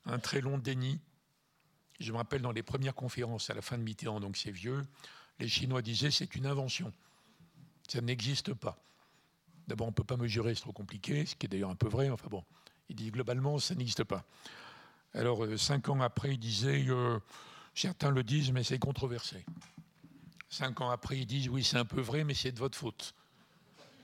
[0.06, 1.00] un très long déni.
[2.00, 4.82] Je me rappelle dans les premières conférences à la fin de Mitterrand, donc c'est vieux,
[5.38, 6.92] les Chinois disaient c'est une invention.
[7.88, 8.82] Ça n'existe pas.
[9.68, 11.88] D'abord, on ne peut pas mesurer, c'est trop compliqué, ce qui est d'ailleurs un peu
[11.88, 12.10] vrai.
[12.10, 12.42] Enfin bon,
[12.88, 14.24] il dit globalement, ça n'existe pas.
[15.12, 17.20] Alors, euh, cinq ans après, il disait, euh,
[17.74, 19.44] certains le disent, mais c'est controversé.
[20.48, 23.14] Cinq ans après, ils disent, oui, c'est un peu vrai, mais c'est de votre faute.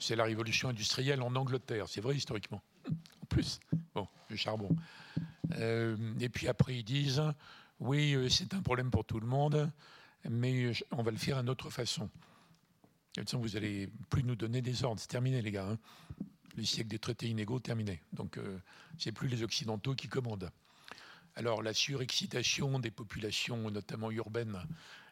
[0.00, 2.62] C'est la révolution industrielle en Angleterre, c'est vrai historiquement.
[2.88, 3.60] En plus,
[3.94, 4.74] bon, le charbon.
[5.52, 7.22] Euh, et puis après, ils disent,
[7.80, 9.70] oui, c'est un problème pour tout le monde,
[10.28, 12.08] mais on va le faire à notre façon.
[13.34, 15.00] Vous allez plus nous donner des ordres.
[15.00, 15.68] C'est terminé, les gars.
[15.68, 15.78] Hein.
[16.56, 18.00] le siècle des traités inégaux, terminé.
[18.12, 18.58] Donc, euh,
[18.98, 20.50] c'est plus les Occidentaux qui commandent.
[21.34, 24.64] Alors, la surexcitation des populations, notamment urbaines,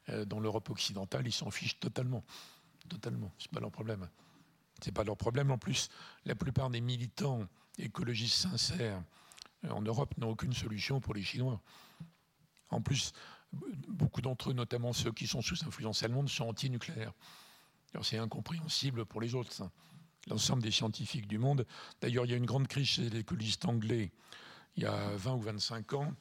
[0.08, 2.24] euh, dans l'Europe occidentale, ils s'en fichent totalement.
[2.88, 3.32] Totalement.
[3.38, 4.08] C'est pas leur problème.
[4.82, 5.50] C'est pas leur problème.
[5.50, 5.88] En plus,
[6.24, 7.46] la plupart des militants
[7.78, 9.02] écologistes sincères
[9.64, 11.60] euh, en Europe n'ont aucune solution pour les Chinois.
[12.70, 13.12] En plus,
[13.52, 17.12] beaucoup d'entre eux, notamment ceux qui sont sous influence allemande, sont anti-nucléaires.
[18.02, 19.62] C'est incompréhensible pour les autres,
[20.28, 21.66] l'ensemble des scientifiques du monde.
[22.02, 24.12] D'ailleurs, il y a une grande crise chez les écologistes anglais
[24.78, 26.14] il y a 20 ou 25 ans,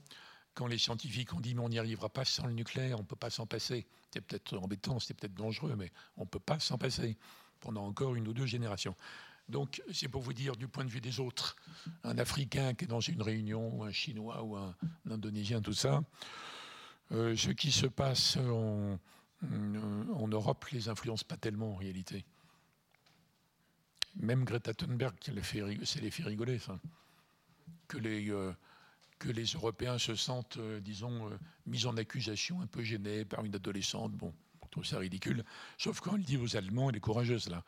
[0.55, 3.07] quand les scientifiques ont dit mais on n'y arrivera pas sans le nucléaire, on ne
[3.07, 3.85] peut pas s'en passer.
[4.11, 7.17] C'est peut-être embêtant, c'est peut-être dangereux, mais on ne peut pas s'en passer
[7.59, 8.95] pendant encore une ou deux générations.
[9.49, 11.55] Donc, c'est pour vous dire, du point de vue des autres,
[12.03, 14.75] un Africain qui est dans une réunion, ou un Chinois, ou un,
[15.09, 16.03] Indonésien, tout ça,
[17.13, 18.99] euh, ce qui se passe en,
[19.43, 22.25] euh, en Europe les influence pas tellement en réalité.
[24.17, 25.31] Même Greta Thunberg, ça
[26.01, 26.77] les fait rigoler, ça.
[27.87, 28.51] Que les, euh,
[29.17, 31.31] que les Européens se sentent, disons,
[31.65, 34.11] mis en accusation, un peu gênés par une adolescente.
[34.11, 34.33] Bon,
[34.69, 35.43] trouve ça ridicule.
[35.77, 37.63] Sauf quand elle dit aux Allemands, elle est courageuse, là,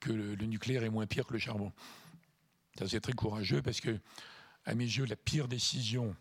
[0.00, 1.72] que le, le nucléaire est moins pire que le charbon.
[2.78, 3.98] Ça, c'est très courageux parce que,
[4.64, 6.14] à mes yeux, la pire décision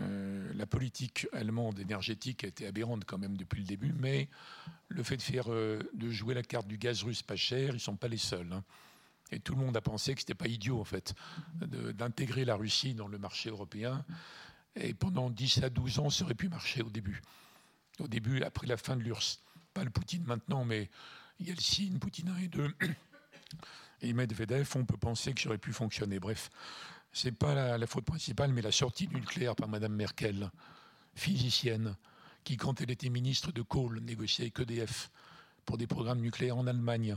[0.00, 4.28] euh, la politique allemande énergétique a été aberrante quand même depuis le début, mais
[4.88, 7.74] le fait de faire euh, de jouer la carte du gaz russe pas cher, ils
[7.74, 8.50] ne sont pas les seuls.
[8.52, 8.64] Hein.
[9.30, 11.14] Et tout le monde a pensé que ce n'était pas idiot en fait
[11.54, 14.04] d'intégrer la Russie dans le marché européen.
[14.76, 17.22] Et pendant 10 à 12 ans, ça aurait pu marcher au début.
[18.00, 19.40] Au début, après la fin de l'URSS.
[19.72, 20.90] Pas le Poutine maintenant, mais
[21.40, 22.74] Yeltsin, Poutine 1 et 2
[24.02, 26.18] et Medvedev, on peut penser que ça aurait pu fonctionner.
[26.18, 26.50] Bref,
[27.12, 30.50] c'est pas la, faute principale, mais la sortie du nucléaire par Mme Merkel,
[31.14, 31.96] physicienne,
[32.42, 35.10] qui, quand elle était ministre de Kohl, négociait avec EDF
[35.64, 37.16] pour des programmes nucléaires en Allemagne.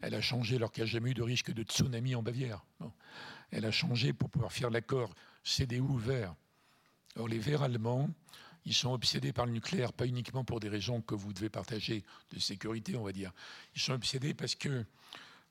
[0.00, 2.64] Elle a changé alors qu'il n'y a jamais eu de risque de tsunami en Bavière.
[3.50, 6.34] Elle a changé pour pouvoir faire l'accord CDU vert.
[7.16, 8.08] Or, les verts allemands,
[8.64, 12.04] ils sont obsédés par le nucléaire, pas uniquement pour des raisons que vous devez partager
[12.30, 13.32] de sécurité, on va dire.
[13.74, 14.84] Ils sont obsédés parce que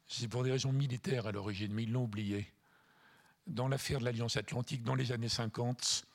[0.08, 2.52] c'est pour des raisons militaires à l'origine, mais ils l'ont oublié.
[3.48, 6.06] Dans l'affaire de l'Alliance Atlantique, dans les années 50,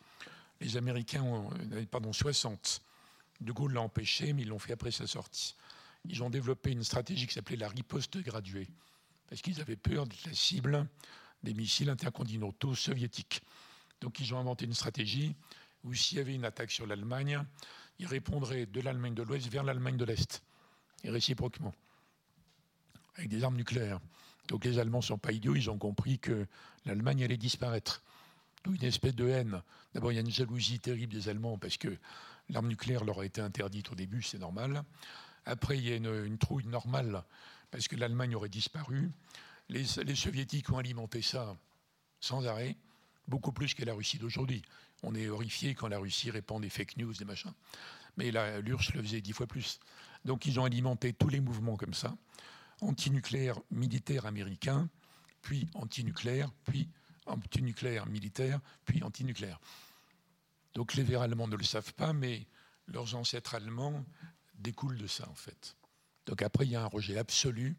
[0.61, 2.81] les Américains, ont, euh, pardon, 60,
[3.41, 5.55] De Gaulle l'a empêché, mais ils l'ont fait après sa sortie.
[6.09, 8.69] Ils ont développé une stratégie qui s'appelait la riposte graduée,
[9.29, 10.87] parce qu'ils avaient peur de la cible
[11.43, 13.43] des missiles intercontinentaux soviétiques.
[14.01, 15.35] Donc ils ont inventé une stratégie
[15.87, 17.43] où s'il y avait une attaque sur l'Allemagne,
[17.99, 20.43] ils répondraient de l'Allemagne de l'Ouest vers l'Allemagne de l'Est,
[21.05, 21.75] et réciproquement,
[23.15, 24.01] avec des armes nucléaires.
[24.49, 26.47] Donc les Allemands ne sont pas idiots, ils ont compris que
[26.85, 28.03] l'Allemagne allait disparaître.
[28.65, 29.63] D'où une espèce de haine.
[29.95, 31.97] D'abord, il y a une jalousie terrible des Allemands parce que
[32.49, 34.83] l'arme nucléaire leur a été interdite au début, c'est normal.
[35.45, 37.23] Après, il y a une, trouille normale
[37.71, 39.11] parce que l'Allemagne aurait disparu.
[39.69, 41.57] Les, les Soviétiques ont alimenté ça
[42.21, 42.77] sans arrêt,
[43.29, 44.63] beaucoup plus que la Russie d'aujourd'hui.
[45.03, 47.53] On est horrifié quand la Russie répand des fake news, des machins.
[48.17, 49.79] Mais l'URSS le faisait dix fois plus.
[50.25, 52.17] Donc ils ont alimenté tous les mouvements comme ça.
[52.81, 54.89] Antinucléaire militaire américain,
[55.43, 56.89] puis antinucléaire, puis
[57.27, 59.61] antinucléaire militaire, puis antinucléaire.
[60.75, 62.47] Donc les Verts allemands ne le savent pas, mais
[62.87, 64.05] leurs ancêtres allemands
[64.55, 65.77] découlent de ça en fait.
[66.27, 67.77] Donc après, il y a un rejet absolu,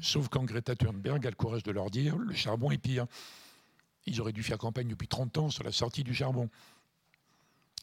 [0.00, 3.06] sauf quand Greta Thunberg a le courage de leur dire le charbon est pire.
[4.06, 6.50] Ils auraient dû faire campagne depuis 30 ans sur la sortie du charbon.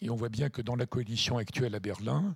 [0.02, 2.36] Et on voit bien que dans la coalition actuelle à Berlin,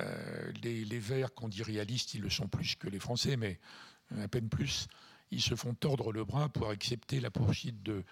[0.00, 3.58] euh, les, Verts, qu'on dit réalistes, ils le sont plus que les Français, mais
[4.18, 4.88] à peine plus,
[5.30, 8.04] ils se font tordre le bras pour accepter la poursuite de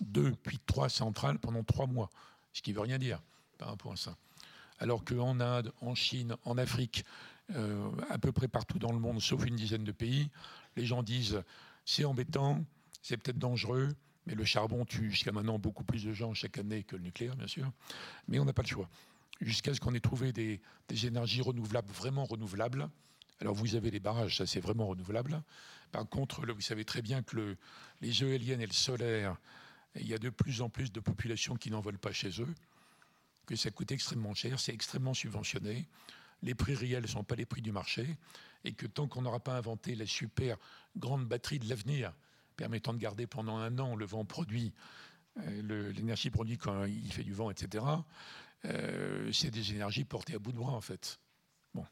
[0.00, 2.10] deux puis trois centrales pendant trois mois,
[2.52, 3.22] ce qui ne veut rien dire
[3.58, 4.16] par rapport à ça.
[4.78, 7.04] Alors qu'en Inde, en Chine, en Afrique,
[7.54, 10.30] euh, à peu près partout dans le monde, sauf une dizaine de pays,
[10.76, 11.42] les gens disent
[11.84, 12.64] c'est embêtant,
[13.02, 13.88] c'est peut-être dangereux,
[14.26, 17.36] mais le charbon tue jusqu'à maintenant beaucoup plus de gens chaque année que le nucléaire,
[17.36, 17.70] bien sûr.
[18.28, 18.88] Mais on n'a pas le choix.
[19.40, 20.60] Jusqu'à ce qu'on ait trouvé des,
[21.04, 22.88] énergies renouvelables, vraiment renouvelables.
[23.40, 25.42] Alors vous avez les barrages, ça c'est vraiment renouvelable.
[25.92, 27.56] Par contre, vous savez très bien que
[28.00, 29.36] les éoliennes et le solaire,
[29.96, 32.54] il y a de plus en plus de populations qui n'en veulent pas chez eux,
[33.46, 35.86] que ça coûte extrêmement cher, c'est extrêmement subventionné.
[36.42, 38.16] Les prix réels ne sont pas les prix du marché,
[38.64, 40.56] et que tant qu'on n'aura pas inventé la super
[40.96, 42.12] grande batterie de l'avenir,
[42.56, 44.72] permettant de garder pendant un an le vent produit,
[45.38, 47.84] euh, l'énergie produite quand il fait du vent, etc.
[48.66, 51.18] Euh, c'est des énergies portées à bout de bras en fait.
[51.74, 51.84] Bon.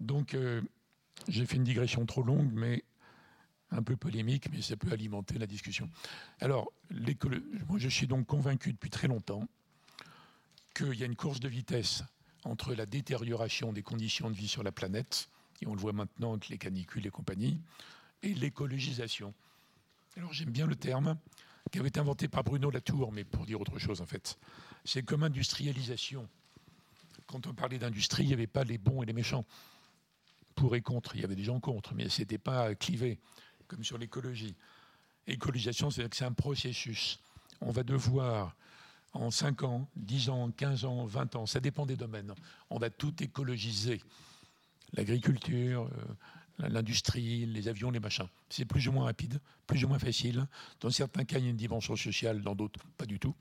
[0.00, 0.62] Donc euh,
[1.28, 2.84] j'ai fait une digression trop longue, mais
[3.70, 5.90] un peu polémique, mais ça peut alimenter la discussion.
[6.40, 9.48] Alors, moi je suis donc convaincu depuis très longtemps
[10.74, 12.04] qu'il y a une course de vitesse
[12.44, 15.28] entre la détérioration des conditions de vie sur la planète,
[15.62, 17.60] et on le voit maintenant avec les canicules et compagnie,
[18.34, 19.34] l'écologisation.
[20.16, 21.16] Alors j'aime bien le terme
[21.70, 24.38] qui avait été inventé par Bruno Latour, mais pour dire autre chose en fait.
[24.84, 26.28] C'est comme industrialisation.
[27.26, 29.44] Quand on parlait d'industrie, il n'y avait pas les bons et les méchants.
[30.54, 33.18] Pour et contre, il y avait des gens contre, mais ce n'était pas clivé,
[33.66, 34.54] comme sur l'écologie.
[35.26, 37.18] Écologisation, c'est un processus.
[37.60, 38.54] On va devoir,
[39.12, 42.32] en 5 ans, 10 ans, 15 ans, 20 ans, ça dépend des domaines,
[42.70, 44.00] on va tout écologiser.
[44.92, 46.14] L'agriculture, euh,
[46.58, 48.28] l'industrie, les avions, les machins.
[48.48, 50.46] C'est plus ou moins rapide, plus ou moins facile.
[50.80, 53.34] Dans certains cas, il y a une dimension sociale, dans d'autres, pas du tout.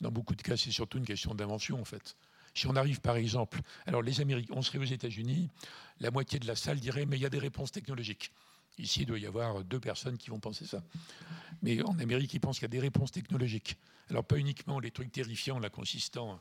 [0.00, 2.16] Dans beaucoup de cas, c'est surtout une question d'invention, en fait.
[2.54, 5.48] Si on arrive, par exemple, alors les Américains, on serait aux États-Unis,
[6.00, 8.30] la moitié de la salle dirait, mais il y a des réponses technologiques.
[8.78, 10.82] Ici, il doit y avoir deux personnes qui vont penser ça.
[11.62, 13.76] Mais en Amérique, ils pensent qu'il y a des réponses technologiques.
[14.10, 16.40] Alors, pas uniquement les trucs terrifiants, là, consistant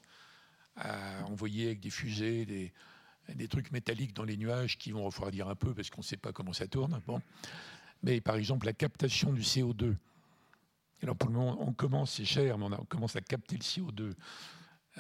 [0.76, 2.74] à envoyer avec des fusées, des,
[3.30, 6.18] des trucs métalliques dans les nuages qui vont refroidir un peu parce qu'on ne sait
[6.18, 7.02] pas comment ça tourne.
[7.08, 7.22] Bon.
[8.04, 9.96] Mais par exemple, la captation du CO2.
[11.04, 14.14] Alors pour le moment, on commence, c'est cher, mais on, commence à capter le CO2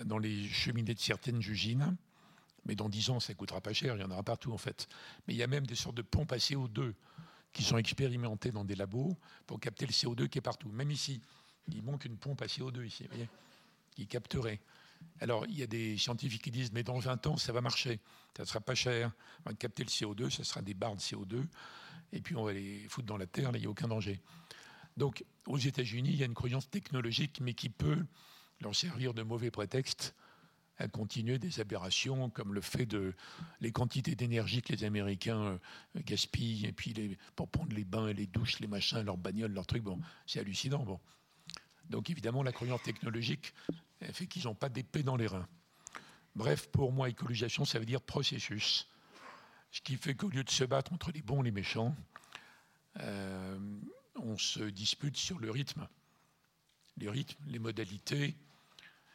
[0.05, 1.95] dans les cheminées de certaines usines.
[2.65, 4.57] Mais dans 10 ans, ça ne coûtera pas cher, il y en aura partout en
[4.57, 4.87] fait.
[5.27, 6.93] Mais il y a même des sortes de pompes à CO2
[7.53, 10.69] qui sont expérimentées dans des labos pour capter le CO2 qui est partout.
[10.69, 11.21] Même ici,
[11.67, 13.27] il manque une pompe à CO2 ici, voyez,
[13.95, 14.59] qui capterait.
[15.19, 17.99] Alors, il y a des scientifiques qui disent, mais dans 20 ans, ça va marcher,
[18.35, 19.11] ça ne sera pas cher,
[19.45, 21.43] on va capter le CO2, ça sera des barres de CO2,
[22.11, 24.19] et puis on va les foutre dans la Terre, il n'y a aucun danger.
[24.97, 28.03] Donc, aux États-Unis, il y a une croyance technologique, mais qui peut
[28.61, 30.15] leur servir de mauvais prétexte
[30.77, 33.13] à continuer des aberrations comme le fait de
[33.59, 35.57] les quantités d'énergie que les Américains euh,
[35.97, 39.83] gaspillent et puis pour prendre les bains, les douches, les machins, leurs bagnoles, leurs trucs.
[39.83, 40.83] Bon, c'est hallucinant.
[40.83, 40.99] Bon.
[41.89, 43.53] Donc évidemment, la croyance technologique
[44.11, 45.47] fait qu'ils n'ont pas d'épée dans les reins.
[46.35, 48.87] Bref, pour moi, écologisation, ça veut dire processus.
[49.71, 51.95] Ce qui fait qu'au lieu de se battre entre les bons et les méchants,
[52.99, 53.57] euh,
[54.15, 55.87] on se dispute sur le rythme.
[56.97, 58.35] Les rythmes, les modalités.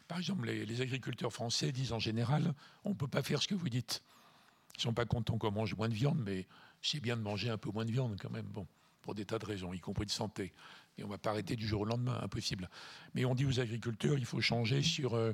[0.08, 2.54] Par exemple, les, agriculteurs français disent en général
[2.84, 4.02] on ne peut pas faire ce que vous dites.
[4.74, 6.46] Ils ne sont pas contents qu'on mange moins de viande, mais
[6.82, 8.66] c'est bien de manger un peu moins de viande quand même, bon,
[9.02, 10.52] pour des tas de raisons, y compris de santé.
[10.98, 12.70] Et on ne va pas arrêter du jour au lendemain, impossible.
[13.14, 15.12] Mais on dit aux agriculteurs il faut changer sur.
[15.12, 15.32] il euh,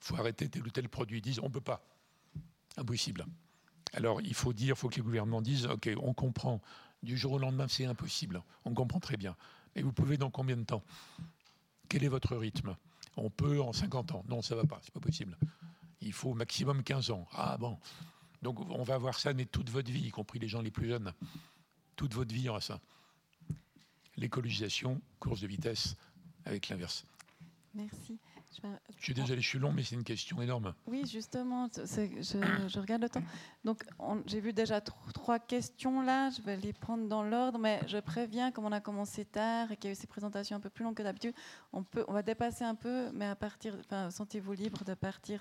[0.00, 1.18] faut arrêter tel ou tel produit.
[1.18, 1.84] Ils disent on ne peut pas.
[2.76, 3.26] Impossible.
[3.92, 6.60] Alors il faut dire, il faut que les gouvernements disent ok, on comprend,
[7.02, 8.42] du jour au lendemain, c'est impossible.
[8.64, 9.36] On comprend très bien.
[9.76, 10.82] Mais vous pouvez dans combien de temps?
[11.88, 12.76] Quel est votre rythme?
[13.16, 14.24] On peut en 50 ans.
[14.28, 15.36] Non, ça ne va pas, c'est pas possible.
[16.00, 17.28] Il faut au maximum 15 ans.
[17.32, 17.78] Ah bon.
[18.42, 20.88] Donc on va avoir ça mais toute votre vie, y compris les gens les plus
[20.88, 21.12] jeunes.
[21.96, 22.80] Toute votre vie, il aura ça.
[24.16, 25.96] L'écologisation, course de vitesse,
[26.44, 27.04] avec l'inverse.
[27.74, 28.18] Merci.
[28.98, 30.74] Je suis désolé, je suis long, mais c'est une question énorme.
[30.86, 33.22] Oui, justement, je, regarde le temps.
[33.64, 33.84] Donc,
[34.26, 36.30] j'ai vu déjà trois questions là.
[36.30, 39.76] Je vais les prendre dans l'ordre, mais je préviens, comme on a commencé tard et
[39.76, 41.34] qu'il y a eu ces présentations un peu plus longues que d'habitude,
[41.72, 45.40] on, peut, on va dépasser un peu, mais à partir, enfin, sentez-vous libre de partir.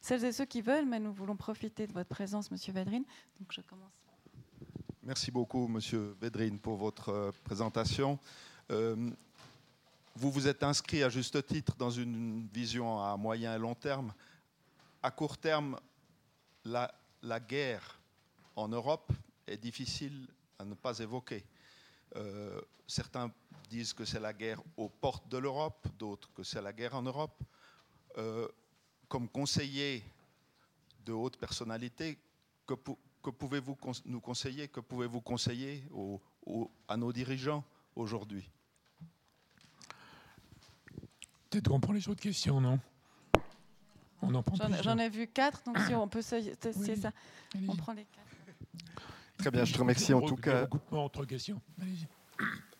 [0.00, 3.04] Celles et ceux qui veulent, mais nous voulons profiter de votre présence, Monsieur Vedrine.
[3.40, 4.03] Donc, je commence.
[5.06, 8.18] Merci beaucoup, Monsieur Vedrine, pour votre euh, présentation.
[8.70, 9.10] Euh,
[10.16, 14.14] vous vous êtes inscrit à juste titre dans une vision à moyen et long terme.
[15.02, 15.78] À court terme,
[16.64, 16.90] la,
[17.46, 18.00] guerre
[18.56, 19.12] en Europe
[19.46, 20.26] est difficile
[20.58, 21.44] à ne pas évoquer.
[22.16, 23.30] Euh, certains
[23.68, 27.02] disent que c'est la guerre aux portes de l'Europe, d'autres que c'est la guerre en
[27.02, 27.42] Europe.
[29.08, 30.02] Comme conseiller
[31.04, 32.16] de haute personnalité,
[32.66, 32.74] que,
[33.30, 33.76] pouvez-vous
[34.06, 35.84] nous conseiller Que pouvez-vous conseiller
[36.88, 37.64] à nos dirigeants
[37.96, 38.50] aujourd'hui?
[41.50, 42.80] Peut-être qu'on prend les autres questions, non?
[44.22, 47.12] On en prend J'en ai vu quatre, donc si on peut c'est ça.
[47.68, 48.24] On prend les quatre.
[49.38, 50.66] Très bien, je te remercie en tout cas.
[50.90, 51.60] Entre questions.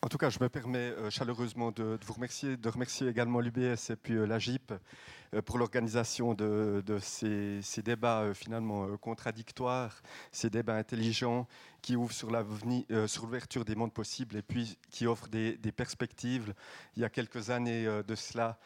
[0.04, 3.88] En tout cas, je me permets euh, chaleureusement de, vous remercier, de remercier également l'UBS
[3.88, 4.74] et puis euh, la GIP
[5.32, 11.48] euh, pour l'organisation de, ces, débats finalement contradictoires, ces débats intelligents
[11.80, 16.52] qui ouvrent sur l'ouverture des mondes possibles et puis qui offrent des, des, perspectives.
[16.96, 18.58] Il y a quelques années de cela,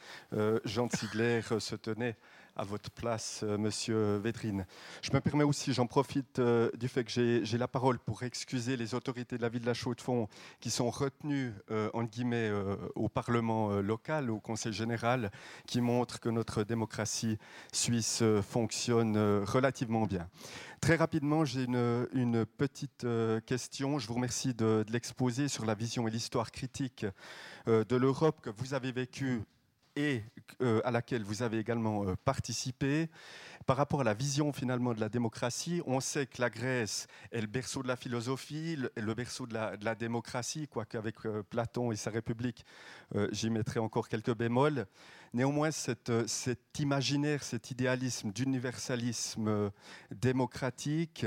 [0.64, 2.16] Jean Ziegler se tenait
[2.58, 4.66] à votre place, euh, Monsieur Vétrine.
[5.00, 8.76] Je me permets aussi, j'en profite euh, du fait que j'ai la parole pour excuser
[8.76, 10.28] les autorités de la ville de la Chaux-de-Fonds
[10.60, 12.50] qui sont retenues, euh, en guillemets,
[12.96, 15.30] au Parlement local, au Conseil général,
[15.66, 17.38] qui montrent que notre démocratie
[17.72, 20.28] suisse fonctionne relativement bien.
[20.80, 23.06] Très rapidement, j'ai une, petite
[23.46, 23.98] question.
[23.98, 27.06] Je vous remercie de l'exposer sur la vision et l'histoire critique
[27.66, 29.42] de l'Europe que vous avez vécue
[29.98, 30.22] et
[30.62, 33.10] euh, à laquelle vous avez également euh, participé.
[33.66, 37.40] Par rapport à la vision finalement de la démocratie, on sait que la Grèce est
[37.40, 41.96] le berceau de la philosophie, le, berceau de la, démocratie, quoique avec euh, Platon et
[41.96, 42.64] sa République,
[43.32, 44.86] j'y mettrai encore quelques bémols.
[45.34, 46.10] Néanmoins, cet
[46.78, 49.70] imaginaire, cet idéalisme d'universalisme
[50.10, 51.26] démocratique,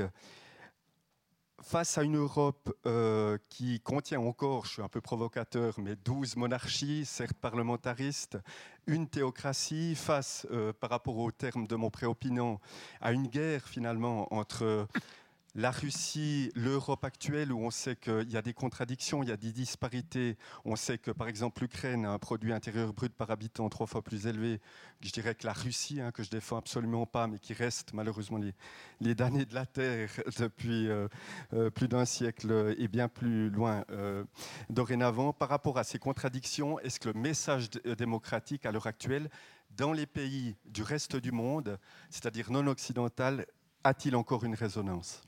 [1.62, 6.36] face à une Europe euh, qui contient encore, je suis un peu provocateur, mais 12
[6.36, 8.38] monarchies, certes parlementaristes,
[8.86, 12.60] une théocratie, face, euh, par rapport au terme de mon préopinant,
[13.00, 14.86] à une guerre finalement entre
[15.54, 19.36] la Russie, l'Europe actuelle, où on sait qu'il y a des contradictions, il y a
[19.36, 20.38] des disparités.
[20.64, 24.02] On sait que, par exemple, l'Ukraine a un produit intérieur brut par habitant trois fois
[24.02, 24.60] plus élevé,
[25.02, 28.38] je dirais, que la Russie, hein, que je défends absolument pas, mais qui reste malheureusement
[29.00, 31.08] les, damnés de la Terre depuis euh,
[31.52, 34.24] euh, plus d'un siècle et bien plus loin euh,
[34.70, 35.34] dorénavant.
[35.34, 37.68] Par rapport à ces contradictions, est-ce que le message
[37.98, 39.28] démocratique à l'heure actuelle,
[39.76, 43.46] dans les pays du reste du monde, c'est-à-dire non occidental,
[43.84, 45.22] a-t-il encore une résonance?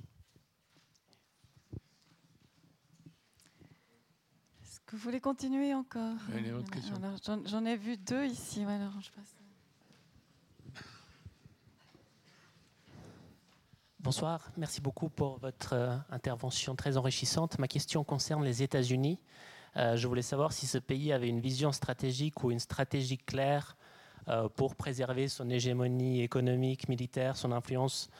[4.94, 6.14] Vous voulez continuer encore
[7.46, 8.64] J'en ai vu deux ici.
[13.98, 17.58] Bonsoir, merci beaucoup pour votre euh, intervention très enrichissante.
[17.58, 19.18] Ma question concerne les États-Unis.
[19.76, 23.76] Euh, je voulais savoir si ce pays avait une vision stratégique ou une stratégie claire
[24.28, 28.10] euh, pour préserver son hégémonie économique, militaire, son influence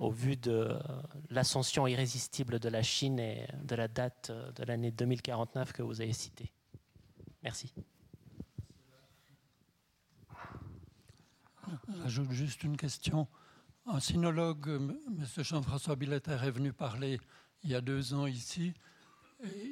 [0.00, 0.76] au vu de
[1.28, 6.14] l'ascension irrésistible de la Chine et de la date de l'année 2049 que vous avez
[6.14, 6.50] citée.
[7.42, 7.72] Merci.
[12.02, 13.28] J'ajoute juste une question.
[13.84, 15.26] Un sinologue, M.
[15.36, 17.20] Jean-François Billetter, est venu parler
[17.62, 18.72] il y a deux ans ici.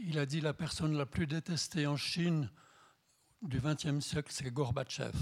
[0.04, 2.50] il a dit la personne la plus détestée en Chine
[3.40, 5.16] du XXe siècle, c'est Gorbatchev.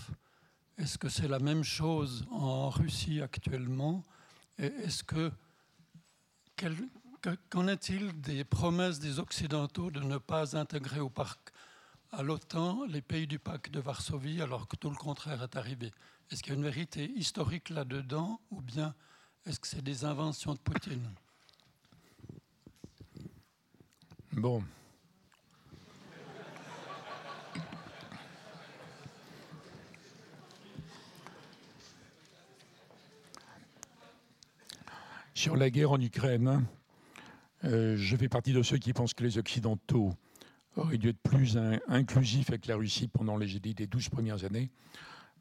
[0.78, 4.04] Est-ce que c'est la même chose en Russie actuellement
[4.58, 5.32] est-ce que
[7.50, 11.50] qu'en est-il des promesses des Occidentaux de ne pas intégrer au parc
[12.12, 15.92] à l'OTAN les pays du pacte de Varsovie alors que tout le contraire est arrivé?
[16.30, 18.94] Est-ce qu'il y a une vérité historique là-dedans ou bien
[19.44, 21.10] est-ce que c'est des inventions de Poutine?
[24.32, 24.62] Bon.
[35.36, 36.64] Sur la guerre en Ukraine,
[37.64, 40.14] euh, je fais partie de ceux qui pensent que les Occidentaux
[40.76, 41.58] auraient dû être plus
[41.88, 44.70] inclusifs avec la Russie pendant les, les 12 premières années.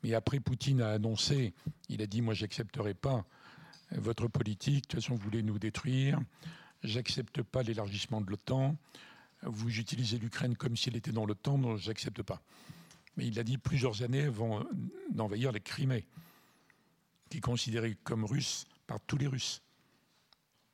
[0.04, 1.54] Mais après, Poutine a annoncé,
[1.88, 3.24] il a dit, moi, j'accepterai pas
[3.92, 6.20] votre politique, de toute façon, vous voulez nous détruire,
[6.84, 8.76] j'accepte pas l'élargissement de l'OTAN,
[9.44, 12.42] vous utilisez l'Ukraine comme s'il était dans l'OTAN, non, j'accepte pas.
[13.16, 14.66] Mais il a dit plusieurs années avant
[15.10, 16.06] d'envahir les Crimée,
[17.30, 19.62] qui est considéré comme russe par tous les Russes,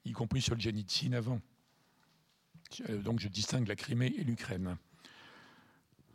[0.05, 1.41] y compris Solzhenitsyn avant.
[2.89, 4.77] Euh, donc je distingue la Crimée et l'Ukraine.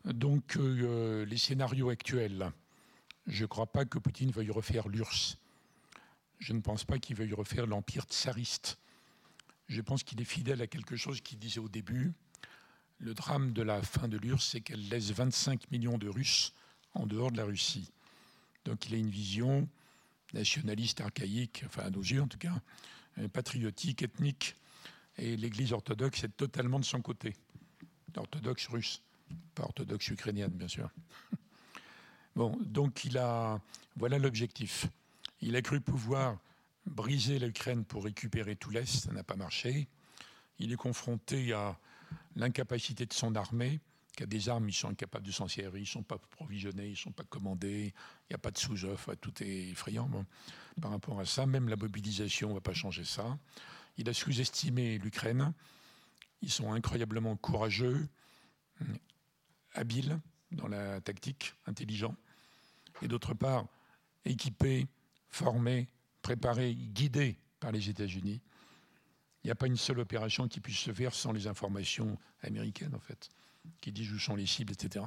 [0.05, 2.53] Donc euh, les scénarios actuels,
[3.27, 5.39] je ne crois pas que Poutine veuille refaire l'URSS.
[6.39, 8.79] Je ne pense pas qu'il veuille refaire l'empire tsariste.
[9.69, 12.13] Je pense qu'il est fidèle à quelque chose qu'il disait au début.
[12.99, 16.53] Le drame de la fin de l'URSS, c'est qu'elle laisse 25 millions de Russes
[16.95, 17.91] en dehors de la Russie.
[18.65, 19.69] Donc il a une vision
[20.33, 22.59] nationaliste, archaïque, enfin à nos yeux en tout cas, euh,
[23.33, 24.57] patriotique, ethnique.
[25.19, 27.35] Et l'Église orthodoxe est totalement de son côté.
[28.17, 29.03] Orthodoxe russe,
[29.55, 30.91] pas orthodoxe ukrainienne, bien sûr.
[32.35, 33.59] Bon, donc il a,
[33.97, 34.89] voilà l'objectif.
[35.41, 36.37] Il a cru pouvoir
[36.85, 39.89] briser l'Ukraine pour récupérer tout l'Est, ça n'a pas marché.
[40.59, 41.79] Il est confronté à
[42.37, 43.81] l'incapacité de son armée,
[44.17, 46.93] qui a des armes, ils sont incapables de s'en ils ne sont pas provisionnés, ils
[46.93, 50.11] ne sont pas commandés, il n'y a pas de sous-offre, tout est effrayant.
[50.81, 53.39] Par rapport à ça, même la mobilisation ne va pas changer ça.
[53.99, 55.53] Il a sous-estimé l'Ukraine.
[56.41, 58.09] Ils sont incroyablement courageux,
[59.75, 60.19] habiles
[60.51, 62.17] dans la tactique, intelligents.
[63.03, 63.67] Et d'autre part,
[64.25, 64.87] équipés
[65.29, 65.89] formés,
[66.23, 68.41] préparés, guidés par les États-Unis.
[69.45, 72.95] Il n'y a pas une seule opération qui puisse se faire sans les informations américaines,
[72.95, 73.29] en fait,
[73.81, 75.05] qui disent où sont les cibles, etc.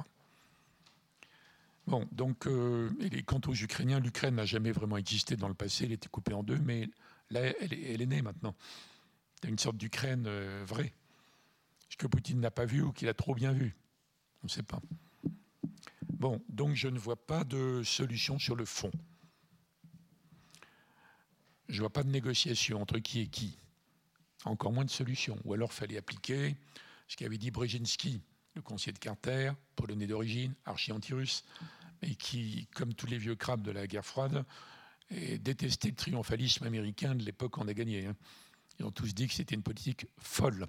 [1.86, 2.90] Bon, donc, euh,
[3.26, 6.42] quant aux Ukrainiens, l'Ukraine n'a jamais vraiment existé dans le passé, elle était coupée en
[6.42, 6.88] deux, mais
[7.30, 8.54] là, elle, est née maintenant.
[9.42, 10.92] Il y a une sorte d'Ukraine euh, vraie.
[11.88, 13.74] Ce que Poutine n'a pas vu ou qu'il a trop bien vu,
[14.42, 14.80] on ne sait pas.
[16.12, 18.92] Bon, donc je ne vois pas de solution sur le fond.
[21.68, 23.58] Je ne vois pas de négociation entre qui et qui.
[24.44, 25.38] Encore moins de solution.
[25.44, 26.56] Ou alors fallait appliquer
[27.08, 28.22] ce qu'avait dit Brzezinski,
[28.60, 31.44] le conseiller de Carter, polonais d'origine, archi-anti-russe,
[32.02, 34.44] mais qui, comme tous les vieux crabes de la guerre froide,
[35.10, 38.06] détestait le triomphalisme américain de l'époque qu'on a gagné.
[38.06, 38.16] Hein.
[38.78, 40.66] Ils ont tous dit que c'était une politique folle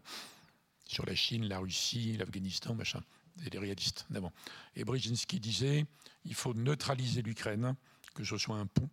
[0.86, 3.02] sur la Chine, la Russie, l'Afghanistan, machin.
[3.44, 4.34] C'est les réalistes d'avant.
[4.76, 5.86] Et Brzezinski disait
[6.26, 7.76] il faut neutraliser l'Ukraine,
[8.14, 8.90] que ce soit un pont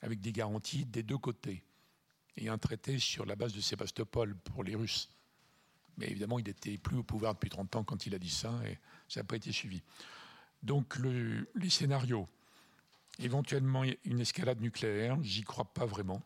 [0.00, 1.62] avec des garanties des deux côtés,
[2.36, 5.08] et un traité sur la base de Sébastopol pour les Russes.
[5.98, 8.52] Mais évidemment, il n'était plus au pouvoir depuis 30 ans quand il a dit ça,
[8.66, 8.78] et
[9.08, 9.82] ça n'a pas été suivi.
[10.62, 10.98] Donc
[11.54, 12.28] les scénarios,
[13.18, 16.22] éventuellement une escalade nucléaire, j'y crois pas vraiment,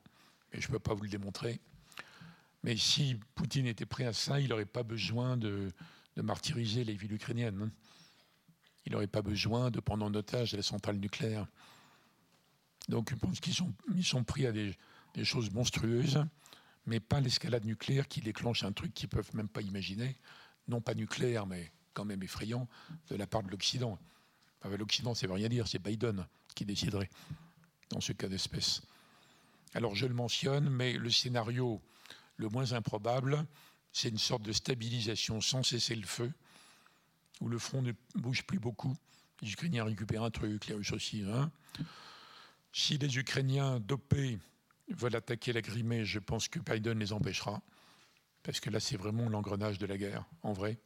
[0.52, 1.60] mais je ne peux pas vous le démontrer.
[2.62, 5.72] Mais si Poutine était prêt à ça, il n'aurait pas besoin de,
[6.16, 7.62] martyriser les villes ukrainiennes.
[7.62, 7.70] Hein.
[8.86, 11.47] Il n'aurait pas besoin de prendre en otage la centrale nucléaire.
[12.88, 14.76] Donc je pense qu'ils sont, ils sont pris à des,
[15.22, 16.24] choses monstrueuses,
[16.87, 20.17] mais pas l'escalade nucléaire qui déclenche un truc qu'ils ne peuvent même pas imaginer,
[20.69, 22.69] non pas nucléaire, mais quand même effrayant,
[23.09, 23.99] de la part de l'Occident.
[24.65, 27.11] L'Occident, ça ne veut rien dire, c'est Biden qui déciderait
[27.91, 28.83] dans ce cas d'espèce.
[29.75, 31.81] Alors je le mentionne, mais le scénario
[32.37, 33.47] le moins improbable,
[33.93, 36.33] c'est une sorte de stabilisation sans cesser le feu,
[37.41, 38.97] où le front ne bouge plus beaucoup.
[39.43, 41.23] Les Ukrainiens récupèrent un truc, les Russes aussi.
[41.23, 41.51] Hein.
[42.73, 44.39] Si les Ukrainiens dopés
[44.95, 47.63] veulent attaquer la Crimée, je pense que Biden les empêchera,
[48.43, 50.79] parce que là, c'est vraiment l'engrenage de la guerre, en vrai.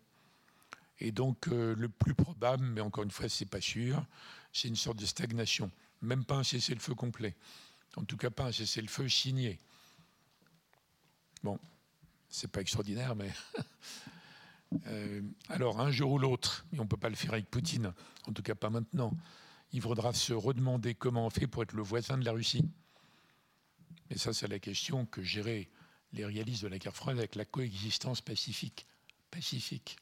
[0.98, 4.04] Et donc, euh, le plus probable, mais encore une fois, c'est pas sûr,
[4.52, 5.70] c'est une sorte de stagnation.
[6.02, 7.34] Même pas un cessez-le-feu complet.
[7.96, 9.58] En tout cas, pas un cessez-le-feu signé.
[11.42, 11.58] Bon,
[12.28, 13.30] c'est pas extraordinaire, mais.
[14.86, 17.92] Euh, alors, un jour ou l'autre, et on ne peut pas le faire avec Poutine,
[18.28, 19.12] en tout cas pas maintenant,
[19.72, 22.70] il faudra se redemander comment on fait pour être le voisin de la Russie.
[24.10, 25.68] Et ça, c'est la question que géraient
[26.12, 28.86] les réalistes de la guerre froide avec la coexistence pacifique,
[29.30, 29.96] pacifique,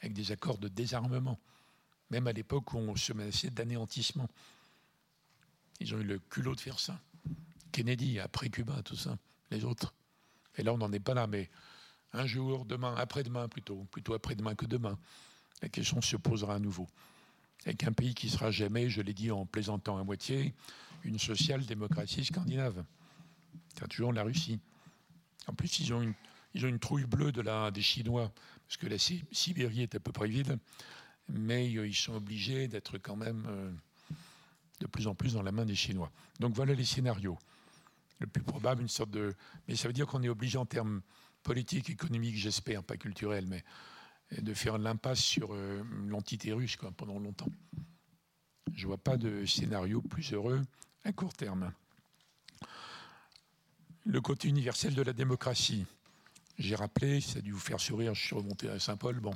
[0.00, 1.38] avec des accords de désarmement,
[2.10, 4.28] même à l'époque où on se menaçait d'anéantissement.
[5.80, 7.00] Ils ont eu le culot de faire ça.
[7.72, 9.18] Kennedy, après Cuba, tout ça,
[9.50, 9.92] les autres.
[10.56, 11.50] Et là, on n'en est pas là, mais
[12.12, 14.98] un jour, demain, après-demain plutôt, plutôt après-demain que demain,
[15.60, 16.86] la question se posera à nouveau.
[17.64, 20.54] Avec un pays qui sera jamais, je l'ai dit en plaisantant à moitié,
[21.04, 22.84] une social-démocratie scandinave.
[23.78, 24.60] C'est toujours la Russie.
[25.46, 26.02] En plus, ils ont
[26.54, 28.32] une, trouille bleue de la, des Chinois,
[28.66, 30.58] parce que la Sibérie est à peu près vide,
[31.28, 33.70] mais euh, ils sont obligés d'être quand même euh,
[34.80, 36.10] de plus en plus dans la main des Chinois.
[36.40, 37.38] Donc voilà les scénarios.
[38.18, 39.34] Le plus probable, une sorte de...
[39.68, 41.02] Mais ça veut dire qu'on est obligé en termes
[41.42, 43.62] politiques, économiques, j'espère, pas culturels, mais
[44.40, 47.50] de faire l'impasse sur euh, l'entité russe pendant longtemps.
[48.74, 50.62] Je ne vois pas de scénario plus heureux
[51.04, 51.72] à court terme.
[54.08, 55.84] Le côté universel de la démocratie.
[56.60, 59.18] J'ai rappelé, ça a dû vous faire sourire, je suis remonté à Saint-Paul.
[59.18, 59.34] Bon,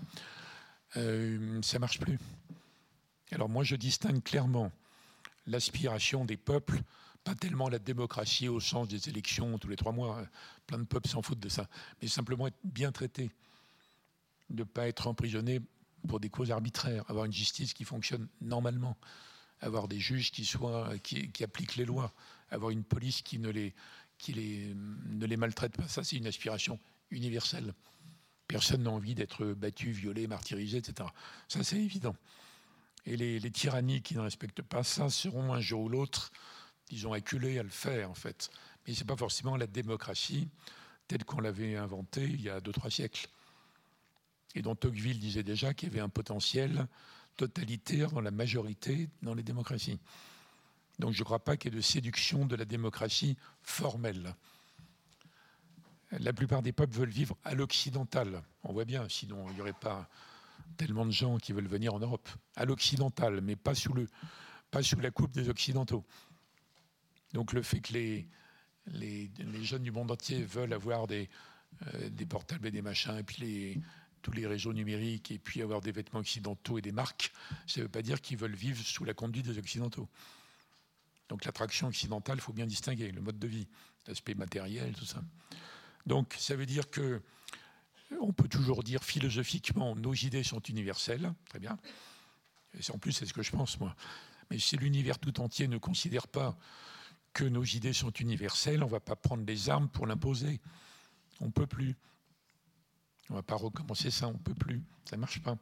[0.96, 2.20] euh, ça marche plus.
[3.32, 4.70] Alors moi, je distingue clairement
[5.48, 6.80] l'aspiration des peuples,
[7.24, 10.28] pas tellement la démocratie au sens des élections tous les trois mois, hein.
[10.68, 11.68] plein de peuples s'en foutent de ça,
[12.00, 13.32] mais simplement être bien traité,
[14.50, 15.60] ne pas être emprisonné
[16.06, 18.96] pour des causes arbitraires, avoir une justice qui fonctionne normalement,
[19.60, 22.14] avoir des juges qui, soient, qui appliquent les lois,
[22.50, 23.74] avoir une police qui ne les,
[24.20, 25.88] qui les, ne les maltraite pas.
[25.88, 26.78] Ça, c'est une aspiration
[27.10, 27.74] universelle.
[28.46, 31.08] Personne n'a envie d'être battu, violé, martyrisé, etc.
[31.48, 32.14] Ça, c'est évident.
[33.06, 36.30] Et les, tyrannies qui ne respectent pas ça seront un jour ou l'autre,
[36.88, 38.50] disons, acculés à le faire, en fait.
[38.86, 40.48] Mais ce n'est pas forcément la démocratie
[41.08, 43.26] telle qu'on l'avait inventée il y a deux, trois siècles.
[44.54, 46.86] Et dont Tocqueville disait déjà qu'il y avait un potentiel
[47.36, 49.98] totalitaire dans la majorité dans les démocraties.
[51.00, 54.34] Donc je ne crois pas qu'il y ait de séduction de la démocratie formelle.
[56.12, 58.42] La plupart des peuples veulent vivre à l'occidental.
[58.64, 60.08] On voit bien, sinon il n'y aurait pas
[60.76, 62.28] tellement de gens qui veulent venir en Europe.
[62.54, 66.04] À l'occidental, mais pas sous, la coupe des Occidentaux.
[67.32, 69.30] Donc le fait que les,
[69.62, 71.30] jeunes du monde entier veulent avoir des,
[71.94, 73.80] euh, portables et des machins, et puis
[74.20, 77.32] tous les réseaux numériques, et puis avoir des vêtements occidentaux et des marques,
[77.66, 80.06] ça ne veut pas dire qu'ils veulent vivre sous la conduite des Occidentaux.
[81.30, 83.68] Donc l'attraction occidentale, il faut bien distinguer le mode de vie,
[84.08, 85.22] l'aspect matériel, tout ça.
[86.04, 87.22] Donc ça veut dire que
[88.20, 91.78] on peut toujours dire philosophiquement nos idées sont universelles, très bien.
[92.74, 93.94] Et en plus, c'est ce que je pense moi.
[94.50, 96.58] Mais si l'univers tout entier ne considère pas
[97.32, 100.60] que nos idées sont universelles, on ne va pas prendre les armes pour l'imposer.
[101.40, 101.96] On ne peut plus.
[103.28, 104.82] On ne va pas recommencer ça, on ne peut plus.
[105.08, 105.56] Ça ne marche pas.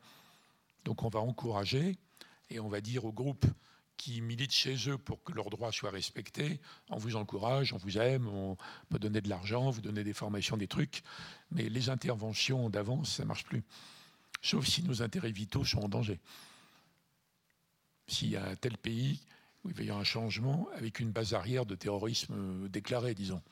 [0.86, 1.98] Donc on va encourager
[2.48, 3.44] et on va dire au groupe
[3.98, 6.60] qui militent chez eux pour que leurs droits soient respectés.
[6.88, 8.56] On vous encourage, on vous aime, on
[8.88, 11.02] peut donner de l'argent, vous donner des formations, des trucs.
[11.50, 13.62] Mais les interventions d'avance, ça ne marche plus.
[14.40, 16.20] Sauf si nos intérêts vitaux sont en danger.
[18.06, 19.20] S'il y a un tel pays
[19.64, 23.42] où il va y avoir un changement avec une base arrière de terrorisme déclaré, disons.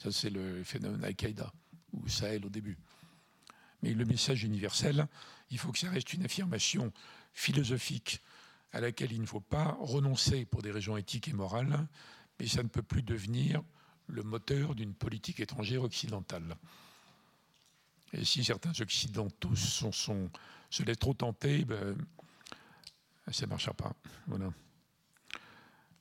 [0.00, 1.50] Ça, c'est le phénomène Al-Qaïda
[1.94, 2.76] ou Sahel au début.
[3.82, 5.08] Mais le message universel,
[5.50, 6.92] il faut que ça reste une affirmation
[7.32, 8.20] philosophique
[8.74, 11.86] à laquelle il ne faut pas renoncer pour des raisons éthiques et morales,
[12.38, 13.62] mais ça ne peut plus devenir
[14.08, 16.56] le moteur d'une politique étrangère occidentale.
[18.12, 20.30] Et si certains occidentaux sont,
[20.70, 21.96] se laissent trop tenter, ben,
[23.30, 23.92] ça ne marchera pas.
[24.26, 24.52] Voilà.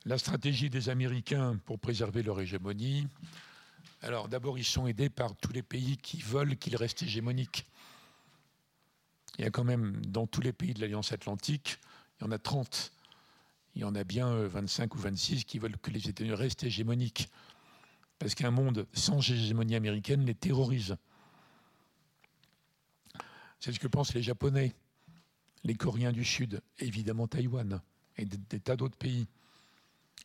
[0.05, 3.07] La stratégie des Américains pour préserver leur hégémonie.
[4.01, 7.67] Alors d'abord, ils sont aidés par tous les pays qui veulent qu'ils restent hégémoniques.
[9.37, 11.79] Il y a quand même dans tous les pays de l'Alliance atlantique
[12.23, 12.93] il y en a 30.
[13.75, 16.63] Il y en a bien 25 euh, ou 26 qui veulent que les États-Unis restent
[16.63, 17.29] hégémoniques.
[18.17, 20.95] Parce qu'un monde sans hégémonie américaine les terrorise.
[23.59, 24.73] C'est ce que pensent les Japonais,
[25.63, 27.81] les Coréens du Sud, évidemment Taïwan,
[28.17, 29.27] et des, tas d'autres pays.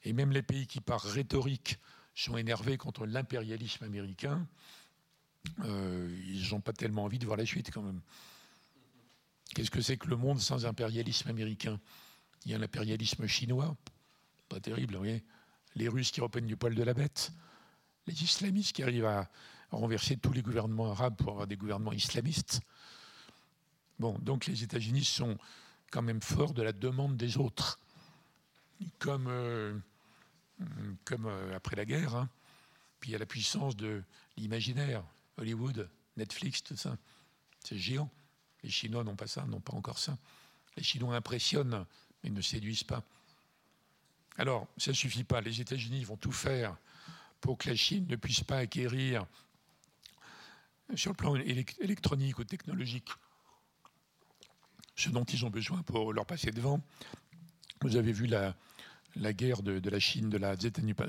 [0.05, 1.79] Et même les pays qui, par rhétorique,
[2.15, 4.47] sont énervés contre l'impérialisme américain,
[5.65, 8.01] euh, ils n'ont pas tellement envie de voir la suite quand même.
[9.55, 11.81] Qu'est-ce que c'est que le monde sans impérialisme américain?
[12.45, 13.77] Il y a l'impérialisme chinois,
[14.49, 15.25] pas terrible, vous voyez.
[15.75, 17.33] Les Russes qui reprennent du poil de la bête,
[18.07, 19.29] les islamistes qui arrivent à
[19.71, 22.61] renverser tous les gouvernements arabes pour avoir des gouvernements islamistes.
[23.99, 25.37] Bon, donc les États-Unis sont
[25.91, 27.79] quand même forts de la demande des autres,
[28.99, 29.79] comme, euh,
[30.61, 32.15] euh, après la guerre.
[32.15, 32.29] Hein.
[33.01, 34.03] Puis il y a la puissance de
[34.37, 35.05] l'imaginaire,
[35.37, 36.97] Hollywood, Netflix, tout ça.
[37.65, 38.11] C'est géant.
[38.63, 40.17] Les Chinois n'ont pas ça, n'ont pas encore ça.
[40.77, 41.85] Les Chinois impressionnent,
[42.23, 43.03] mais ne séduisent pas.
[44.37, 45.41] Alors, ça ne suffit pas.
[45.41, 46.77] Les États-Unis vont tout faire
[47.41, 49.27] pour que la Chine ne puisse pas acquérir,
[50.95, 53.09] sur le plan électronique ou technologique,
[54.97, 56.81] ce dont ils ont besoin pour leur passer devant.
[57.83, 58.55] Vous avez vu la,
[59.33, 60.57] guerre de, la Chine, de la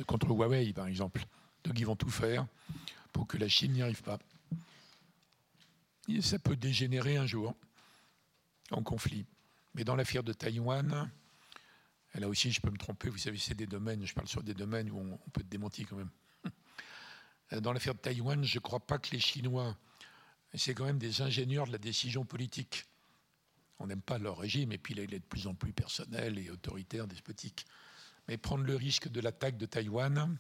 [0.06, 1.24] contre Huawei, par exemple.
[1.64, 2.46] Donc ils vont tout faire
[3.14, 4.20] pour que la Chine n'y arrive pas.
[6.22, 7.56] Ça peut dégénérer un jour
[8.72, 9.26] en conflit.
[9.76, 11.12] Mais dans l'affaire de Taïwan,
[12.16, 14.54] là aussi, je peux me tromper, vous savez, c'est des domaines, je parle sur des
[14.54, 16.12] domaines où on, peut être démenti quand même.
[17.62, 19.78] Dans l'affaire de Taïwan, je ne crois pas que les Chinois,
[20.54, 22.86] c'est quand même des ingénieurs de la décision politique.
[23.80, 26.38] On n'aime pas leur régime, et puis là, il est de plus en plus personnel
[26.38, 27.66] et autoritaire, despotique.
[28.28, 30.38] Mais prendre le risque de l'attaque de Taïwan,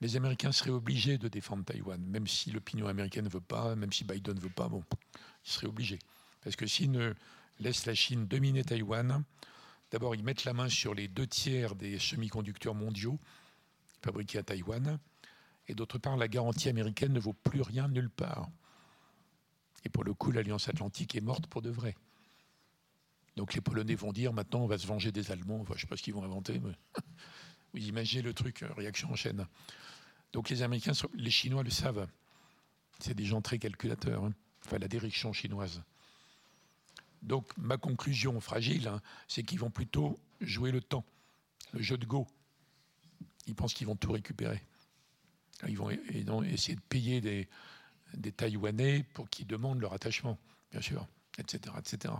[0.00, 3.92] les Américains seraient obligés de défendre Taïwan, même si l'opinion américaine ne veut pas, même
[3.92, 4.84] si Biden ne veut pas, bon,
[5.44, 5.98] ils seraient obligés.
[6.42, 7.14] Parce que s'ils ne
[7.58, 9.24] laissent la Chine dominer Taïwan,
[9.90, 13.18] d'abord ils mettent la main sur les deux tiers des semi-conducteurs mondiaux
[14.02, 14.98] fabriqués à Taïwan,
[15.68, 18.48] et d'autre part, la garantie américaine ne vaut plus rien nulle part.
[19.84, 21.96] Et pour le coup, l'Alliance Atlantique est morte pour de vrai.
[23.36, 25.64] Donc les Polonais vont dire maintenant on va se venger des Allemands.
[25.68, 26.60] Je ne sais pas ce qu'ils vont inventer,
[27.76, 29.46] vous imaginez le truc, euh, réaction en chaîne.
[30.32, 32.06] Donc les Américains, les Chinois le savent.
[32.98, 34.24] C'est des gens très calculateurs.
[34.24, 34.32] Hein.
[34.64, 35.82] Enfin, la direction chinoise.
[37.22, 41.04] Donc ma conclusion fragile, hein, c'est qu'ils vont plutôt jouer le temps,
[41.72, 42.26] le jeu de go.
[43.46, 44.62] Ils pensent qu'ils vont tout récupérer.
[45.68, 45.90] Ils vont
[46.42, 47.48] essayer de payer des,
[48.14, 50.38] des Taïwanais pour qu'ils demandent leur attachement,
[50.70, 51.06] bien sûr,
[51.38, 51.74] etc.
[51.78, 52.12] etc.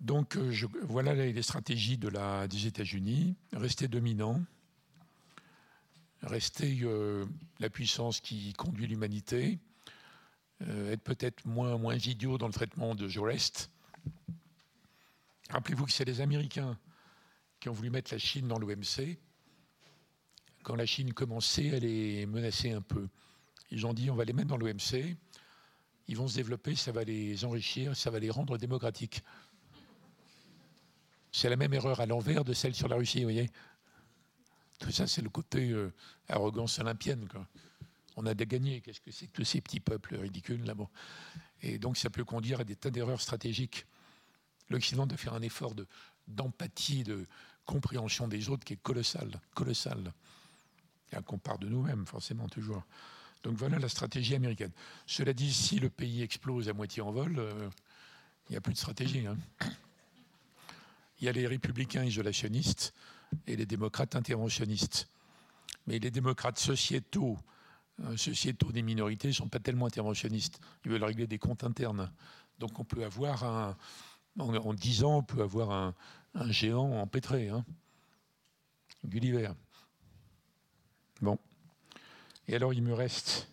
[0.00, 0.52] Donc euh,
[0.84, 3.36] voilà les stratégies des États-Unis.
[3.52, 4.42] Rester dominant,
[6.22, 7.26] rester euh,
[7.58, 9.58] la puissance qui conduit l'humanité,
[10.62, 13.70] euh, être peut-être moins, moins idiot dans le traitement de reste.
[15.50, 16.78] Rappelez-vous que c'est les Américains
[17.58, 19.18] qui ont voulu mettre la Chine dans l'OMC.
[20.62, 23.08] Quand la Chine commençait, elle est menacée un peu.
[23.70, 25.16] Ils ont dit on va les mettre dans l'OMC,
[26.08, 29.22] ils vont se développer, ça va les enrichir, ça va les rendre démocratiques.
[31.32, 33.50] C'est la même erreur à l'envers de celle sur la Russie, vous voyez.
[34.78, 35.92] Tout ça, c'est le côté euh,
[36.28, 37.28] arrogance olympienne.
[38.16, 38.80] On a gagné.
[38.80, 40.88] Qu'est-ce que c'est que tous ces petits peuples ridicules là -bas.
[41.62, 43.86] Et donc, ça peut conduire à des tas d'erreurs stratégiques.
[44.70, 45.74] L'Occident doit faire un effort
[46.26, 47.26] d'empathie, de,
[47.70, 50.12] compréhension des autres qui est colossal, colossal.
[51.12, 52.82] Et qu'on part de nous-mêmes, forcément, toujours.
[53.42, 54.72] Donc voilà la stratégie américaine.
[55.06, 57.70] Cela dit, si le pays explose à moitié en vol, euh,
[58.48, 59.26] il n'y a plus de stratégie.
[59.26, 59.36] Hein.
[61.20, 62.94] Il y a les républicains isolationnistes
[63.46, 65.08] et les démocrates interventionnistes.
[65.86, 67.38] Mais les démocrates sociétaux,
[68.04, 70.60] euh, sociétaux des minorités, ne sont pas tellement interventionnistes.
[70.84, 72.10] Ils veulent régler des comptes internes.
[72.58, 73.76] Donc on peut avoir un,
[74.38, 75.94] en, dix ans, on peut avoir un,
[76.50, 77.48] géant empêtré.
[77.48, 77.64] Hein.
[79.04, 79.50] Gulliver.
[81.20, 81.38] Bon.
[82.48, 83.48] Et alors il me reste,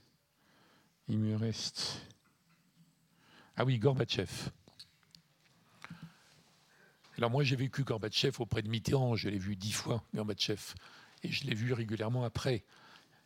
[1.07, 2.02] il me reste,
[3.56, 4.52] ah oui, Gorbatchev.
[7.18, 9.15] Alors moi, j'ai vécu Gorbatchev auprès de Mitterrand.
[9.15, 10.76] Je l'ai vu dix fois, Gorbatchev.
[11.23, 12.64] Et je l'ai vu régulièrement après.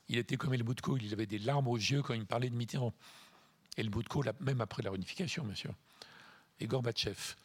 [0.07, 2.49] Il était comme El Boutko, il avait des larmes aux yeux quand il me parlait
[2.49, 2.93] de Mitterrand.
[3.75, 5.73] El Boutko, même après la réunification, bien sûr.
[6.59, 7.35] Et Gorbatchev.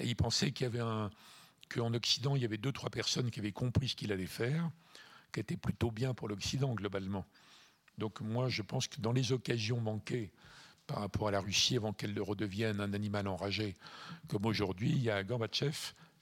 [0.00, 1.10] Et il pensait qu'il y avait
[1.68, 4.70] qu'en Occident, il y avait deux, trois personnes qui avaient compris ce qu'il allait faire,
[5.32, 7.26] qui était plutôt bien pour l'Occident, globalement.
[7.98, 10.32] Donc moi, je pense que dans les occasions manquées,
[10.86, 13.76] par rapport à la Russie avant qu'elle ne redevienne un animal enragé.
[14.28, 15.76] Comme aujourd'hui, il y a Gorbatchev,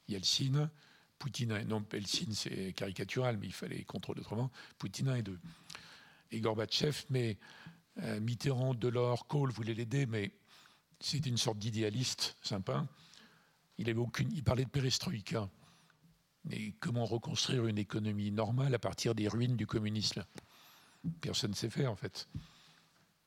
[0.09, 0.71] Yeltsin,
[1.19, 1.63] Poutine.
[1.67, 4.51] Non, Yeltsin, c'est caricatural, mais il fallait contrôler autrement.
[4.79, 5.39] Poutine et deux.
[6.31, 7.39] Et Gorbatchev, mais
[8.03, 10.33] euh, Mitterrand, Delors, Kohl voulaient l'aider, mais
[11.01, 12.87] c'était une sorte d'idéaliste sympa.
[13.79, 15.49] Il, avait aucune, il parlait de perestroïka.
[16.45, 20.25] Mais comment reconstruire une économie normale à partir des ruines du communisme?
[21.21, 22.29] Personne ne sait faire, en fait.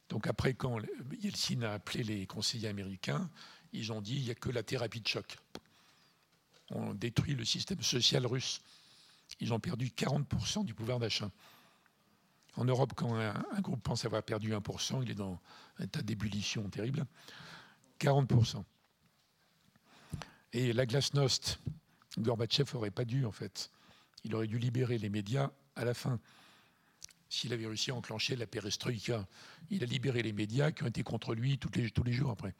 [0.09, 0.79] Donc après, quand
[1.19, 3.29] Yeltsin a appelé les conseillers américains,
[3.71, 5.37] ils ont dit il n'y a que la thérapie de choc.
[6.69, 8.61] On détruit le système social russe.
[9.39, 11.31] Ils ont perdu 40% du pouvoir d'achat.
[12.55, 15.39] En Europe, quand un, groupe pense avoir perdu 1%, il est dans
[15.79, 17.05] un tas d'ébullition terrible.
[17.99, 18.63] 40%.
[20.53, 21.59] Et la glasnost,
[22.19, 23.71] Gorbatchev n'aurait pas dû, en fait.
[24.23, 26.19] Il aurait dû libérer les médias à la fin
[27.33, 29.27] s'il avait réussi à enclencher la perestroïka.
[29.71, 32.29] Il a libéré les médias qui ont été contre lui tous les, tous les jours
[32.29, 32.53] après.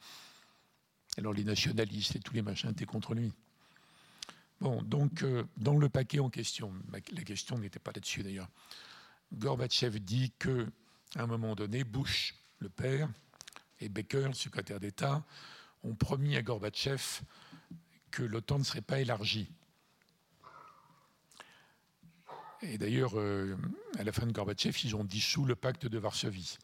[1.16, 3.32] Alors les nationalistes et tous les machins étaient contre lui.
[4.60, 8.48] Bon, donc euh, dans le paquet en question, la question n'était pas là-dessus d'ailleurs,
[9.32, 10.66] Gorbatchev dit que
[11.16, 13.08] à un moment donné, Bush, le père,
[13.78, 15.24] et Baker, le secrétaire d'État,
[15.84, 17.20] ont promis à Gorbatchev
[18.10, 19.48] que l'OTAN ne serait pas élargie.
[22.68, 23.56] Et d'ailleurs, euh,
[23.98, 26.58] à la fin de Gorbatchev, ils ont dissous le pacte de Varsovie.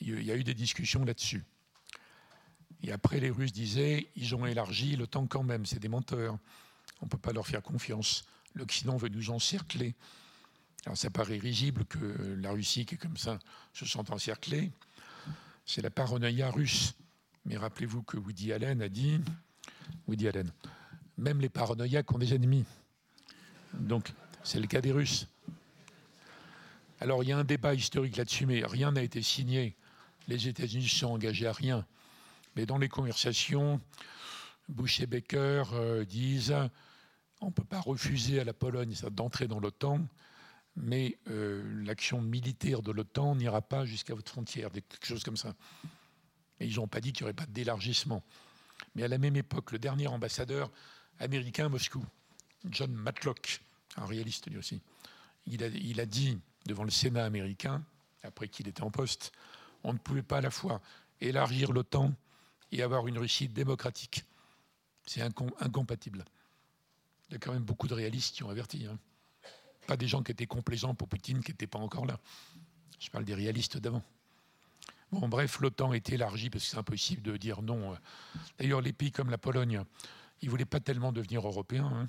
[0.00, 1.44] Il y a eu des discussions là-dessus.
[2.82, 6.38] Et après, les Russes disaient, ils ont élargi l'OTAN quand même, c'est des menteurs.
[7.00, 8.24] On ne peut pas leur faire confiance.
[8.54, 9.94] L'Occident veut nous encercler.
[10.84, 11.98] Alors ça paraît risible que
[12.40, 13.38] la Russie, qui est comme ça,
[13.72, 14.72] se sente encerclée.
[15.64, 16.94] C'est la paranoïa russe.
[17.44, 19.20] Mais rappelez-vous que Woody Allen a dit,
[20.08, 20.50] Woody Allen,
[21.18, 22.64] même les paranoïaques ont des ennemis.
[23.74, 24.12] Donc
[24.44, 25.28] c'est le cas des Russes.
[27.00, 29.76] Alors il y a un débat historique là-dessus, mais rien n'a été signé.
[30.28, 31.86] Les États-Unis se sont engagés à rien.
[32.56, 33.80] Mais dans les conversations,
[34.68, 36.54] Bush et Baker euh, disent
[37.40, 40.06] on ne peut pas refuser à la Pologne d'entrer dans l'OTAN,
[40.76, 45.54] mais euh, l'action militaire de l'OTAN n'ira pas jusqu'à votre frontière, quelque chose comme ça.
[46.60, 48.22] Et ils n'ont pas dit qu'il n'y aurait pas d'élargissement.
[48.94, 50.70] Mais à la même époque, le dernier ambassadeur
[51.18, 52.04] américain à Moscou,
[52.70, 53.60] John Matlock,
[53.96, 54.80] un réaliste lui aussi,
[55.46, 55.62] il
[56.00, 57.84] a, dit devant le Sénat américain,
[58.22, 59.32] après qu'il était en poste,
[59.84, 60.80] on ne pouvait pas à la fois
[61.20, 62.14] élargir l'OTAN
[62.70, 64.24] et avoir une Russie démocratique.
[65.04, 66.24] C'est incompatible.
[67.28, 68.86] Il y a quand même beaucoup de réalistes qui ont averti.
[68.86, 68.98] Hein.
[69.86, 72.20] Pas des gens qui étaient complaisants pour Poutine, qui n'étaient pas encore là.
[73.00, 74.02] Je parle des réalistes d'avant.
[75.10, 77.96] Bon, bref, l'OTAN est élargi parce que c'est impossible de dire non.
[78.58, 79.82] D'ailleurs, les pays comme la Pologne,
[80.40, 81.90] ils ne voulaient pas tellement devenir européens.
[81.92, 82.08] Hein.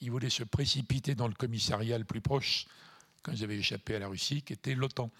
[0.00, 2.66] Ils voulaient se précipiter dans le commissariat le plus proche,
[3.22, 5.10] quand ils avaient échappé à la Russie, qui était l'OTAN.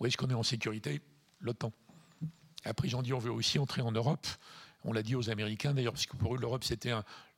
[0.00, 1.00] Où est-ce qu'on est en sécurité?
[1.40, 1.72] L'OTAN.
[2.64, 4.26] Après, ils ont dit on veut aussi entrer en Europe.
[4.84, 6.92] On l'a dit aux Américains d'ailleurs, parce que pour eux, l'Europe, c'était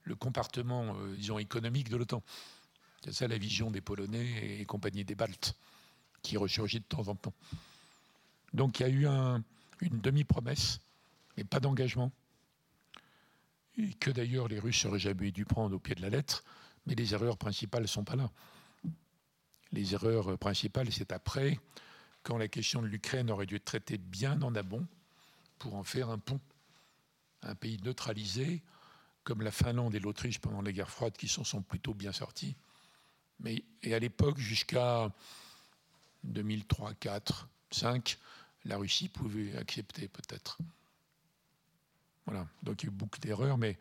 [0.05, 2.23] le compartiment, euh, disons, économique de l'OTAN.
[3.05, 5.55] C'est ça la vision des Polonais et compagnie des Baltes,
[6.23, 7.35] qui ressurgit de temps en temps.
[8.53, 9.07] Donc il y a eu
[9.81, 10.81] une demi-promesse,
[11.37, 12.11] mais pas d'engagement.
[14.01, 16.45] Que d'ailleurs les Russes auraient jamais dû prendre au pied de la lettre,
[16.87, 18.31] mais les erreurs principales ne sont pas là.
[19.73, 21.61] Les erreurs principales, c'est après,
[22.23, 24.87] quand la question de l'Ukraine aurait dû être traitée bien en amont,
[25.59, 26.41] pour en faire un pont.
[27.43, 28.63] Un pays neutralisé,
[29.25, 32.57] comme la Finlande et l'Autriche pendant les guerres froides, qui s'en sont plutôt bien sortis.
[33.41, 35.13] Mais, et à l'époque, jusqu'à
[36.25, 38.19] 2003, 4, 5,
[38.65, 40.59] la Russie pouvait accepter peut-être.
[42.27, 43.79] Voilà, donc il y a eu beaucoup d'erreurs, mais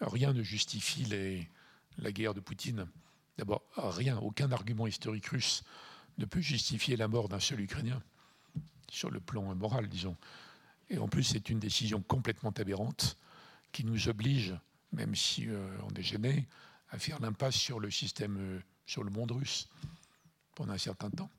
[0.00, 1.06] rien ne justifie
[1.98, 2.86] la guerre de Poutine.
[3.36, 5.64] D'abord, rien, aucun argument historique russe
[6.18, 8.02] ne peut justifier la mort d'un seul Ukrainien,
[8.90, 10.16] sur le plan moral, disons.
[10.88, 13.16] Et en plus, c'est une décision complètement aberrante
[13.72, 14.54] qui nous oblige,
[14.92, 16.48] même si euh, on est gêné,
[16.90, 19.68] à faire l'impasse sur le système, euh, sur le monde russe
[20.54, 21.30] pendant un certain temps.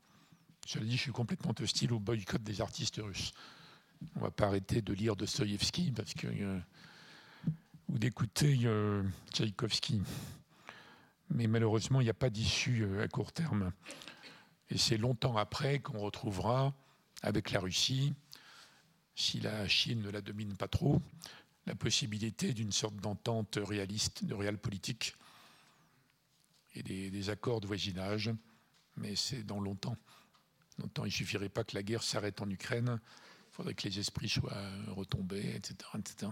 [0.65, 3.33] Cela dit, je suis complètement hostile au boycott des artistes russes.
[4.15, 6.59] On ne va pas arrêter de lire Dostoïevski parce que, euh,
[7.89, 8.59] ou d'écouter
[9.33, 10.01] Tchaïkovski.
[11.29, 13.71] Mais malheureusement, il n'y a pas d'issue à court terme.
[14.69, 16.73] Et c'est longtemps après qu'on retrouvera,
[17.21, 18.13] avec la Russie,
[19.15, 21.01] si la Chine ne la domine pas trop,
[21.67, 25.15] la possibilité d'une sorte d'entente réaliste, de réel politique
[26.73, 28.31] et des, accords de voisinage,
[28.97, 29.97] mais c'est dans longtemps.
[30.79, 32.99] Longtemps, il ne suffirait pas que la guerre s'arrête en Ukraine,
[33.51, 35.75] il faudrait que les esprits soient retombés, etc.
[35.97, 36.31] etc.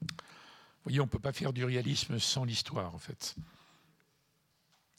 [0.00, 0.06] Vous
[0.84, 3.36] voyez, on ne peut pas faire du réalisme sans l'histoire, en fait.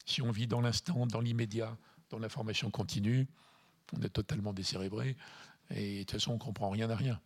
[0.06, 1.76] Si on vit dans l'instant, dans l'immédiat,
[2.10, 3.28] dans l'information continue,
[3.94, 5.18] on est totalement décérébré.
[5.72, 7.20] Et de toute façon, on ne comprend rien à rien.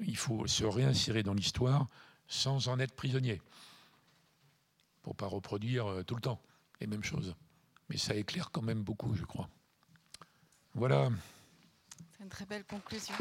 [0.00, 1.88] Il faut se réinsérer dans l'histoire
[2.28, 3.40] sans en être prisonnier,
[5.02, 6.40] pour ne pas reproduire euh, tout le temps
[6.80, 7.34] les mêmes choses.
[7.88, 9.48] Mais ça éclaire quand même beaucoup, je crois.
[10.74, 11.10] Voilà.
[12.20, 13.14] Une très belle conclusion.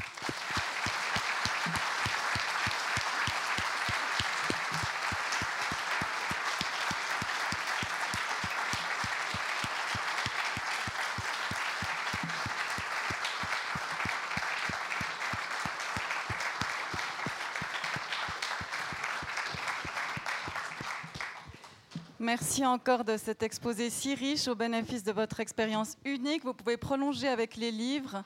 [22.17, 26.43] Merci encore de cet exposé si riche au bénéfice de votre expérience unique.
[26.43, 28.23] Vous pouvez prolonger avec les livres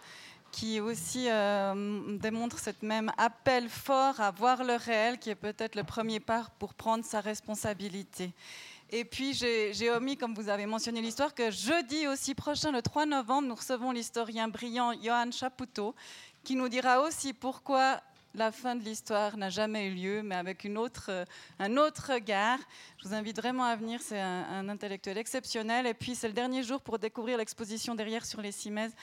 [0.51, 5.75] qui aussi euh, démontrent cette même appel fort à voir le réel, qui est peut-être
[5.75, 8.33] le premier pas pour prendre sa responsabilité.
[8.91, 13.05] Et puis, j'ai omis, comme vous avez mentionné l'histoire, que jeudi aussi prochain, le 3
[13.05, 15.93] novembre, nous recevons l'historien brillant Johan Chapoutot,
[16.43, 18.01] qui nous dira aussi pourquoi
[18.35, 21.25] la fin de l'histoire n'a jamais eu lieu, mais avec euh,
[21.59, 22.59] un autre regard.
[22.97, 25.87] Je vous invite vraiment à venir, c'est un, intellectuel exceptionnel.
[25.87, 28.93] Et puis, c'est le dernier jour pour découvrir l'exposition derrière sur les cimaises,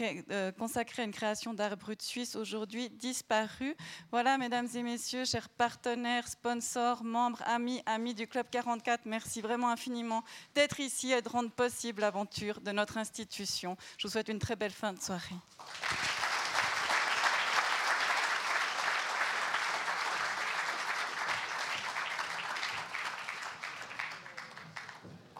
[0.00, 3.76] euh, consacrée à une création d'art brut suisse, aujourd'hui disparue.
[4.10, 9.70] Voilà, mesdames et messieurs, chers partenaires, sponsors, membres, amis, amis du Club 44, merci vraiment
[9.70, 10.24] infiniment
[10.54, 13.76] d'être ici et de rendre possible l'aventure de notre institution.
[13.98, 15.36] Je vous souhaite une très belle fin de soirée.